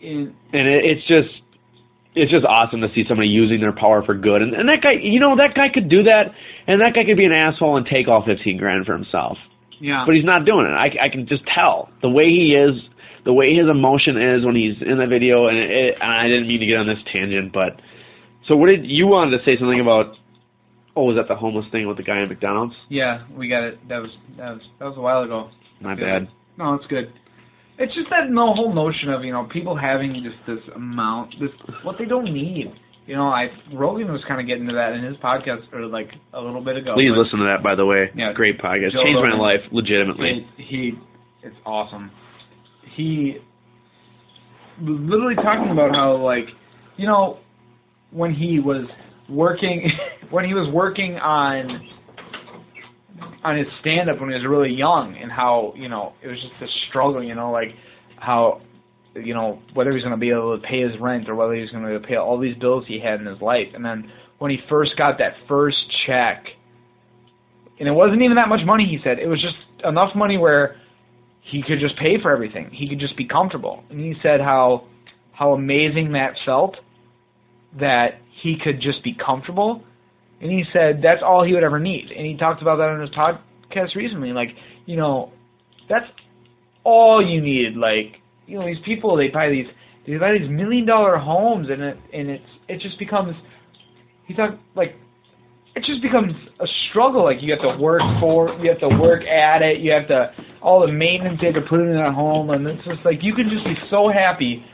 In- 0.00 0.34
and 0.52 0.68
it, 0.68 0.84
it's 0.84 1.06
just 1.06 1.42
it's 2.14 2.30
just 2.30 2.44
awesome 2.44 2.80
to 2.82 2.92
see 2.94 3.04
somebody 3.08 3.28
using 3.28 3.60
their 3.60 3.72
power 3.72 4.02
for 4.04 4.14
good. 4.14 4.42
And, 4.42 4.52
and 4.52 4.68
that 4.68 4.82
guy, 4.82 4.92
you 5.00 5.18
know, 5.18 5.34
that 5.36 5.54
guy 5.54 5.70
could 5.72 5.88
do 5.88 6.02
that, 6.02 6.34
and 6.66 6.80
that 6.82 6.92
guy 6.94 7.04
could 7.04 7.16
be 7.16 7.24
an 7.24 7.32
asshole 7.32 7.76
and 7.78 7.86
take 7.86 8.08
all 8.08 8.24
fifteen 8.24 8.58
grand 8.58 8.84
for 8.86 8.92
himself 8.92 9.38
yeah. 9.82 10.04
but 10.06 10.14
he's 10.14 10.24
not 10.24 10.46
doing 10.46 10.66
it. 10.66 10.70
I, 10.70 11.06
I 11.06 11.08
can 11.10 11.26
just 11.26 11.42
tell 11.52 11.90
the 12.00 12.08
way 12.08 12.28
he 12.28 12.54
is, 12.54 12.80
the 13.24 13.32
way 13.32 13.54
his 13.54 13.68
emotion 13.68 14.20
is 14.20 14.44
when 14.44 14.54
he's 14.54 14.80
in 14.80 14.98
the 14.98 15.06
video. 15.06 15.48
And, 15.48 15.58
it, 15.58 15.96
and 16.00 16.10
I 16.10 16.28
didn't 16.28 16.46
mean 16.46 16.60
to 16.60 16.66
get 16.66 16.78
on 16.78 16.86
this 16.86 17.02
tangent, 17.12 17.52
but 17.52 17.80
so 18.46 18.56
what 18.56 18.68
did 18.70 18.84
you 18.86 19.06
wanted 19.06 19.38
to 19.38 19.44
say 19.44 19.58
something 19.58 19.80
about? 19.80 20.16
Oh, 20.94 21.04
was 21.04 21.16
that 21.16 21.28
the 21.28 21.36
homeless 21.36 21.66
thing 21.72 21.88
with 21.88 21.96
the 21.96 22.02
guy 22.02 22.22
at 22.22 22.28
McDonald's? 22.28 22.74
yeah, 22.88 23.24
we 23.36 23.48
got 23.48 23.62
it. 23.64 23.88
That 23.88 24.02
was 24.02 24.10
that 24.36 24.50
was 24.50 24.60
that 24.78 24.84
was 24.86 24.96
a 24.96 25.00
while 25.00 25.22
ago. 25.22 25.50
My 25.80 25.94
Good. 25.94 26.04
bad. 26.04 26.28
No, 26.58 26.74
it's 26.74 26.86
good. 26.86 27.12
It's 27.78 27.94
just 27.94 28.10
that 28.10 28.30
no 28.30 28.52
whole 28.52 28.74
notion 28.74 29.08
of 29.08 29.24
you 29.24 29.32
know 29.32 29.48
people 29.50 29.76
having 29.76 30.14
just 30.22 30.36
this 30.46 30.62
amount, 30.74 31.34
this 31.40 31.50
what 31.82 31.96
they 31.98 32.04
don't 32.04 32.32
need. 32.32 32.72
You 33.06 33.16
know, 33.16 33.28
I 33.28 33.48
Rogan 33.72 34.12
was 34.12 34.22
kind 34.28 34.40
of 34.40 34.46
getting 34.46 34.66
to 34.68 34.74
that 34.74 34.92
in 34.92 35.02
his 35.02 35.16
podcast 35.16 35.72
or 35.72 35.86
like 35.86 36.08
a 36.34 36.40
little 36.40 36.62
bit 36.62 36.76
ago. 36.76 36.94
Please 36.94 37.10
but 37.10 37.18
listen 37.18 37.38
to 37.40 37.44
that, 37.46 37.62
by 37.62 37.74
the 37.74 37.84
way. 37.84 38.10
Yeah. 38.14 38.32
Great 38.32 38.58
podcast. 38.60 38.92
Joe 38.92 39.04
Changed 39.04 39.20
my 39.20 39.36
life 39.36 39.60
legitimately. 39.72 40.46
He, 40.56 40.62
he 40.62 40.92
it's 41.42 41.56
awesome. 41.66 42.10
He 42.94 43.38
was 44.80 44.98
literally 45.00 45.34
talking 45.34 45.72
about 45.72 45.94
how 45.94 46.16
like 46.16 46.46
you 46.96 47.06
know 47.06 47.38
when 48.12 48.34
he 48.34 48.60
was 48.60 48.86
working 49.28 49.90
when 50.30 50.44
he 50.44 50.54
was 50.54 50.68
working 50.72 51.16
on 51.16 51.88
on 53.44 53.56
his 53.56 53.66
stand 53.80 54.08
up 54.08 54.20
when 54.20 54.28
he 54.30 54.34
was 54.34 54.46
really 54.46 54.72
young 54.72 55.16
and 55.16 55.30
how 55.30 55.72
you 55.76 55.88
know 55.88 56.12
it 56.22 56.28
was 56.28 56.38
just 56.38 56.52
a 56.62 56.88
struggle 56.88 57.22
you 57.22 57.34
know 57.34 57.50
like 57.50 57.74
how 58.16 58.60
you 59.14 59.34
know 59.34 59.60
whether 59.74 59.90
he 59.90 59.94
was 59.94 60.02
going 60.02 60.14
to 60.14 60.20
be 60.20 60.30
able 60.30 60.58
to 60.58 60.66
pay 60.66 60.82
his 60.82 60.98
rent 61.00 61.28
or 61.28 61.34
whether 61.34 61.54
he 61.54 61.60
was 61.60 61.70
going 61.70 61.82
to 61.82 61.88
be 61.88 61.94
able 61.94 62.02
to 62.02 62.08
pay 62.08 62.16
all 62.16 62.38
these 62.38 62.56
bills 62.56 62.84
he 62.86 62.98
had 62.98 63.20
in 63.20 63.26
his 63.26 63.40
life. 63.40 63.68
And 63.74 63.84
then 63.84 64.10
when 64.38 64.50
he 64.50 64.58
first 64.68 64.96
got 64.96 65.18
that 65.18 65.34
first 65.48 65.76
check 66.06 66.46
and 67.78 67.88
it 67.88 67.92
wasn't 67.92 68.22
even 68.22 68.36
that 68.36 68.48
much 68.48 68.64
money 68.64 68.84
he 68.84 68.98
said 69.02 69.18
it 69.18 69.26
was 69.26 69.40
just 69.40 69.56
enough 69.84 70.14
money 70.14 70.38
where 70.38 70.76
he 71.42 71.62
could 71.62 71.80
just 71.80 71.96
pay 71.96 72.20
for 72.20 72.30
everything. 72.30 72.70
He 72.72 72.88
could 72.88 73.00
just 73.00 73.16
be 73.16 73.26
comfortable. 73.26 73.82
And 73.90 74.00
he 74.00 74.14
said 74.22 74.40
how 74.40 74.84
how 75.32 75.52
amazing 75.52 76.12
that 76.12 76.34
felt 76.44 76.76
that 77.78 78.20
he 78.42 78.58
could 78.62 78.80
just 78.80 79.02
be 79.02 79.14
comfortable. 79.14 79.82
And 80.40 80.50
he 80.50 80.64
said 80.72 81.00
that's 81.02 81.22
all 81.22 81.44
he 81.44 81.52
would 81.54 81.62
ever 81.62 81.78
need. 81.78 82.10
And 82.10 82.26
he 82.26 82.36
talked 82.36 82.62
about 82.62 82.76
that 82.76 82.88
on 82.88 83.00
his 83.00 83.10
podcast 83.10 83.94
recently. 83.94 84.32
Like 84.32 84.50
you 84.86 84.96
know 84.96 85.32
that's 85.88 86.06
all 86.84 87.24
you 87.24 87.40
need. 87.40 87.76
Like 87.76 88.20
you 88.46 88.58
know 88.58 88.66
these 88.66 88.82
people 88.84 89.16
they 89.16 89.28
buy 89.28 89.48
these 89.48 89.66
they 90.06 90.16
buy 90.16 90.32
these 90.32 90.50
million 90.50 90.86
dollar 90.86 91.16
homes 91.16 91.68
and 91.70 91.82
it 91.82 91.98
and 92.12 92.28
it's 92.28 92.44
it 92.68 92.80
just 92.80 92.98
becomes 92.98 93.34
he 94.26 94.34
thought 94.34 94.58
like 94.74 94.96
it 95.74 95.84
just 95.84 96.02
becomes 96.02 96.32
a 96.60 96.66
struggle. 96.90 97.24
Like 97.24 97.38
you 97.40 97.52
have 97.52 97.62
to 97.62 97.82
work 97.82 98.02
for, 98.20 98.52
you 98.60 98.70
have 98.70 98.80
to 98.80 98.88
work 98.88 99.24
at 99.24 99.62
it. 99.62 99.80
You 99.80 99.92
have 99.92 100.08
to 100.08 100.32
all 100.60 100.86
the 100.86 100.92
maintenance 100.92 101.38
you 101.40 101.52
have 101.52 101.62
to 101.62 101.68
put 101.68 101.80
in 101.80 101.94
that 101.94 102.12
home, 102.12 102.50
and 102.50 102.66
it's 102.66 102.84
just 102.84 103.00
like 103.04 103.22
you 103.22 103.34
can 103.34 103.48
just 103.48 103.64
be 103.64 103.74
so 103.90 104.08
happy 104.08 104.64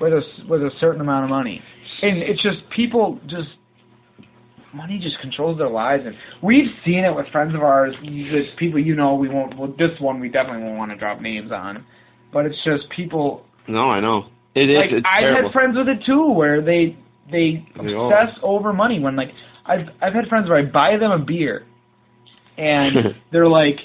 with 0.00 0.12
a 0.12 0.22
with 0.48 0.62
a 0.62 0.70
certain 0.80 1.00
amount 1.00 1.24
of 1.24 1.30
money, 1.30 1.62
and 2.02 2.18
it's 2.18 2.42
just 2.42 2.58
people 2.74 3.18
just 3.26 3.48
money 4.74 4.98
just 5.02 5.18
controls 5.20 5.58
their 5.58 5.68
lives, 5.70 6.04
and 6.06 6.14
we've 6.42 6.66
seen 6.84 7.04
it 7.04 7.14
with 7.14 7.26
friends 7.32 7.54
of 7.54 7.62
ours, 7.62 7.94
just 8.04 8.56
people 8.58 8.78
you 8.78 8.94
know. 8.94 9.14
We 9.14 9.28
won't. 9.28 9.58
Well, 9.58 9.74
this 9.78 9.90
one 10.00 10.20
we 10.20 10.28
definitely 10.28 10.62
won't 10.62 10.78
want 10.78 10.90
to 10.90 10.96
drop 10.96 11.20
names 11.20 11.50
on, 11.52 11.84
but 12.32 12.46
it's 12.46 12.56
just 12.64 12.88
people 12.94 13.44
No, 13.66 13.90
I 13.90 14.00
know. 14.00 14.26
It 14.54 14.70
is. 14.70 14.76
like 14.76 14.90
it's 14.92 15.06
I've 15.06 15.20
terrible. 15.22 15.48
had 15.48 15.52
friends 15.52 15.76
with 15.76 15.88
it 15.88 16.04
too, 16.04 16.30
where 16.32 16.60
they 16.62 16.96
they 17.30 17.66
They 17.82 17.94
all- 17.94 18.12
obsess 18.12 18.38
over 18.42 18.72
money. 18.72 19.00
When 19.00 19.16
like 19.16 19.30
I've 19.66 19.88
I've 20.02 20.14
had 20.14 20.26
friends 20.28 20.48
where 20.48 20.58
I 20.58 20.62
buy 20.64 20.96
them 20.98 21.10
a 21.12 21.18
beer, 21.18 21.64
and 22.56 23.14
they're 23.32 23.48
like, 23.48 23.76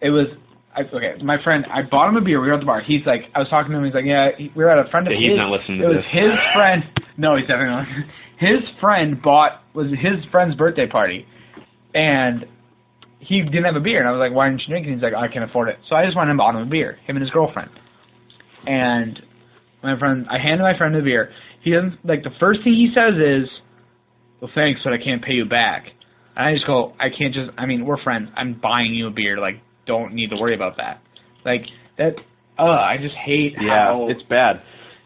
it 0.00 0.10
was. 0.10 0.26
I, 0.74 0.82
okay, 0.82 1.14
my 1.22 1.42
friend, 1.42 1.66
I 1.72 1.82
bought 1.82 2.08
him 2.08 2.16
a 2.16 2.20
beer. 2.20 2.40
We 2.40 2.48
were 2.48 2.54
at 2.54 2.60
the 2.60 2.66
bar. 2.66 2.80
He's 2.80 3.04
like, 3.04 3.22
I 3.34 3.40
was 3.40 3.48
talking 3.48 3.72
to 3.72 3.78
him. 3.78 3.84
He's 3.84 3.94
like, 3.94 4.04
yeah, 4.04 4.28
he, 4.38 4.52
we 4.54 4.62
were 4.64 4.70
at 4.70 4.84
a 4.84 4.88
friend 4.90 5.06
of 5.06 5.12
Yeah, 5.12 5.18
he's 5.30 5.36
not 5.36 5.50
listening 5.50 5.80
it 5.80 5.86
was 5.86 5.96
this. 5.96 6.06
his 6.12 6.30
friend. 6.54 6.84
No, 7.16 7.36
he's 7.36 7.46
definitely 7.46 7.74
not. 7.74 7.86
His 8.38 8.60
friend 8.80 9.20
bought 9.20 9.62
was 9.74 9.88
his 9.90 10.24
friend's 10.32 10.56
birthday 10.56 10.86
party, 10.86 11.26
and 11.94 12.46
he 13.18 13.42
didn't 13.42 13.64
have 13.64 13.76
a 13.76 13.80
beer. 13.80 13.98
And 14.00 14.08
I 14.08 14.12
was 14.12 14.18
like, 14.18 14.32
why 14.32 14.48
didn't 14.48 14.62
you 14.62 14.68
drink? 14.68 14.86
And 14.86 14.94
he's 14.94 15.02
like, 15.02 15.12
I 15.12 15.28
can't 15.28 15.44
afford 15.44 15.68
it. 15.68 15.76
So 15.90 15.94
I 15.94 16.06
just 16.06 16.16
went 16.16 16.30
and 16.30 16.38
bought 16.38 16.54
him 16.54 16.62
a 16.62 16.70
beer. 16.70 16.96
Him 17.06 17.16
and 17.16 17.22
his 17.22 17.30
girlfriend. 17.30 17.68
And 18.66 19.20
my 19.82 19.98
friend, 19.98 20.26
I 20.30 20.38
handed 20.38 20.62
my 20.62 20.76
friend 20.78 20.94
the 20.94 21.02
beer. 21.02 21.32
He 21.62 21.72
doesn't 21.72 21.98
like 22.04 22.22
the 22.22 22.30
first 22.40 22.60
thing 22.64 22.72
he 22.72 22.90
says 22.94 23.12
is, 23.18 23.46
"Well, 24.40 24.50
thanks, 24.54 24.80
but 24.84 24.94
I 24.94 24.98
can't 24.98 25.22
pay 25.22 25.34
you 25.34 25.44
back." 25.44 25.84
And 26.34 26.46
I 26.48 26.54
just 26.54 26.66
go, 26.66 26.94
"I 26.98 27.10
can't 27.10 27.34
just. 27.34 27.50
I 27.58 27.66
mean, 27.66 27.84
we're 27.84 28.02
friends. 28.02 28.30
I'm 28.36 28.54
buying 28.54 28.94
you 28.94 29.08
a 29.08 29.10
beer. 29.10 29.38
Like, 29.38 29.60
don't 29.90 30.14
need 30.14 30.30
to 30.30 30.36
worry 30.36 30.54
about 30.54 30.76
that. 30.76 31.02
Like 31.44 31.62
that. 31.98 32.14
Uh, 32.58 32.64
I 32.92 32.96
just 33.00 33.16
hate 33.16 33.54
yeah, 33.60 33.86
how 33.86 34.08
it's 34.08 34.22
bad. 34.24 34.62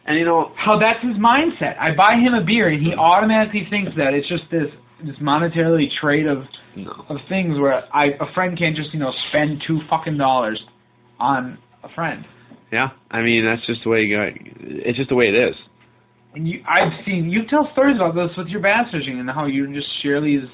And 0.07 0.18
you 0.18 0.24
know, 0.24 0.53
how 0.57 0.78
that's 0.78 1.03
his 1.03 1.16
mindset. 1.16 1.78
I 1.78 1.95
buy 1.95 2.14
him 2.16 2.35
a 2.35 2.45
beer, 2.45 2.68
and 2.68 2.85
he 2.85 2.93
automatically 2.93 3.66
thinks 3.70 3.93
that 3.97 4.12
it's 4.12 4.28
just 4.28 4.45
this 4.51 4.68
this 5.05 5.16
monetarily 5.16 5.87
trade 6.01 6.26
of 6.26 6.45
no. 6.76 6.93
of 7.09 7.16
things 7.28 7.59
where 7.59 7.85
I 7.95 8.07
a 8.20 8.32
friend 8.35 8.59
can't 8.59 8.76
just 8.76 8.93
you 8.93 9.01
know 9.01 9.12
spend 9.28 9.62
two 9.66 9.80
fucking 9.89 10.18
dollars 10.18 10.61
on 11.18 11.59
a 11.82 11.89
friend. 11.95 12.26
Yeah, 12.70 12.89
I 13.11 13.22
mean 13.22 13.47
that's 13.47 13.64
just 13.66 13.85
the 13.85 13.91
way 13.91 14.03
you 14.03 14.16
got. 14.16 14.32
It's 14.61 14.99
just 14.99 15.09
the 15.09 15.14
way 15.14 15.28
it 15.28 15.35
is. 15.35 15.55
And 16.35 16.49
you, 16.49 16.62
I've 16.68 16.93
seen 17.07 17.30
you 17.30 17.47
tell 17.49 17.70
stories 17.72 17.97
about 17.97 18.14
this 18.14 18.37
with 18.37 18.49
your 18.49 18.61
bass 18.61 18.87
fishing 18.93 19.20
and 19.20 19.30
how 19.30 19.47
you 19.47 19.72
just 19.72 19.89
share 20.03 20.20
these 20.20 20.45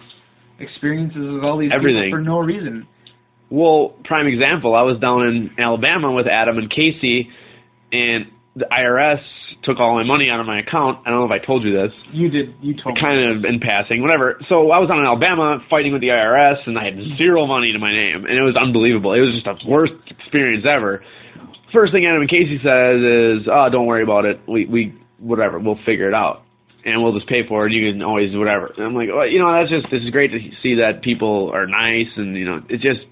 experiences 0.61 1.33
with 1.33 1.43
all 1.43 1.59
these 1.59 1.73
Everything. 1.75 2.05
people 2.05 2.19
for 2.19 2.23
no 2.23 2.39
reason. 2.39 2.87
Well, 3.51 3.95
prime 4.05 4.27
example, 4.27 4.75
I 4.75 4.83
was 4.83 4.99
down 4.99 5.27
in 5.27 5.51
Alabama 5.59 6.13
with 6.13 6.27
Adam 6.27 6.59
and 6.59 6.71
Casey, 6.71 7.29
and 7.93 8.27
the 8.57 8.67
IRS 8.71 9.21
took 9.63 9.79
all 9.79 9.95
my 9.95 10.05
money 10.05 10.31
out 10.31 10.41
of 10.41 10.47
my 10.47 10.61
account. 10.61 11.01
I 11.05 11.11
don't 11.11 11.21
know 11.21 11.35
if 11.35 11.43
I 11.43 11.45
told 11.45 11.65
you 11.65 11.73
this. 11.73 11.93
You 12.13 12.31
did. 12.31 12.55
You 12.61 12.75
told 12.75 12.95
me. 12.95 13.01
Kind 13.01 13.21
of 13.31 13.45
in 13.45 13.61
passing, 13.61 14.03
whatever. 14.03 14.41
So 14.49 14.71
I 14.71 14.79
was 14.79 14.91
out 14.91 14.99
in 14.99 15.05
Alabama 15.07 15.59
fighting 15.69 15.93
with 15.93 16.01
the 16.01 16.09
IRS, 16.09 16.67
and 16.67 16.79
I 16.79 16.85
had 16.85 16.95
zero 17.17 17.47
money 17.47 17.73
to 17.73 17.79
my 17.79 17.93
name, 17.93 18.25
and 18.25 18.37
it 18.37 18.43
was 18.43 18.57
unbelievable. 18.57 19.13
It 19.15 19.21
was 19.21 19.35
just 19.35 19.45
the 19.45 19.69
worst 19.69 19.95
experience 20.09 20.65
ever. 20.69 21.03
First 21.73 21.93
thing 21.93 22.07
Adam 22.07 22.23
and 22.23 22.31
Casey 22.31 22.59
says 22.63 23.01
is, 23.01 23.49
"Oh, 23.51 23.69
don't 23.71 23.87
worry 23.87 24.03
about 24.03 24.25
it. 24.25 24.41
We 24.49 24.67
we 24.67 24.95
whatever. 25.19 25.59
We'll 25.59 25.79
figure 25.85 26.09
it 26.09 26.15
out, 26.15 26.43
and 26.85 27.03
we'll 27.03 27.15
just 27.15 27.29
pay 27.29 27.47
for 27.47 27.67
it. 27.67 27.73
You 27.73 27.93
can 27.93 28.03
always 28.03 28.33
do 28.33 28.39
whatever." 28.39 28.73
And 28.77 28.87
I'm 28.87 28.95
like, 28.95 29.09
well, 29.13 29.27
you 29.27 29.39
know, 29.39 29.53
that's 29.53 29.71
just 29.71 29.91
this 29.91 30.03
is 30.03 30.11
great 30.11 30.33
to 30.33 30.41
see 30.63 30.77
that 30.77 31.03
people 31.03 31.51
are 31.55 31.67
nice, 31.67 32.09
and 32.17 32.37
you 32.37 32.45
know, 32.45 32.63
it 32.69 32.81
just 32.81 33.07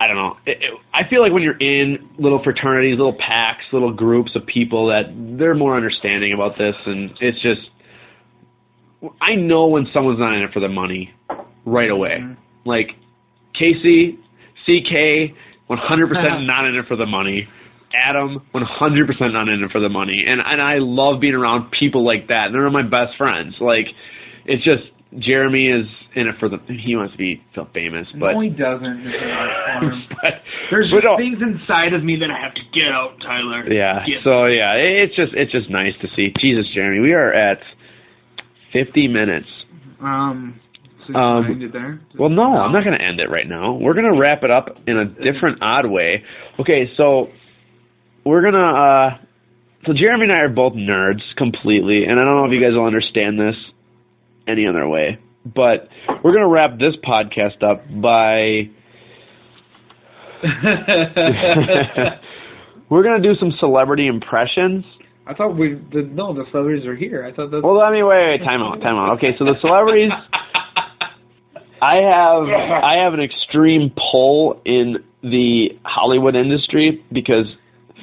I 0.00 0.06
don't 0.06 0.16
know. 0.16 0.36
It, 0.46 0.62
it, 0.62 0.70
I 0.94 1.08
feel 1.08 1.20
like 1.20 1.30
when 1.30 1.42
you're 1.42 1.58
in 1.58 2.08
little 2.18 2.42
fraternities, 2.42 2.96
little 2.96 3.16
packs, 3.18 3.64
little 3.70 3.92
groups 3.92 4.34
of 4.34 4.46
people, 4.46 4.86
that 4.86 5.12
they're 5.38 5.54
more 5.54 5.76
understanding 5.76 6.32
about 6.32 6.56
this, 6.56 6.74
and 6.86 7.10
it's 7.20 7.40
just. 7.42 7.60
I 9.20 9.34
know 9.34 9.66
when 9.66 9.86
someone's 9.94 10.18
not 10.18 10.34
in 10.34 10.42
it 10.42 10.52
for 10.52 10.60
the 10.60 10.68
money, 10.68 11.10
right 11.64 11.90
away. 11.90 12.18
Mm-hmm. 12.20 12.68
Like 12.68 12.90
Casey, 13.54 14.18
CK, 14.64 15.34
100% 15.70 16.46
not 16.46 16.66
in 16.66 16.74
it 16.74 16.86
for 16.86 16.96
the 16.96 17.06
money. 17.06 17.48
Adam, 17.94 18.42
100% 18.54 19.32
not 19.32 19.48
in 19.48 19.64
it 19.64 19.70
for 19.70 19.80
the 19.80 19.88
money, 19.88 20.24
and 20.26 20.40
and 20.40 20.62
I 20.62 20.78
love 20.78 21.20
being 21.20 21.34
around 21.34 21.70
people 21.72 22.04
like 22.04 22.28
that. 22.28 22.52
They're 22.52 22.70
my 22.70 22.82
best 22.82 23.16
friends. 23.18 23.56
Like, 23.60 23.88
it's 24.46 24.64
just 24.64 24.84
Jeremy 25.18 25.66
is 25.66 25.86
in 26.14 26.28
it 26.28 26.36
for 26.38 26.48
the. 26.48 26.58
He 26.68 26.94
wants 26.94 27.12
to 27.12 27.18
be 27.18 27.42
feel 27.54 27.68
famous, 27.74 28.06
but 28.14 28.32
no, 28.32 28.40
he 28.40 28.48
doesn't. 28.50 29.06
It's 29.06 29.22
an 29.22 29.30
art 29.30 29.80
form. 29.82 30.02
but, 30.22 30.34
There's 30.70 30.90
but 30.92 31.02
just 31.02 31.16
things 31.18 31.38
inside 31.42 31.94
of 31.94 32.04
me 32.04 32.14
that 32.16 32.30
I 32.30 32.38
have 32.40 32.54
to 32.54 32.60
get 32.72 32.92
out, 32.92 33.18
Tyler. 33.20 33.66
yeah. 33.72 34.06
Get- 34.06 34.22
So 34.22 34.46
yeah, 34.46 34.74
it's 34.74 35.16
just 35.16 35.32
it's 35.34 35.50
just 35.50 35.68
nice 35.68 35.94
to 36.02 36.08
see. 36.14 36.32
Jesus, 36.38 36.66
Jeremy, 36.72 37.00
we 37.00 37.12
are 37.12 37.32
at 37.32 37.58
50 38.72 39.08
minutes. 39.08 39.48
um. 40.00 40.60
So 41.08 41.14
Um, 41.18 41.70
there. 41.72 41.98
Well, 42.16 42.28
no, 42.28 42.42
I'm 42.58 42.72
not 42.72 42.84
going 42.84 42.96
to 42.96 43.04
end 43.04 43.20
it 43.20 43.30
right 43.30 43.48
now. 43.48 43.72
We're 43.72 43.94
going 43.94 44.12
to 44.12 44.18
wrap 44.20 44.44
it 44.44 44.50
up 44.50 44.78
in 44.86 44.96
a 44.98 45.06
different, 45.06 45.58
odd 45.62 45.86
way. 45.86 46.22
Okay, 46.60 46.90
so 46.96 47.30
we're 48.24 48.42
going 48.42 48.54
to. 48.54 48.60
uh 48.60 49.18
So 49.86 49.92
Jeremy 49.94 50.24
and 50.24 50.32
I 50.32 50.40
are 50.40 50.48
both 50.50 50.74
nerds 50.74 51.22
completely, 51.36 52.04
and 52.04 52.20
I 52.20 52.22
don't 52.22 52.36
know 52.36 52.44
if 52.44 52.52
you 52.52 52.60
guys 52.62 52.74
will 52.76 52.84
understand 52.84 53.40
this 53.40 53.56
any 54.50 54.66
other 54.66 54.88
way, 54.88 55.18
but 55.44 55.88
we're 56.22 56.32
going 56.32 56.42
to 56.42 56.48
wrap 56.48 56.78
this 56.78 56.94
podcast 57.04 57.62
up 57.62 57.84
by. 58.00 58.70
we're 62.90 63.02
going 63.02 63.20
to 63.22 63.28
do 63.28 63.34
some 63.38 63.52
celebrity 63.58 64.06
impressions. 64.06 64.84
I 65.26 65.34
thought 65.34 65.56
we 65.56 65.74
the 65.92 66.02
no 66.10 66.34
the 66.34 66.44
celebrities 66.50 66.86
are 66.86 66.96
here. 66.96 67.24
I 67.24 67.32
thought 67.32 67.50
that. 67.50 67.62
Well, 67.62 67.78
let 67.78 67.92
me 67.92 68.02
wait, 68.02 68.30
wait, 68.30 68.44
time 68.44 68.62
out, 68.62 68.80
time 68.80 68.96
out. 68.96 69.16
Okay, 69.16 69.36
so 69.38 69.44
the 69.44 69.54
celebrities. 69.60 70.10
I 71.82 71.96
have 71.96 72.42
I 72.84 72.96
have 73.02 73.14
an 73.14 73.20
extreme 73.20 73.92
pull 74.10 74.60
in 74.64 74.98
the 75.22 75.78
Hollywood 75.84 76.34
industry 76.34 77.04
because 77.12 77.46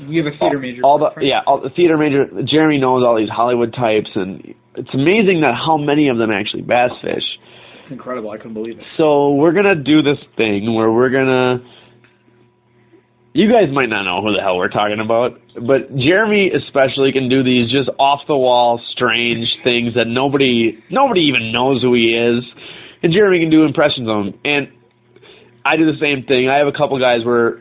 we 0.08 0.18
have 0.18 0.28
a 0.28 0.38
theater 0.38 0.60
major. 0.60 0.82
all 0.84 0.98
the 0.98 1.12
yeah 1.22 1.42
all 1.46 1.62
the 1.62 1.70
theater 1.70 1.98
major 1.98 2.26
Jeremy 2.44 2.80
knows 2.80 3.04
all 3.04 3.18
these 3.18 3.30
Hollywood 3.30 3.74
types 3.74 4.10
and 4.16 4.56
it's 4.78 4.94
amazing 4.94 5.42
that 5.42 5.56
how 5.56 5.78
many 5.78 6.08
of 6.10 6.18
them 6.18 6.32
actually 6.32 6.62
bass 6.62 6.92
fish. 7.02 7.24
It's 7.84 7.92
incredible. 7.92 8.32
I 8.32 8.38
couldn't 8.38 8.54
believe 8.54 8.80
it. 8.80 8.86
So 8.98 9.34
we're 9.34 9.54
gonna 9.54 9.76
do 9.76 10.02
this 10.02 10.20
thing 10.36 10.76
where 10.76 10.92
we're 10.92 11.10
gonna. 11.10 11.64
You 13.34 13.52
guys 13.52 13.72
might 13.72 13.90
not 13.90 14.04
know 14.04 14.22
who 14.22 14.36
the 14.36 14.42
hell 14.42 14.58
we're 14.58 14.70
talking 14.70 15.00
about, 15.00 15.40
but 15.68 15.96
Jeremy 15.96 16.50
especially 16.52 17.12
can 17.12 17.30
do 17.30 17.44
these 17.44 17.72
just 17.72 17.90
off 18.00 18.22
the 18.28 18.36
wall, 18.36 18.82
strange 18.92 19.46
things 19.64 19.94
that 19.96 20.08
nobody 20.08 20.80
nobody 20.90 21.22
even 21.22 21.52
knows 21.52 21.82
who 21.82 21.94
he 21.94 22.14
is, 22.16 22.44
and 23.04 23.14
Jeremy 23.14 23.40
can 23.40 23.50
do 23.50 23.64
impressions 23.64 24.10
of 24.10 24.26
him. 24.26 24.40
And 24.44 24.70
I 25.66 25.76
do 25.76 25.86
the 25.86 26.00
same 26.00 26.24
thing. 26.24 26.50
I 26.50 26.58
have 26.58 26.68
a 26.68 26.72
couple 26.72 26.98
guys 27.00 27.26
where, 27.26 27.60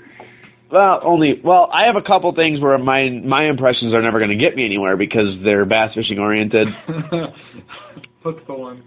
well, 0.70 1.00
only 1.04 1.40
well, 1.44 1.68
I 1.72 1.84
have 1.86 1.96
a 1.96 2.02
couple 2.02 2.34
things 2.34 2.60
where 2.60 2.76
my 2.78 3.08
my 3.24 3.44
impressions 3.48 3.94
are 3.94 4.02
never 4.02 4.18
going 4.18 4.30
to 4.30 4.36
get 4.36 4.56
me 4.56 4.64
anywhere 4.64 4.96
because 4.96 5.36
they're 5.44 5.64
bass 5.64 5.92
fishing 5.94 6.18
oriented. 6.18 6.68
What's 8.22 8.40
the 8.46 8.54
one? 8.54 8.82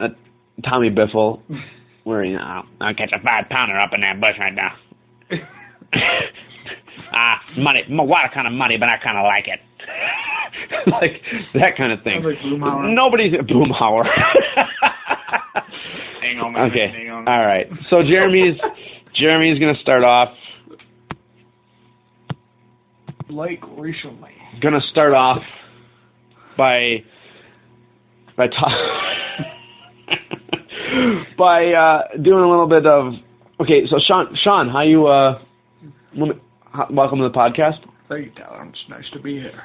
Uh, 0.00 0.08
Tommy 0.64 0.90
Biffle, 0.90 1.42
where 2.04 2.24
you 2.24 2.36
know 2.36 2.62
I'll 2.80 2.94
catch 2.94 3.12
a 3.12 3.20
five 3.22 3.46
pounder 3.50 3.78
up 3.78 3.90
in 3.92 4.00
that 4.02 4.20
bush 4.20 4.36
right 4.38 4.54
now. 4.54 4.74
Ah, 7.10 7.40
muddy, 7.56 7.80
m- 7.88 7.96
water 8.06 8.28
kind 8.34 8.46
of 8.46 8.52
money, 8.52 8.76
but 8.76 8.88
I 8.88 8.98
kind 9.02 9.16
of 9.16 9.24
like 9.24 9.48
it. 9.48 9.60
like 10.92 11.22
that 11.54 11.76
kind 11.76 11.90
of 11.92 12.02
thing. 12.04 12.22
Like. 12.22 12.36
Nobody's 12.44 13.32
Boomhauer. 13.32 14.04
Hang 16.20 16.38
on, 16.40 16.52
man. 16.52 16.70
okay, 16.70 16.88
Hang 16.92 17.10
on. 17.10 17.26
all 17.28 17.46
right. 17.46 17.66
So 17.90 18.02
Jeremy's 18.02 18.56
Jeremy's 19.14 19.58
gonna 19.58 19.78
start 19.80 20.04
off. 20.04 20.28
Like 23.30 23.60
recently. 23.76 24.30
Gonna 24.60 24.80
start 24.90 25.12
off 25.12 25.42
by 26.56 27.04
by 28.36 28.46
ta- 28.48 29.04
by 31.38 31.66
uh, 31.72 32.02
doing 32.22 32.42
a 32.42 32.48
little 32.48 32.68
bit 32.68 32.86
of. 32.86 33.12
Okay, 33.60 33.86
so 33.88 33.98
Sean, 34.06 34.34
Sean, 34.42 34.68
how 34.68 34.82
you? 34.82 35.06
Uh, 35.06 35.40
me- 36.14 36.30
how- 36.72 36.86
welcome 36.90 37.18
to 37.18 37.24
the 37.24 37.34
podcast. 37.34 37.78
Thank 38.08 38.26
you, 38.26 38.32
Tyler. 38.32 38.64
It's 38.66 38.78
nice 38.88 39.04
to 39.12 39.20
be 39.20 39.34
here. 39.34 39.62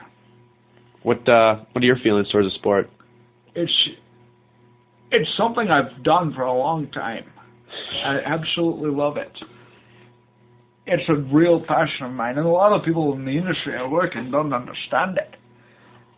What 1.03 1.27
uh, 1.29 1.63
what 1.71 1.83
are 1.83 1.87
your 1.87 1.97
feelings 1.97 2.29
towards 2.29 2.47
the 2.49 2.55
sport? 2.55 2.89
It's 3.55 3.71
it's 5.11 5.29
something 5.37 5.69
I've 5.69 6.03
done 6.03 6.33
for 6.33 6.41
a 6.43 6.53
long 6.53 6.89
time. 6.91 7.25
I 8.03 8.19
absolutely 8.25 8.91
love 8.91 9.15
it. 9.17 9.31
It's 10.85 11.07
a 11.07 11.15
real 11.33 11.61
passion 11.65 12.05
of 12.05 12.11
mine, 12.11 12.37
and 12.37 12.45
a 12.45 12.49
lot 12.49 12.73
of 12.73 12.85
people 12.85 13.13
in 13.13 13.25
the 13.25 13.37
industry 13.37 13.75
I 13.77 13.87
work 13.87 14.15
in 14.15 14.31
don't 14.31 14.53
understand 14.53 15.17
it. 15.17 15.35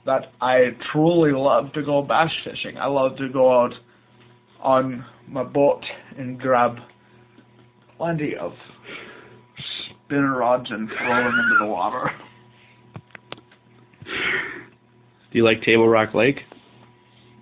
That 0.05 0.31
I 0.41 0.69
truly 0.91 1.31
love 1.31 1.73
to 1.73 1.83
go 1.83 2.01
bass 2.01 2.31
fishing. 2.43 2.77
I 2.77 2.87
love 2.87 3.17
to 3.17 3.29
go 3.29 3.63
out 3.63 3.73
on 4.59 5.05
my 5.27 5.43
boat 5.43 5.83
and 6.17 6.39
grab 6.39 6.77
plenty 7.97 8.35
of 8.35 8.53
spinner 10.05 10.37
rods 10.37 10.67
and 10.69 10.87
throw 10.89 11.23
them 11.23 11.33
into 11.39 11.57
the 11.59 11.67
water. 11.67 12.11
Do 14.03 15.39
you 15.39 15.43
like 15.43 15.61
Table 15.63 15.87
Rock 15.87 16.13
Lake? 16.13 16.39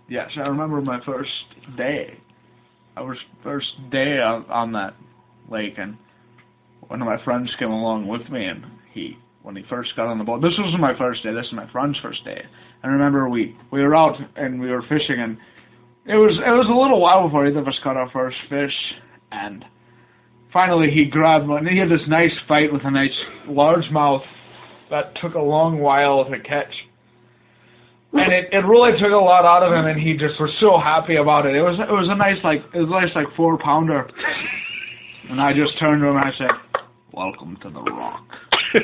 Yes, 0.09 0.29
I 0.37 0.41
remember 0.41 0.81
my 0.81 0.99
first 1.05 1.29
day. 1.77 2.17
I 2.95 3.01
was 3.01 3.17
first 3.43 3.67
day 3.91 4.19
on, 4.19 4.45
on 4.45 4.71
that 4.73 4.95
lake, 5.49 5.73
and 5.77 5.97
one 6.87 7.01
of 7.01 7.07
my 7.07 7.23
friends 7.23 7.49
came 7.59 7.71
along 7.71 8.07
with 8.07 8.27
me, 8.29 8.45
and 8.45 8.63
he, 8.93 9.17
when 9.41 9.55
he 9.55 9.63
first 9.69 9.95
got 9.95 10.07
on 10.07 10.17
the 10.17 10.23
boat, 10.23 10.41
this 10.41 10.53
wasn't 10.57 10.81
my 10.81 10.97
first 10.97 11.23
day. 11.23 11.33
This 11.33 11.45
is 11.45 11.53
my 11.53 11.69
friend's 11.71 11.97
first 12.01 12.23
day. 12.23 12.41
I 12.83 12.87
remember 12.87 13.29
we 13.29 13.55
we 13.71 13.81
were 13.81 13.95
out 13.95 14.17
and 14.35 14.59
we 14.59 14.69
were 14.69 14.83
fishing, 14.83 15.19
and 15.19 15.37
it 16.05 16.15
was 16.15 16.37
it 16.37 16.51
was 16.51 16.67
a 16.69 16.79
little 16.79 16.99
while 16.99 17.27
before 17.27 17.47
either 17.47 17.59
of 17.59 17.67
us 17.67 17.79
caught 17.83 17.97
our 17.97 18.09
first 18.11 18.37
fish, 18.49 18.73
and 19.31 19.63
finally 20.51 20.91
he 20.91 21.05
grabbed 21.05 21.47
one. 21.47 21.59
And 21.59 21.67
He 21.67 21.79
had 21.79 21.89
this 21.89 22.07
nice 22.07 22.33
fight 22.47 22.71
with 22.71 22.83
a 22.85 22.91
nice 22.91 23.17
largemouth 23.47 24.23
that 24.89 25.13
took 25.21 25.35
a 25.35 25.41
long 25.41 25.79
while 25.79 26.25
to 26.25 26.39
catch 26.41 26.73
and 28.13 28.31
it, 28.31 28.49
it 28.51 28.65
really 28.65 28.91
took 28.99 29.11
a 29.11 29.15
lot 29.17 29.43
out 29.43 29.63
of 29.63 29.73
him, 29.73 29.85
and 29.85 29.99
he 29.99 30.13
just 30.13 30.39
was 30.39 30.51
so 30.59 30.77
happy 30.77 31.15
about 31.15 31.45
it. 31.45 31.55
It 31.55 31.61
was 31.61 31.79
it 31.79 31.91
was 31.91 32.07
a 32.09 32.15
nice 32.15 32.37
like 32.43 32.61
it 32.73 32.79
was 32.79 32.89
a 32.89 33.05
nice 33.05 33.15
like 33.15 33.35
four 33.35 33.57
pounder, 33.57 34.07
and 35.29 35.41
I 35.41 35.53
just 35.53 35.77
turned 35.79 36.01
to 36.01 36.07
him 36.07 36.17
and 36.17 36.25
I 36.25 36.31
said, 36.37 36.53
"Welcome 37.13 37.57
to 37.61 37.69
the 37.69 37.81
Rock." 37.81 38.25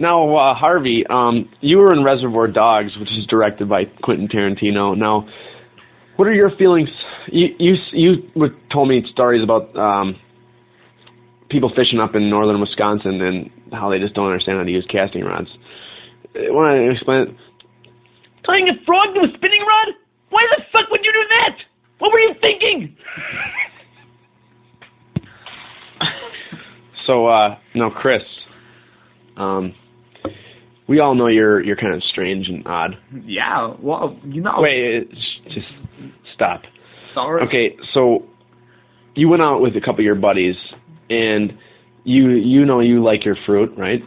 Now, 0.00 0.36
uh, 0.36 0.54
Harvey, 0.54 1.04
um, 1.10 1.48
you 1.60 1.78
were 1.78 1.92
in 1.92 2.04
Reservoir 2.04 2.46
Dogs, 2.46 2.96
which 3.00 3.10
is 3.10 3.26
directed 3.26 3.68
by 3.68 3.84
Quentin 4.02 4.28
Tarantino. 4.28 4.96
Now, 4.96 5.28
what 6.14 6.28
are 6.28 6.32
your 6.32 6.50
feelings? 6.56 6.88
You 7.32 7.48
you 7.58 7.74
you 7.92 8.30
were- 8.36 8.54
told 8.72 8.88
me 8.88 9.04
stories 9.10 9.42
about 9.42 9.74
um, 9.76 10.14
people 11.50 11.72
fishing 11.74 11.98
up 11.98 12.14
in 12.14 12.30
northern 12.30 12.60
Wisconsin 12.60 13.20
and 13.22 13.50
how 13.72 13.90
they 13.90 13.98
just 13.98 14.14
don't 14.14 14.26
understand 14.26 14.58
how 14.58 14.64
to 14.64 14.70
use 14.70 14.86
casting 14.88 15.24
rods. 15.24 15.48
Want 16.36 16.68
to 16.70 16.90
explain? 16.92 17.20
it? 17.22 17.34
Tying 18.46 18.68
a 18.68 18.74
frog 18.86 19.14
to 19.14 19.20
a 19.22 19.32
spinning 19.36 19.62
rod? 19.62 19.94
Why 20.30 20.46
the 20.56 20.62
fuck 20.72 20.88
would 20.90 21.04
you 21.04 21.12
do 21.12 21.24
that? 21.28 21.56
What 21.98 22.12
were 22.12 22.20
you 22.20 22.34
thinking? 22.40 22.96
So, 27.08 27.26
uh, 27.26 27.56
no, 27.74 27.90
Chris. 27.90 28.22
Um, 29.38 29.74
we 30.88 31.00
all 31.00 31.14
know 31.14 31.26
you're 31.28 31.62
you're 31.62 31.76
kind 31.76 31.94
of 31.94 32.02
strange 32.02 32.48
and 32.48 32.66
odd. 32.66 32.98
Yeah, 33.24 33.74
well, 33.80 34.18
you 34.24 34.42
know. 34.42 34.56
Wait, 34.58 34.84
it's- 35.02 35.40
just 35.54 35.66
stop. 36.34 36.62
sorry. 37.14 37.42
Okay, 37.46 37.76
so 37.94 38.24
you 39.14 39.28
went 39.30 39.42
out 39.42 39.60
with 39.62 39.74
a 39.76 39.80
couple 39.80 40.00
of 40.00 40.04
your 40.04 40.16
buddies, 40.16 40.56
and 41.08 41.56
you 42.04 42.28
you 42.30 42.66
know 42.66 42.80
you 42.80 43.02
like 43.02 43.24
your 43.24 43.36
fruit, 43.46 43.72
right? 43.78 44.02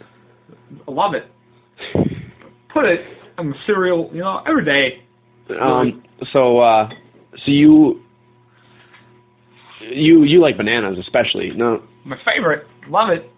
I 0.88 0.92
love 0.92 1.14
it. 1.16 1.26
Put 2.72 2.86
it 2.86 3.02
on 3.40 3.50
the 3.50 3.56
cereal, 3.66 4.12
you 4.14 4.20
know, 4.22 4.44
every 4.48 4.64
day. 4.64 5.02
Um, 5.60 6.04
so 6.32 6.60
uh, 6.60 6.88
so 7.46 7.52
you 7.52 8.02
you 9.82 10.24
you 10.24 10.40
like 10.40 10.56
bananas 10.56 10.98
especially. 11.00 11.50
No, 11.56 11.82
My 12.06 12.18
favorite. 12.24 12.68
Love 12.90 13.10
it. 13.10 13.32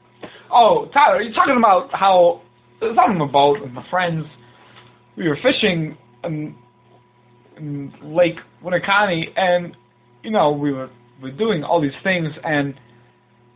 Oh, 0.52 0.88
Tyler, 0.94 1.22
you're 1.22 1.34
talking 1.34 1.58
about 1.58 1.90
how 1.94 2.42
I 2.82 2.86
was 2.86 2.98
on 2.98 3.20
a 3.20 3.28
boat 3.28 3.62
with 3.62 3.72
my 3.72 3.86
friends. 3.90 4.26
We 5.18 5.28
were 5.28 5.38
fishing 5.42 5.98
in, 6.24 6.56
in 7.58 7.94
Lake 8.04 8.38
Winneconne, 8.64 9.26
and 9.36 9.76
you 10.24 10.32
know 10.32 10.52
we 10.52 10.72
were 10.72 10.90
we 11.22 11.32
were 11.32 11.38
doing 11.38 11.64
all 11.64 11.82
these 11.82 11.92
things, 12.04 12.30
and 12.44 12.74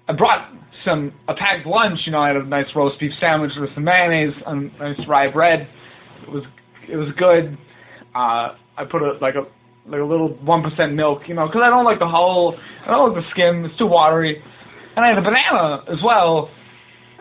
I 0.07 0.13
brought 0.13 0.51
some 0.85 1.13
a 1.27 1.33
packed 1.33 1.67
lunch. 1.67 1.99
You 2.05 2.11
know, 2.11 2.19
I 2.19 2.27
had 2.27 2.37
a 2.37 2.45
nice 2.45 2.67
roast 2.75 2.99
beef 2.99 3.11
sandwich 3.19 3.51
with 3.57 3.69
some 3.73 3.83
mayonnaise 3.83 4.33
and 4.45 4.71
nice 4.79 4.99
rye 5.07 5.31
bread. 5.31 5.67
It 6.23 6.31
was 6.31 6.43
it 6.89 6.95
was 6.95 7.09
good. 7.17 7.57
Uh, 8.15 8.55
I 8.77 8.85
put 8.89 9.01
a 9.01 9.17
like 9.21 9.35
a 9.35 9.43
like 9.89 10.01
a 10.01 10.05
little 10.05 10.29
one 10.43 10.63
percent 10.63 10.93
milk, 10.93 11.21
you 11.27 11.33
know, 11.33 11.47
because 11.47 11.61
I 11.63 11.69
don't 11.69 11.85
like 11.85 11.99
the 11.99 12.07
whole. 12.07 12.57
I 12.85 12.91
don't 12.91 13.13
like 13.13 13.23
the 13.23 13.29
skin; 13.31 13.65
it's 13.65 13.77
too 13.77 13.87
watery. 13.87 14.41
And 14.97 15.05
I 15.05 15.09
had 15.09 15.19
a 15.19 15.21
banana 15.21 15.83
as 15.93 15.99
well. 16.03 16.49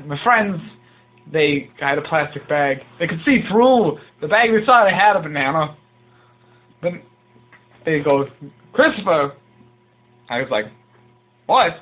My 0.06 0.18
friends, 0.24 0.62
they 1.30 1.68
had 1.78 1.98
a 1.98 2.02
plastic 2.02 2.48
bag. 2.48 2.78
They 2.98 3.06
could 3.06 3.20
see 3.26 3.42
through 3.50 3.98
the 4.22 4.28
bag. 4.28 4.48
They 4.50 4.64
saw 4.64 4.86
I 4.86 4.94
had 4.94 5.14
a 5.14 5.20
banana. 5.20 5.76
Then 6.82 7.02
they 7.84 7.98
go, 8.00 8.24
Christopher. 8.72 9.34
I 10.30 10.40
was 10.40 10.48
like, 10.50 10.64
what? 11.44 11.72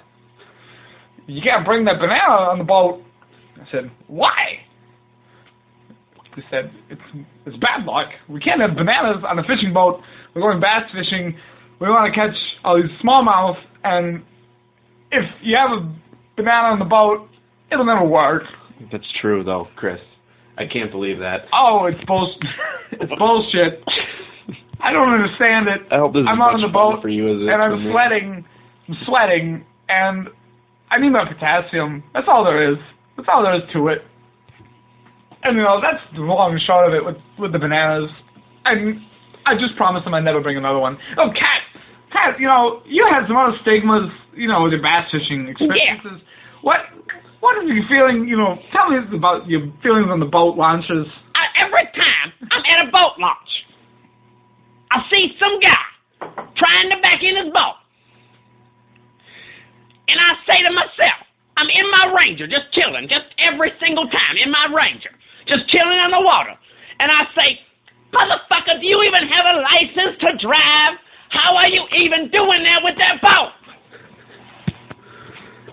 You 1.28 1.40
can't 1.40 1.64
bring 1.64 1.84
that 1.84 2.00
banana 2.00 2.50
on 2.50 2.58
the 2.58 2.64
boat. 2.64 3.00
I 3.56 3.70
said, 3.70 3.88
why? 4.08 4.34
They 6.34 6.42
said, 6.50 6.72
it's 6.90 7.00
it's 7.46 7.56
bad 7.58 7.84
luck. 7.84 8.08
We 8.28 8.40
can't 8.40 8.60
have 8.60 8.74
bananas 8.74 9.22
on 9.28 9.38
a 9.38 9.44
fishing 9.44 9.72
boat. 9.72 10.00
We're 10.34 10.42
going 10.42 10.60
bass 10.60 10.90
fishing. 10.92 11.36
We 11.80 11.88
want 11.88 12.12
to 12.12 12.20
catch 12.20 12.36
all 12.64 12.82
these 12.82 12.90
smallmouth, 13.00 13.58
and 13.84 14.24
if 15.14 15.30
you 15.42 15.56
have 15.56 15.70
a 15.70 15.94
banana 16.36 16.68
on 16.68 16.78
the 16.78 16.84
boat, 16.84 17.28
it'll 17.70 17.84
never 17.84 18.04
work. 18.04 18.42
that's 18.90 19.06
true 19.20 19.44
though, 19.44 19.68
Chris. 19.76 20.00
I 20.56 20.66
can't 20.66 20.90
believe 20.90 21.18
that. 21.18 21.46
Oh, 21.52 21.86
it's 21.86 22.04
bullshit. 22.04 22.42
it's 22.92 23.12
bullshit. 23.18 23.82
I 24.80 24.92
don't 24.92 25.08
understand 25.08 25.66
it. 25.68 25.80
I 25.90 25.98
hope 25.98 26.12
this 26.12 26.24
I'm 26.28 26.38
much 26.38 26.54
on 26.54 26.60
the 26.60 26.68
boat 26.68 27.00
for 27.00 27.08
you 27.08 27.26
as 27.26 27.40
it 27.40 27.44
is 27.44 27.48
and 27.50 27.62
I'm 27.62 27.90
sweating. 27.90 28.44
I'm 28.88 28.96
sweating, 29.06 29.64
and 29.88 30.28
I 30.90 30.98
need 30.98 31.10
my 31.10 31.24
potassium. 31.26 32.04
That's 32.12 32.26
all 32.28 32.44
there 32.44 32.70
is. 32.70 32.78
That's 33.16 33.28
all 33.32 33.42
there 33.42 33.54
is 33.54 33.62
to 33.72 33.88
it. 33.88 34.02
And 35.42 35.56
you 35.56 35.62
know, 35.62 35.80
that's 35.80 36.02
the 36.14 36.20
long 36.20 36.52
and 36.52 36.60
short 36.60 36.88
of 36.88 36.94
it 36.94 37.04
with 37.04 37.16
with 37.38 37.52
the 37.52 37.58
bananas. 37.58 38.10
And 38.66 39.00
I 39.46 39.56
just 39.56 39.76
promised 39.76 40.04
them 40.04 40.14
I'd 40.14 40.24
never 40.24 40.40
bring 40.40 40.56
another 40.56 40.78
one. 40.78 40.98
Oh, 41.18 41.30
Katt, 41.30 41.63
Katt, 42.14 42.38
you 42.38 42.46
know, 42.46 42.80
you 42.86 43.02
had 43.10 43.26
some 43.26 43.36
other 43.36 43.58
stigmas, 43.62 44.06
you 44.34 44.46
know, 44.46 44.62
with 44.62 44.72
your 44.72 44.82
bass 44.82 45.10
fishing 45.10 45.50
experiences. 45.50 46.22
What 46.62 46.86
what 47.42 47.58
is 47.58 47.68
your 47.68 47.84
feeling? 47.90 48.28
You 48.30 48.38
know, 48.38 48.56
tell 48.72 48.88
me 48.88 49.02
about 49.12 49.50
your 49.50 49.66
feelings 49.82 50.08
on 50.08 50.20
the 50.22 50.30
boat 50.30 50.56
launches. 50.56 51.10
I, 51.34 51.44
every 51.58 51.84
time 51.92 52.32
I'm 52.54 52.62
at 52.62 52.88
a 52.88 52.90
boat 52.90 53.18
launch, 53.18 53.52
I 54.94 55.02
see 55.10 55.34
some 55.42 55.58
guy 55.58 55.84
trying 56.54 56.88
to 56.94 57.02
back 57.02 57.18
in 57.20 57.34
his 57.34 57.52
boat. 57.52 57.82
And 60.06 60.16
I 60.16 60.38
say 60.46 60.62
to 60.62 60.70
myself, 60.70 61.26
I'm 61.56 61.68
in 61.68 61.86
my 61.90 62.14
Ranger, 62.14 62.46
just 62.46 62.70
chilling, 62.72 63.10
just 63.10 63.26
every 63.42 63.72
single 63.82 64.06
time 64.06 64.38
in 64.38 64.50
my 64.50 64.70
Ranger, 64.70 65.10
just 65.50 65.66
chilling 65.68 65.98
on 65.98 66.14
the 66.14 66.22
water. 66.22 66.54
And 67.00 67.10
I 67.10 67.26
say, 67.34 67.58
motherfucker, 68.14 68.80
do 68.80 68.86
you 68.86 69.02
even 69.02 69.26
have 69.28 69.44
a 69.50 69.56
license 69.60 70.16
to 70.22 70.30
drive? 70.38 71.02
How 71.34 71.56
are 71.56 71.68
you 71.68 71.82
even 71.98 72.30
doing 72.30 72.62
that 72.62 72.80
with 72.82 72.94
that 72.98 73.20
boat? 73.20 73.50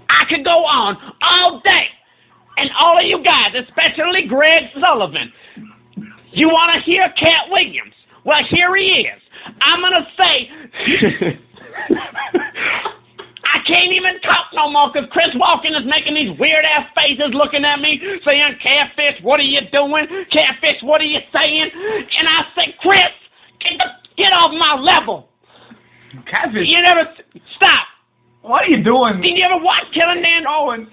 I 0.10 0.26
could 0.28 0.44
go 0.44 0.66
on 0.66 0.98
all 1.22 1.62
day. 1.64 1.86
And 2.58 2.70
all 2.82 2.98
of 3.00 3.06
you 3.06 3.24
guys, 3.24 3.54
especially 3.56 4.28
Greg 4.28 4.64
Sullivan, 4.82 5.32
you 6.34 6.50
want 6.50 6.74
to 6.76 6.82
hear 6.82 7.08
Katt 7.18 7.50
Williams? 7.50 7.94
Well, 8.26 8.42
here 8.50 8.76
he 8.76 9.08
is. 9.08 9.22
I'm 9.64 9.82
going 9.82 9.94
to 9.94 10.06
say, 10.18 10.50
I 13.54 13.58
can't 13.66 13.94
even 13.94 14.20
talk 14.22 14.48
no 14.54 14.70
more 14.70 14.92
because 14.94 15.10
Chris 15.12 15.30
Walken 15.36 15.78
is 15.78 15.86
making 15.86 16.16
these 16.16 16.38
weird 16.40 16.66
ass 16.66 16.90
faces 16.96 17.34
looking 17.34 17.66
at 17.66 17.80
me 17.80 18.00
saying, 18.26 18.58
Catfish, 18.62 19.22
what 19.24 19.40
are 19.40 19.44
you 19.44 19.62
doing? 19.72 20.08
Catfish, 20.32 20.82
what 20.84 21.02
are 21.02 21.10
you 21.10 21.20
saying? 21.34 21.70
And 22.20 22.28
I 22.28 22.44
say, 22.56 22.76
Chris, 22.82 23.14
get, 23.60 23.78
the, 23.78 23.86
get 24.18 24.34
off 24.34 24.52
my 24.54 24.80
level. 24.80 25.31
Catfish, 26.30 26.68
You 26.68 26.82
never, 26.88 27.10
stop. 27.56 27.88
what 28.42 28.64
are 28.64 28.68
you 28.68 28.84
doing? 28.84 29.22
Did 29.22 29.38
you 29.38 29.46
ever 29.46 29.64
watch 29.64 29.86
Killing 29.94 30.22
Dan 30.22 30.46
Owen, 30.48 30.88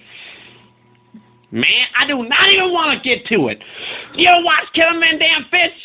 Man, 1.51 1.65
I 1.99 2.07
do 2.07 2.17
not 2.29 2.53
even 2.53 2.73
want 2.77 2.93
to 2.93 3.09
get 3.09 3.25
to 3.29 3.49
it. 3.49 3.59
You 4.15 4.29
ever 4.29 4.45
watch 4.45 4.69
Kevin 4.75 5.01
VanDam 5.01 5.49
Fish? 5.51 5.77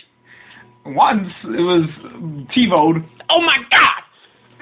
once 0.85 1.29
it 1.45 1.63
was 1.63 1.87
TiVoed. 2.51 3.07
Oh 3.29 3.39
my 3.41 3.55
God! 3.71 4.01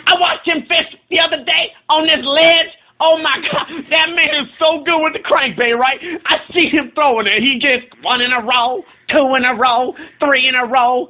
I 0.05 0.13
watched 0.19 0.47
him 0.47 0.61
fish 0.69 0.85
the 1.09 1.19
other 1.19 1.43
day 1.43 1.73
on 1.89 2.05
this 2.05 2.23
ledge. 2.23 2.69
Oh 2.99 3.17
my 3.17 3.41
God, 3.51 3.65
that 3.89 4.09
man 4.13 4.29
is 4.45 4.49
so 4.59 4.83
good 4.85 5.01
with 5.01 5.13
the 5.13 5.25
crankbait, 5.25 5.75
right? 5.75 5.97
I 6.27 6.37
see 6.53 6.69
him 6.69 6.91
throwing 6.93 7.25
it. 7.25 7.41
He 7.41 7.57
gets 7.57 7.85
one 8.03 8.21
in 8.21 8.31
a 8.31 8.45
row, 8.45 8.83
two 9.09 9.33
in 9.35 9.43
a 9.43 9.55
row, 9.57 9.95
three 10.19 10.47
in 10.47 10.53
a 10.53 10.67
row, 10.67 11.09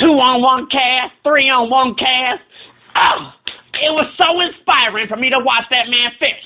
two 0.00 0.18
on 0.18 0.42
one 0.42 0.66
cast, 0.66 1.12
three 1.22 1.48
on 1.48 1.70
one 1.70 1.94
cast. 1.94 2.42
Oh, 2.96 3.32
it 3.74 3.90
was 3.90 4.06
so 4.16 4.40
inspiring 4.40 5.06
for 5.08 5.16
me 5.16 5.30
to 5.30 5.38
watch 5.38 5.64
that 5.70 5.88
man 5.88 6.10
fish. 6.18 6.44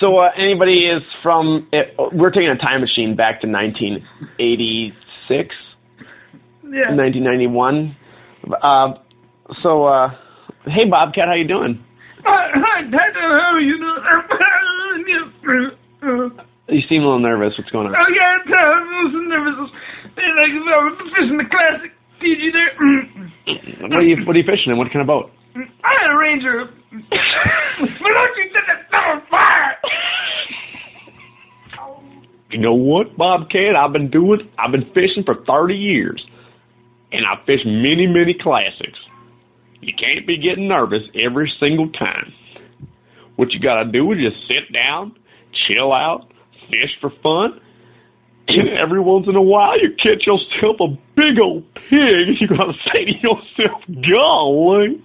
so 0.00 0.18
uh, 0.18 0.30
anybody 0.36 0.86
is 0.86 1.02
from? 1.22 1.68
Uh, 1.72 1.82
we're 2.12 2.30
taking 2.30 2.50
a 2.50 2.56
time 2.58 2.80
machine 2.80 3.14
back 3.16 3.40
to 3.42 3.46
1986, 3.48 5.54
Yeah. 6.64 6.94
1991. 6.94 7.96
Uh, 8.62 8.94
so, 9.62 9.84
uh, 9.84 10.10
hey 10.66 10.84
Bobcat, 10.88 11.28
how 11.28 11.34
you 11.34 11.46
doing? 11.46 11.78
Hi, 12.24 12.82
Dad, 12.82 13.14
how 13.14 13.54
are 13.54 13.60
you 13.60 13.78
doing? 13.78 13.98
You 16.68 16.80
seem 16.88 17.02
a 17.02 17.04
little 17.04 17.18
nervous. 17.18 17.54
What's 17.58 17.70
going 17.70 17.88
on? 17.88 17.94
Oh 17.94 18.06
yeah, 18.14 18.38
I 18.56 19.02
was 19.04 19.12
nervous. 19.28 19.70
Was 20.16 20.98
oh, 21.00 21.10
fishing 21.16 21.38
the 21.38 21.44
classic. 21.44 21.92
Did 22.20 22.38
you 22.38 22.52
there? 22.52 22.72
What 23.82 24.00
are 24.00 24.04
you 24.04 24.24
What 24.24 24.36
are 24.36 24.38
you 24.38 24.46
fishing 24.46 24.70
in? 24.70 24.78
What 24.78 24.92
kind 24.92 25.00
of 25.00 25.08
boat? 25.08 25.30
I 25.56 25.92
had 26.00 26.10
a 26.12 26.16
ranger. 26.16 26.70
But 26.92 27.08
don't 27.10 28.36
you 28.36 28.50
set 28.52 28.62
that 28.68 28.88
stuff 28.88 29.04
on 29.06 29.22
fire? 29.28 29.76
You 32.50 32.58
know 32.58 32.74
what, 32.74 33.16
Bobcat? 33.16 33.74
I've 33.76 33.92
been 33.92 34.10
doing. 34.10 34.48
I've 34.58 34.70
been 34.70 34.86
fishing 34.94 35.24
for 35.24 35.36
30 35.46 35.74
years, 35.74 36.24
and 37.10 37.22
I 37.26 37.44
fished 37.44 37.66
many, 37.66 38.06
many 38.06 38.36
classics. 38.40 38.98
You 39.80 39.92
can't 39.98 40.26
be 40.26 40.38
getting 40.38 40.68
nervous 40.68 41.02
every 41.14 41.52
single 41.58 41.90
time. 41.90 42.32
What 43.36 43.50
you 43.52 43.58
gotta 43.58 43.90
do 43.90 44.12
is 44.12 44.18
just 44.22 44.46
sit 44.46 44.72
down, 44.72 45.16
chill 45.66 45.92
out, 45.92 46.28
fish 46.70 46.90
for 47.00 47.10
fun, 47.22 47.60
and 48.48 48.68
every 48.78 49.00
once 49.00 49.26
in 49.28 49.36
a 49.36 49.42
while 49.42 49.80
you 49.80 49.90
catch 49.96 50.26
yourself 50.26 50.76
a 50.80 50.88
big 51.16 51.38
old 51.42 51.64
pig, 51.74 52.28
and 52.28 52.40
you 52.40 52.48
gotta 52.48 52.72
say 52.92 53.04
to 53.04 53.12
yourself, 53.12 53.82
"Golly." 54.08 55.02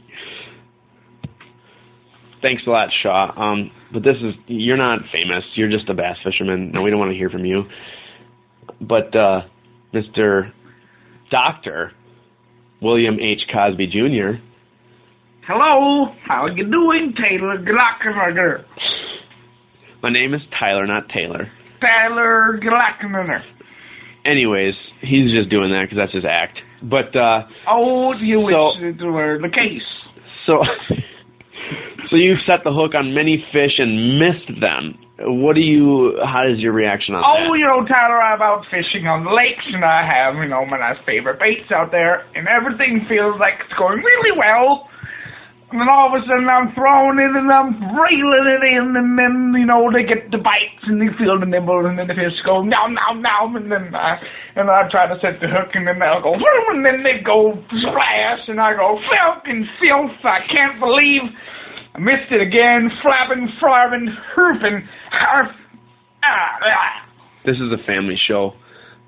Thanks 2.42 2.64
a 2.68 2.70
lot, 2.70 2.90
Shaw. 3.02 3.32
Um, 3.36 3.72
but 3.92 4.04
this 4.04 4.18
is 4.18 4.36
you're 4.48 4.78
not 4.78 5.00
famous. 5.12 5.44
You're 5.56 5.70
just 5.70 5.90
a 5.90 5.94
bass 5.94 6.18
fisherman. 6.24 6.72
No, 6.72 6.82
we 6.82 6.90
don't 6.90 7.00
want 7.00 7.12
to 7.12 7.18
hear 7.18 7.30
from 7.30 7.46
you. 7.46 7.64
But 8.80 9.16
uh, 9.16 9.42
Mr. 9.94 10.52
Doctor 11.32 11.94
William 12.82 13.20
H. 13.20 13.42
Cosby 13.52 13.88
Jr. 13.88 14.40
Hello, 15.48 16.14
how 16.28 16.44
are 16.44 16.52
you 16.52 16.70
doing, 16.70 17.14
Taylor 17.16 17.58
Glockenberger? 17.58 18.66
My 20.04 20.10
name 20.12 20.34
is 20.34 20.42
Tyler, 20.60 20.86
not 20.86 21.10
Taylor. 21.10 21.50
Tyler 21.82 22.60
Glockenberger. 22.62 23.42
Anyways, 24.26 24.74
he's 25.02 25.32
just 25.32 25.50
doing 25.50 25.72
that 25.72 25.84
because 25.84 25.98
that's 25.98 26.14
his 26.14 26.26
act. 26.26 26.60
But 26.84 27.16
uh, 27.16 27.44
Oh, 27.68 28.14
you 28.14 28.42
So- 28.52 28.74
wish 28.82 28.96
it 29.00 29.04
were 29.04 29.40
the 29.42 29.50
case. 29.50 29.82
so, 30.46 30.64
so 32.10 32.16
you 32.16 32.36
set 32.46 32.64
the 32.64 32.72
hook 32.72 32.94
on 32.96 33.14
many 33.14 33.44
fish 33.52 33.80
and 33.80 34.20
missed 34.20 34.60
them. 34.60 34.98
What 35.20 35.56
do 35.56 35.62
you? 35.62 36.20
How 36.24 36.46
is 36.48 36.60
your 36.60 36.74
reaction 36.74 37.16
on 37.16 37.24
Oh, 37.26 37.50
that? 37.52 37.58
you 37.58 37.66
know, 37.66 37.84
Tyler, 37.88 38.22
I'm 38.22 38.40
out 38.42 38.66
fishing 38.70 39.08
on 39.08 39.24
the 39.26 39.32
lakes, 39.32 39.66
and 39.66 39.84
I 39.84 40.06
have, 40.06 40.36
you 40.36 40.46
know, 40.48 40.64
my 40.64 40.78
nice 40.78 40.98
favorite 41.08 41.40
baits 41.40 41.72
out 41.74 41.90
there, 41.90 42.22
and 42.36 42.48
everything 42.48 43.04
feels 43.10 43.40
like 43.40 43.54
it's 43.66 43.74
going 43.80 43.98
really 43.98 44.38
well. 44.38 44.88
And 45.70 45.82
then 45.82 45.90
all 45.92 46.08
of 46.08 46.16
a 46.16 46.24
sudden 46.24 46.48
I'm 46.48 46.72
throwing 46.74 47.20
it 47.20 47.36
and 47.36 47.52
I'm 47.52 47.76
reeling 47.92 48.48
it 48.56 48.64
in 48.64 48.96
and 48.96 49.20
then, 49.20 49.52
you 49.60 49.68
know, 49.68 49.92
they 49.92 50.08
get 50.08 50.32
the 50.32 50.40
bites 50.40 50.88
and 50.88 50.96
they 51.02 51.12
feel 51.20 51.38
the 51.38 51.46
nibble 51.46 51.86
and 51.86 52.00
then 52.00 52.08
the 52.08 52.16
fish 52.16 52.40
go 52.46 52.64
now, 52.64 52.88
now, 52.88 53.12
now 53.12 53.52
and 53.52 53.70
then 53.70 53.94
I, 53.94 54.16
and 54.56 54.72
I 54.72 54.88
try 54.88 55.12
to 55.12 55.20
set 55.20 55.44
the 55.44 55.52
hook 55.52 55.76
and 55.76 55.86
then 55.86 56.00
they'll 56.00 56.24
go 56.24 56.40
vroom, 56.40 56.80
and 56.80 56.86
then 56.86 57.04
they 57.04 57.20
go 57.20 57.52
splash 57.84 58.48
and 58.48 58.62
I 58.64 58.80
go 58.80 58.96
fucking 59.12 59.68
filth, 59.84 60.16
I 60.24 60.48
can't 60.48 60.80
believe 60.80 61.28
I 61.96 62.00
missed 62.00 62.32
it 62.32 62.40
again, 62.40 62.88
flapping, 63.04 63.52
flapping, 63.60 64.08
hooping, 64.36 64.88
harf, 65.12 65.52
ah, 66.24 66.64
ah. 66.64 67.10
This 67.46 67.58
is 67.58 67.76
a 67.76 67.84
family 67.86 68.18
show. 68.28 68.54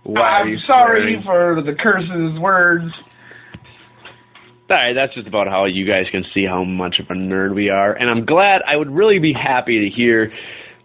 Why 0.04 0.44
I'm 0.44 0.58
sorry 0.68 1.22
for 1.24 1.62
the 1.64 1.74
curses, 1.74 2.40
words. 2.40 2.92
All 4.70 4.76
right, 4.76 4.94
that's 4.94 5.16
just 5.16 5.28
about 5.28 5.48
how 5.48 5.66
you 5.66 5.84
guys 5.84 6.06
can 6.12 6.24
see 6.32 6.46
how 6.46 6.64
much 6.64 7.00
of 7.00 7.08
a 7.10 7.14
nerd 7.14 7.56
we 7.56 7.70
are. 7.70 7.92
And 7.92 8.08
I'm 8.08 8.24
glad, 8.24 8.62
I 8.68 8.76
would 8.76 8.92
really 8.92 9.18
be 9.18 9.34
happy 9.34 9.90
to 9.90 9.96
hear, 9.96 10.32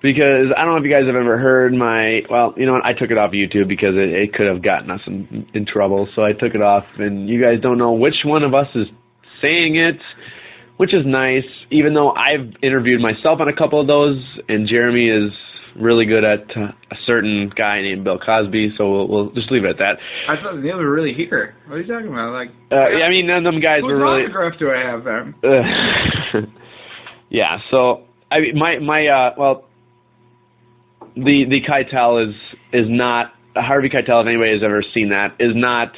because 0.01 0.47
I 0.57 0.65
don't 0.65 0.73
know 0.73 0.79
if 0.79 0.85
you 0.85 0.91
guys 0.91 1.05
have 1.05 1.15
ever 1.15 1.37
heard 1.37 1.75
my, 1.75 2.23
well, 2.31 2.55
you 2.57 2.65
know 2.65 2.73
what, 2.73 2.85
I 2.87 2.95
took 2.95 3.11
it 3.11 3.19
off 3.19 3.33
YouTube 3.33 3.69
because 3.69 3.95
it, 3.95 4.09
it 4.09 4.33
could 4.33 4.47
have 4.47 4.63
gotten 4.63 4.91
us 4.91 5.03
in, 5.07 5.47
in 5.53 5.67
trouble, 5.67 6.09
so 6.17 6.25
I 6.25 6.33
took 6.33 6.55
it 6.55 6.63
off, 6.63 6.85
and 6.97 7.29
you 7.29 7.43
guys 7.43 7.61
don't 7.61 7.77
know 7.77 7.93
which 7.93 8.17
one 8.25 8.43
of 8.43 8.55
us 8.55 8.69
is 8.75 8.87
saying 9.43 9.77
it, 9.77 10.01
which 10.79 10.95
is 10.95 11.05
nice, 11.05 11.45
even 11.71 11.93
though 11.93 12.13
I've 12.13 12.55
interviewed 12.63 13.03
myself 13.03 13.39
on 13.41 13.49
a 13.49 13.55
couple 13.55 13.83
of 13.83 13.87
those, 13.87 14.25
and 14.49 14.67
Jeremy 14.67 15.11
is 15.11 15.31
really 15.77 16.07
good 16.07 16.25
at 16.25 16.57
uh, 16.57 16.73
a 16.91 16.97
certain 17.07 17.51
guy 17.57 17.83
named 17.83 18.05
Bill 18.05 18.19
Cosby, 18.19 18.75
so 18.77 18.91
we'll, 18.91 19.09
we'll 19.09 19.31
just 19.31 19.51
leave 19.51 19.65
it 19.65 19.71
at 19.71 19.79
that. 19.79 19.99
I 20.29 20.37
thought 20.37 20.63
they 20.63 20.73
were 20.73 20.91
really 20.91 21.13
here. 21.13 21.55
What 21.67 21.77
are 21.77 21.81
you 21.81 21.87
talking 21.87 22.09
about? 22.09 22.33
Like, 22.33 22.51
Uh, 22.71 22.77
I 22.77 23.09
mean, 23.09 23.27
none 23.27 23.39
of 23.39 23.53
them 23.53 23.61
guys 23.61 23.83
were 23.83 23.97
really... 23.97 24.25
autograph 24.25 24.59
do 24.59 24.71
I 24.71 24.79
have 24.79 25.05
then? 25.05 25.35
Uh, 25.43 26.41
yeah. 27.31 27.59
So 27.71 28.05
I 28.31 28.41
mean, 28.41 28.59
my 28.59 28.79
my 28.79 29.07
uh 29.07 29.35
well, 29.37 29.65
the 31.15 31.45
the 31.49 31.61
Keitel 31.63 32.29
is 32.29 32.35
is 32.73 32.87
not 32.89 33.33
Harvey 33.55 33.89
Keitel. 33.89 34.23
If 34.23 34.27
anybody 34.27 34.53
has 34.53 34.63
ever 34.65 34.83
seen 34.95 35.11
that, 35.11 35.37
is 35.39 35.53
not 35.55 35.93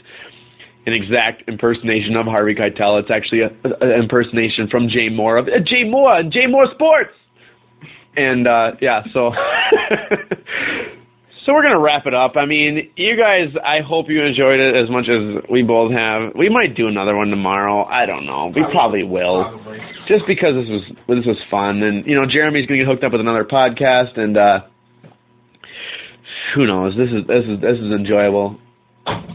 an 0.86 0.92
exact 0.92 1.48
impersonation 1.48 2.16
of 2.16 2.26
Harvey 2.26 2.54
Keitel. 2.54 3.00
It's 3.00 3.10
actually 3.10 3.40
a, 3.40 3.48
an 3.64 4.02
impersonation 4.02 4.68
from 4.68 4.88
Jay 4.88 5.08
Mohr 5.08 5.40
of 5.40 5.48
uh, 5.48 5.58
Jay 5.64 5.84
Mohr 5.84 6.20
and 6.20 6.32
Jay 6.32 6.46
Mohr 6.46 6.72
Sports. 6.74 7.10
And 8.16 8.48
uh 8.48 8.72
yeah, 8.80 9.02
so 9.12 9.30
so 11.44 11.52
we're 11.52 11.62
gonna 11.62 11.78
wrap 11.78 12.06
it 12.06 12.14
up. 12.14 12.36
I 12.36 12.46
mean, 12.46 12.90
you 12.96 13.16
guys, 13.16 13.48
I 13.64 13.80
hope 13.86 14.06
you 14.08 14.24
enjoyed 14.24 14.58
it 14.58 14.74
as 14.74 14.90
much 14.90 15.06
as 15.08 15.42
we 15.50 15.62
both 15.62 15.92
have. 15.92 16.32
We 16.34 16.48
might 16.48 16.74
do 16.76 16.88
another 16.88 17.16
one 17.16 17.28
tomorrow. 17.28 17.84
I 17.84 18.06
don't 18.06 18.26
know. 18.26 18.52
We 18.54 18.64
probably 18.72 19.04
will 19.04 19.44
Probably. 19.50 19.78
just 20.08 20.24
because 20.26 20.54
this 20.54 20.68
was 20.68 20.82
this 21.08 21.26
was 21.26 21.36
fun 21.50 21.82
and 21.82 22.06
you 22.06 22.14
know 22.14 22.26
Jeremy's 22.26 22.66
gonna 22.66 22.80
get 22.80 22.88
hooked 22.88 23.04
up 23.04 23.12
with 23.12 23.20
another 23.20 23.44
podcast 23.44 24.18
and 24.18 24.36
uh 24.36 24.60
who 26.54 26.66
knows 26.66 26.96
this 26.96 27.08
is 27.10 27.26
this 27.26 27.44
is 27.44 27.60
this 27.60 27.78
is 27.78 27.92
enjoyable. 27.92 28.58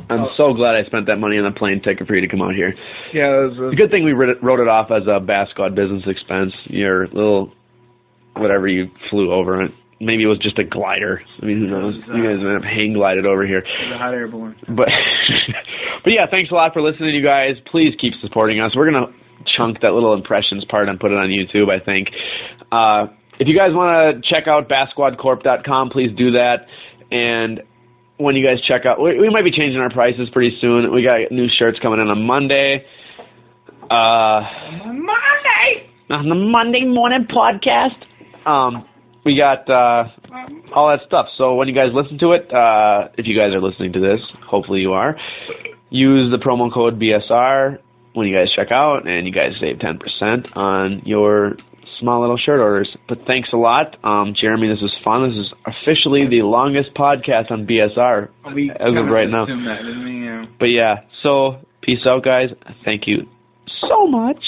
I'm 0.10 0.28
so 0.36 0.54
glad 0.54 0.76
I 0.76 0.84
spent 0.84 1.06
that 1.08 1.16
money 1.16 1.38
on 1.38 1.46
the 1.46 1.58
plane 1.58 1.82
ticket 1.82 2.06
for 2.06 2.16
you 2.16 2.22
to 2.22 2.28
come 2.28 2.42
out 2.42 2.54
here. 2.54 2.76
Yeah, 3.14 3.28
it 3.28 3.50
was, 3.52 3.58
It's 3.72 3.74
a 3.74 3.76
good 3.78 3.90
thing 3.90 4.04
we 4.04 4.12
wrote 4.12 4.28
it, 4.28 4.44
wrote 4.44 4.60
it 4.60 4.68
off 4.68 4.92
as 4.92 5.04
a 5.08 5.22
Bass 5.22 5.50
Squad 5.52 5.76
business 5.76 6.04
expense. 6.08 6.52
Your 6.66 7.08
little 7.08 7.54
whatever 8.36 8.68
you 8.68 8.90
flew 9.10 9.32
over 9.32 9.62
it. 9.64 9.72
Maybe 10.00 10.24
it 10.24 10.28
was 10.28 10.40
just 10.40 10.58
a 10.58 10.64
glider. 10.64 11.22
I 11.42 11.46
mean, 11.46 11.60
who 11.60 11.68
knows? 11.68 11.96
It 11.96 12.00
was, 12.00 12.10
uh, 12.10 12.14
You 12.18 12.24
guys 12.24 12.44
might 12.44 12.54
have 12.54 12.64
hang 12.64 12.94
glided 12.94 13.28
over 13.28 13.46
here. 13.46 13.60
it 13.60 13.98
hot 13.98 14.14
air 14.14 14.28
balloon. 14.28 14.56
But 14.68 14.88
but 16.04 16.12
yeah, 16.14 16.26
thanks 16.30 16.50
a 16.50 16.56
lot 16.56 16.74
for 16.74 16.82
listening, 16.82 17.14
you 17.14 17.24
guys. 17.24 17.56
Please 17.70 17.94
keep 18.00 18.14
supporting 18.22 18.60
us. 18.60 18.76
We're 18.76 18.92
gonna 18.92 19.14
chunk 19.56 19.82
that 19.82 19.94
little 19.94 20.14
impressions 20.16 20.66
part 20.66 20.90
and 20.90 21.00
put 21.00 21.12
it 21.12 21.18
on 21.18 21.30
YouTube. 21.30 21.70
I 21.70 21.84
think. 21.84 22.08
Uh, 22.72 23.08
if 23.40 23.48
you 23.48 23.58
guys 23.58 23.74
want 23.74 24.24
to 24.24 24.34
check 24.34 24.48
out 24.48 24.70
bassquadcorp.com, 24.70 25.90
please 25.90 26.12
do 26.16 26.32
that. 26.32 26.68
And 27.12 27.62
when 28.18 28.36
you 28.36 28.46
guys 28.46 28.62
check 28.68 28.86
out, 28.86 29.02
we, 29.02 29.20
we 29.20 29.30
might 29.30 29.44
be 29.46 29.52
changing 29.52 29.82
our 29.82 29.90
prices 29.90 30.30
pretty 30.32 30.58
soon. 30.62 30.94
We 30.94 31.04
got 31.04 31.32
new 31.32 31.48
shirts 31.58 31.80
coming 31.82 32.00
in 32.00 32.08
on 32.08 32.22
Monday. 32.24 32.86
Uh, 33.90 34.42
Monday! 34.94 35.90
on 36.10 36.28
the 36.30 36.36
Monday 36.36 36.86
morning 36.86 37.26
podcast. 37.30 37.96
Um, 38.46 38.86
we 39.24 39.38
got 39.38 39.70
uh, 39.70 40.10
all 40.74 40.90
that 40.90 41.06
stuff. 41.06 41.28
So 41.38 41.56
when 41.56 41.68
you 41.68 41.76
guys 41.76 41.90
listen 41.94 42.18
to 42.20 42.32
it, 42.32 42.52
uh, 42.54 43.10
if 43.18 43.28
you 43.28 43.38
guys 43.38 43.54
are 43.54 43.62
listening 43.62 43.94
to 43.94 44.00
this, 44.00 44.20
hopefully 44.48 44.82
you 44.82 44.94
are, 44.94 45.16
use 45.90 46.32
the 46.32 46.38
promo 46.38 46.74
code 46.74 47.00
BSR 47.00 47.78
when 48.14 48.28
you 48.28 48.36
guys 48.36 48.52
check 48.56 48.72
out, 48.72 49.08
and 49.08 49.26
you 49.26 49.32
guys 49.32 49.54
save 49.60 49.78
10% 49.78 50.58
on 50.58 51.02
your 51.06 51.54
small 52.00 52.22
little 52.22 52.38
shirt 52.38 52.60
orders. 52.60 52.90
But 53.08 53.20
thanks 53.28 53.50
a 53.54 53.58
lot. 53.58 53.96
Um, 54.04 54.34
Jeremy, 54.36 54.68
this 54.68 54.82
is 54.82 54.92
fun. 55.04 55.30
This 55.30 55.38
is 55.38 55.54
officially 55.66 56.28
the 56.28 56.42
longest 56.42 56.94
podcast 56.94 57.52
on 57.52 57.66
BSR 57.66 58.30
We 58.54 58.72
as 58.72 58.90
of 58.96 59.06
right 59.08 59.30
now. 59.30 59.46
That, 59.46 59.78
didn't 59.84 60.04
we? 60.04 60.26
Yeah. 60.26 60.46
But 60.60 60.66
yeah, 60.66 60.96
so 61.24 61.60
peace 61.82 62.06
out, 62.06 62.24
guys. 62.24 62.50
Thank 62.84 63.08
you 63.08 63.28
so 63.80 64.08
much. 64.08 64.44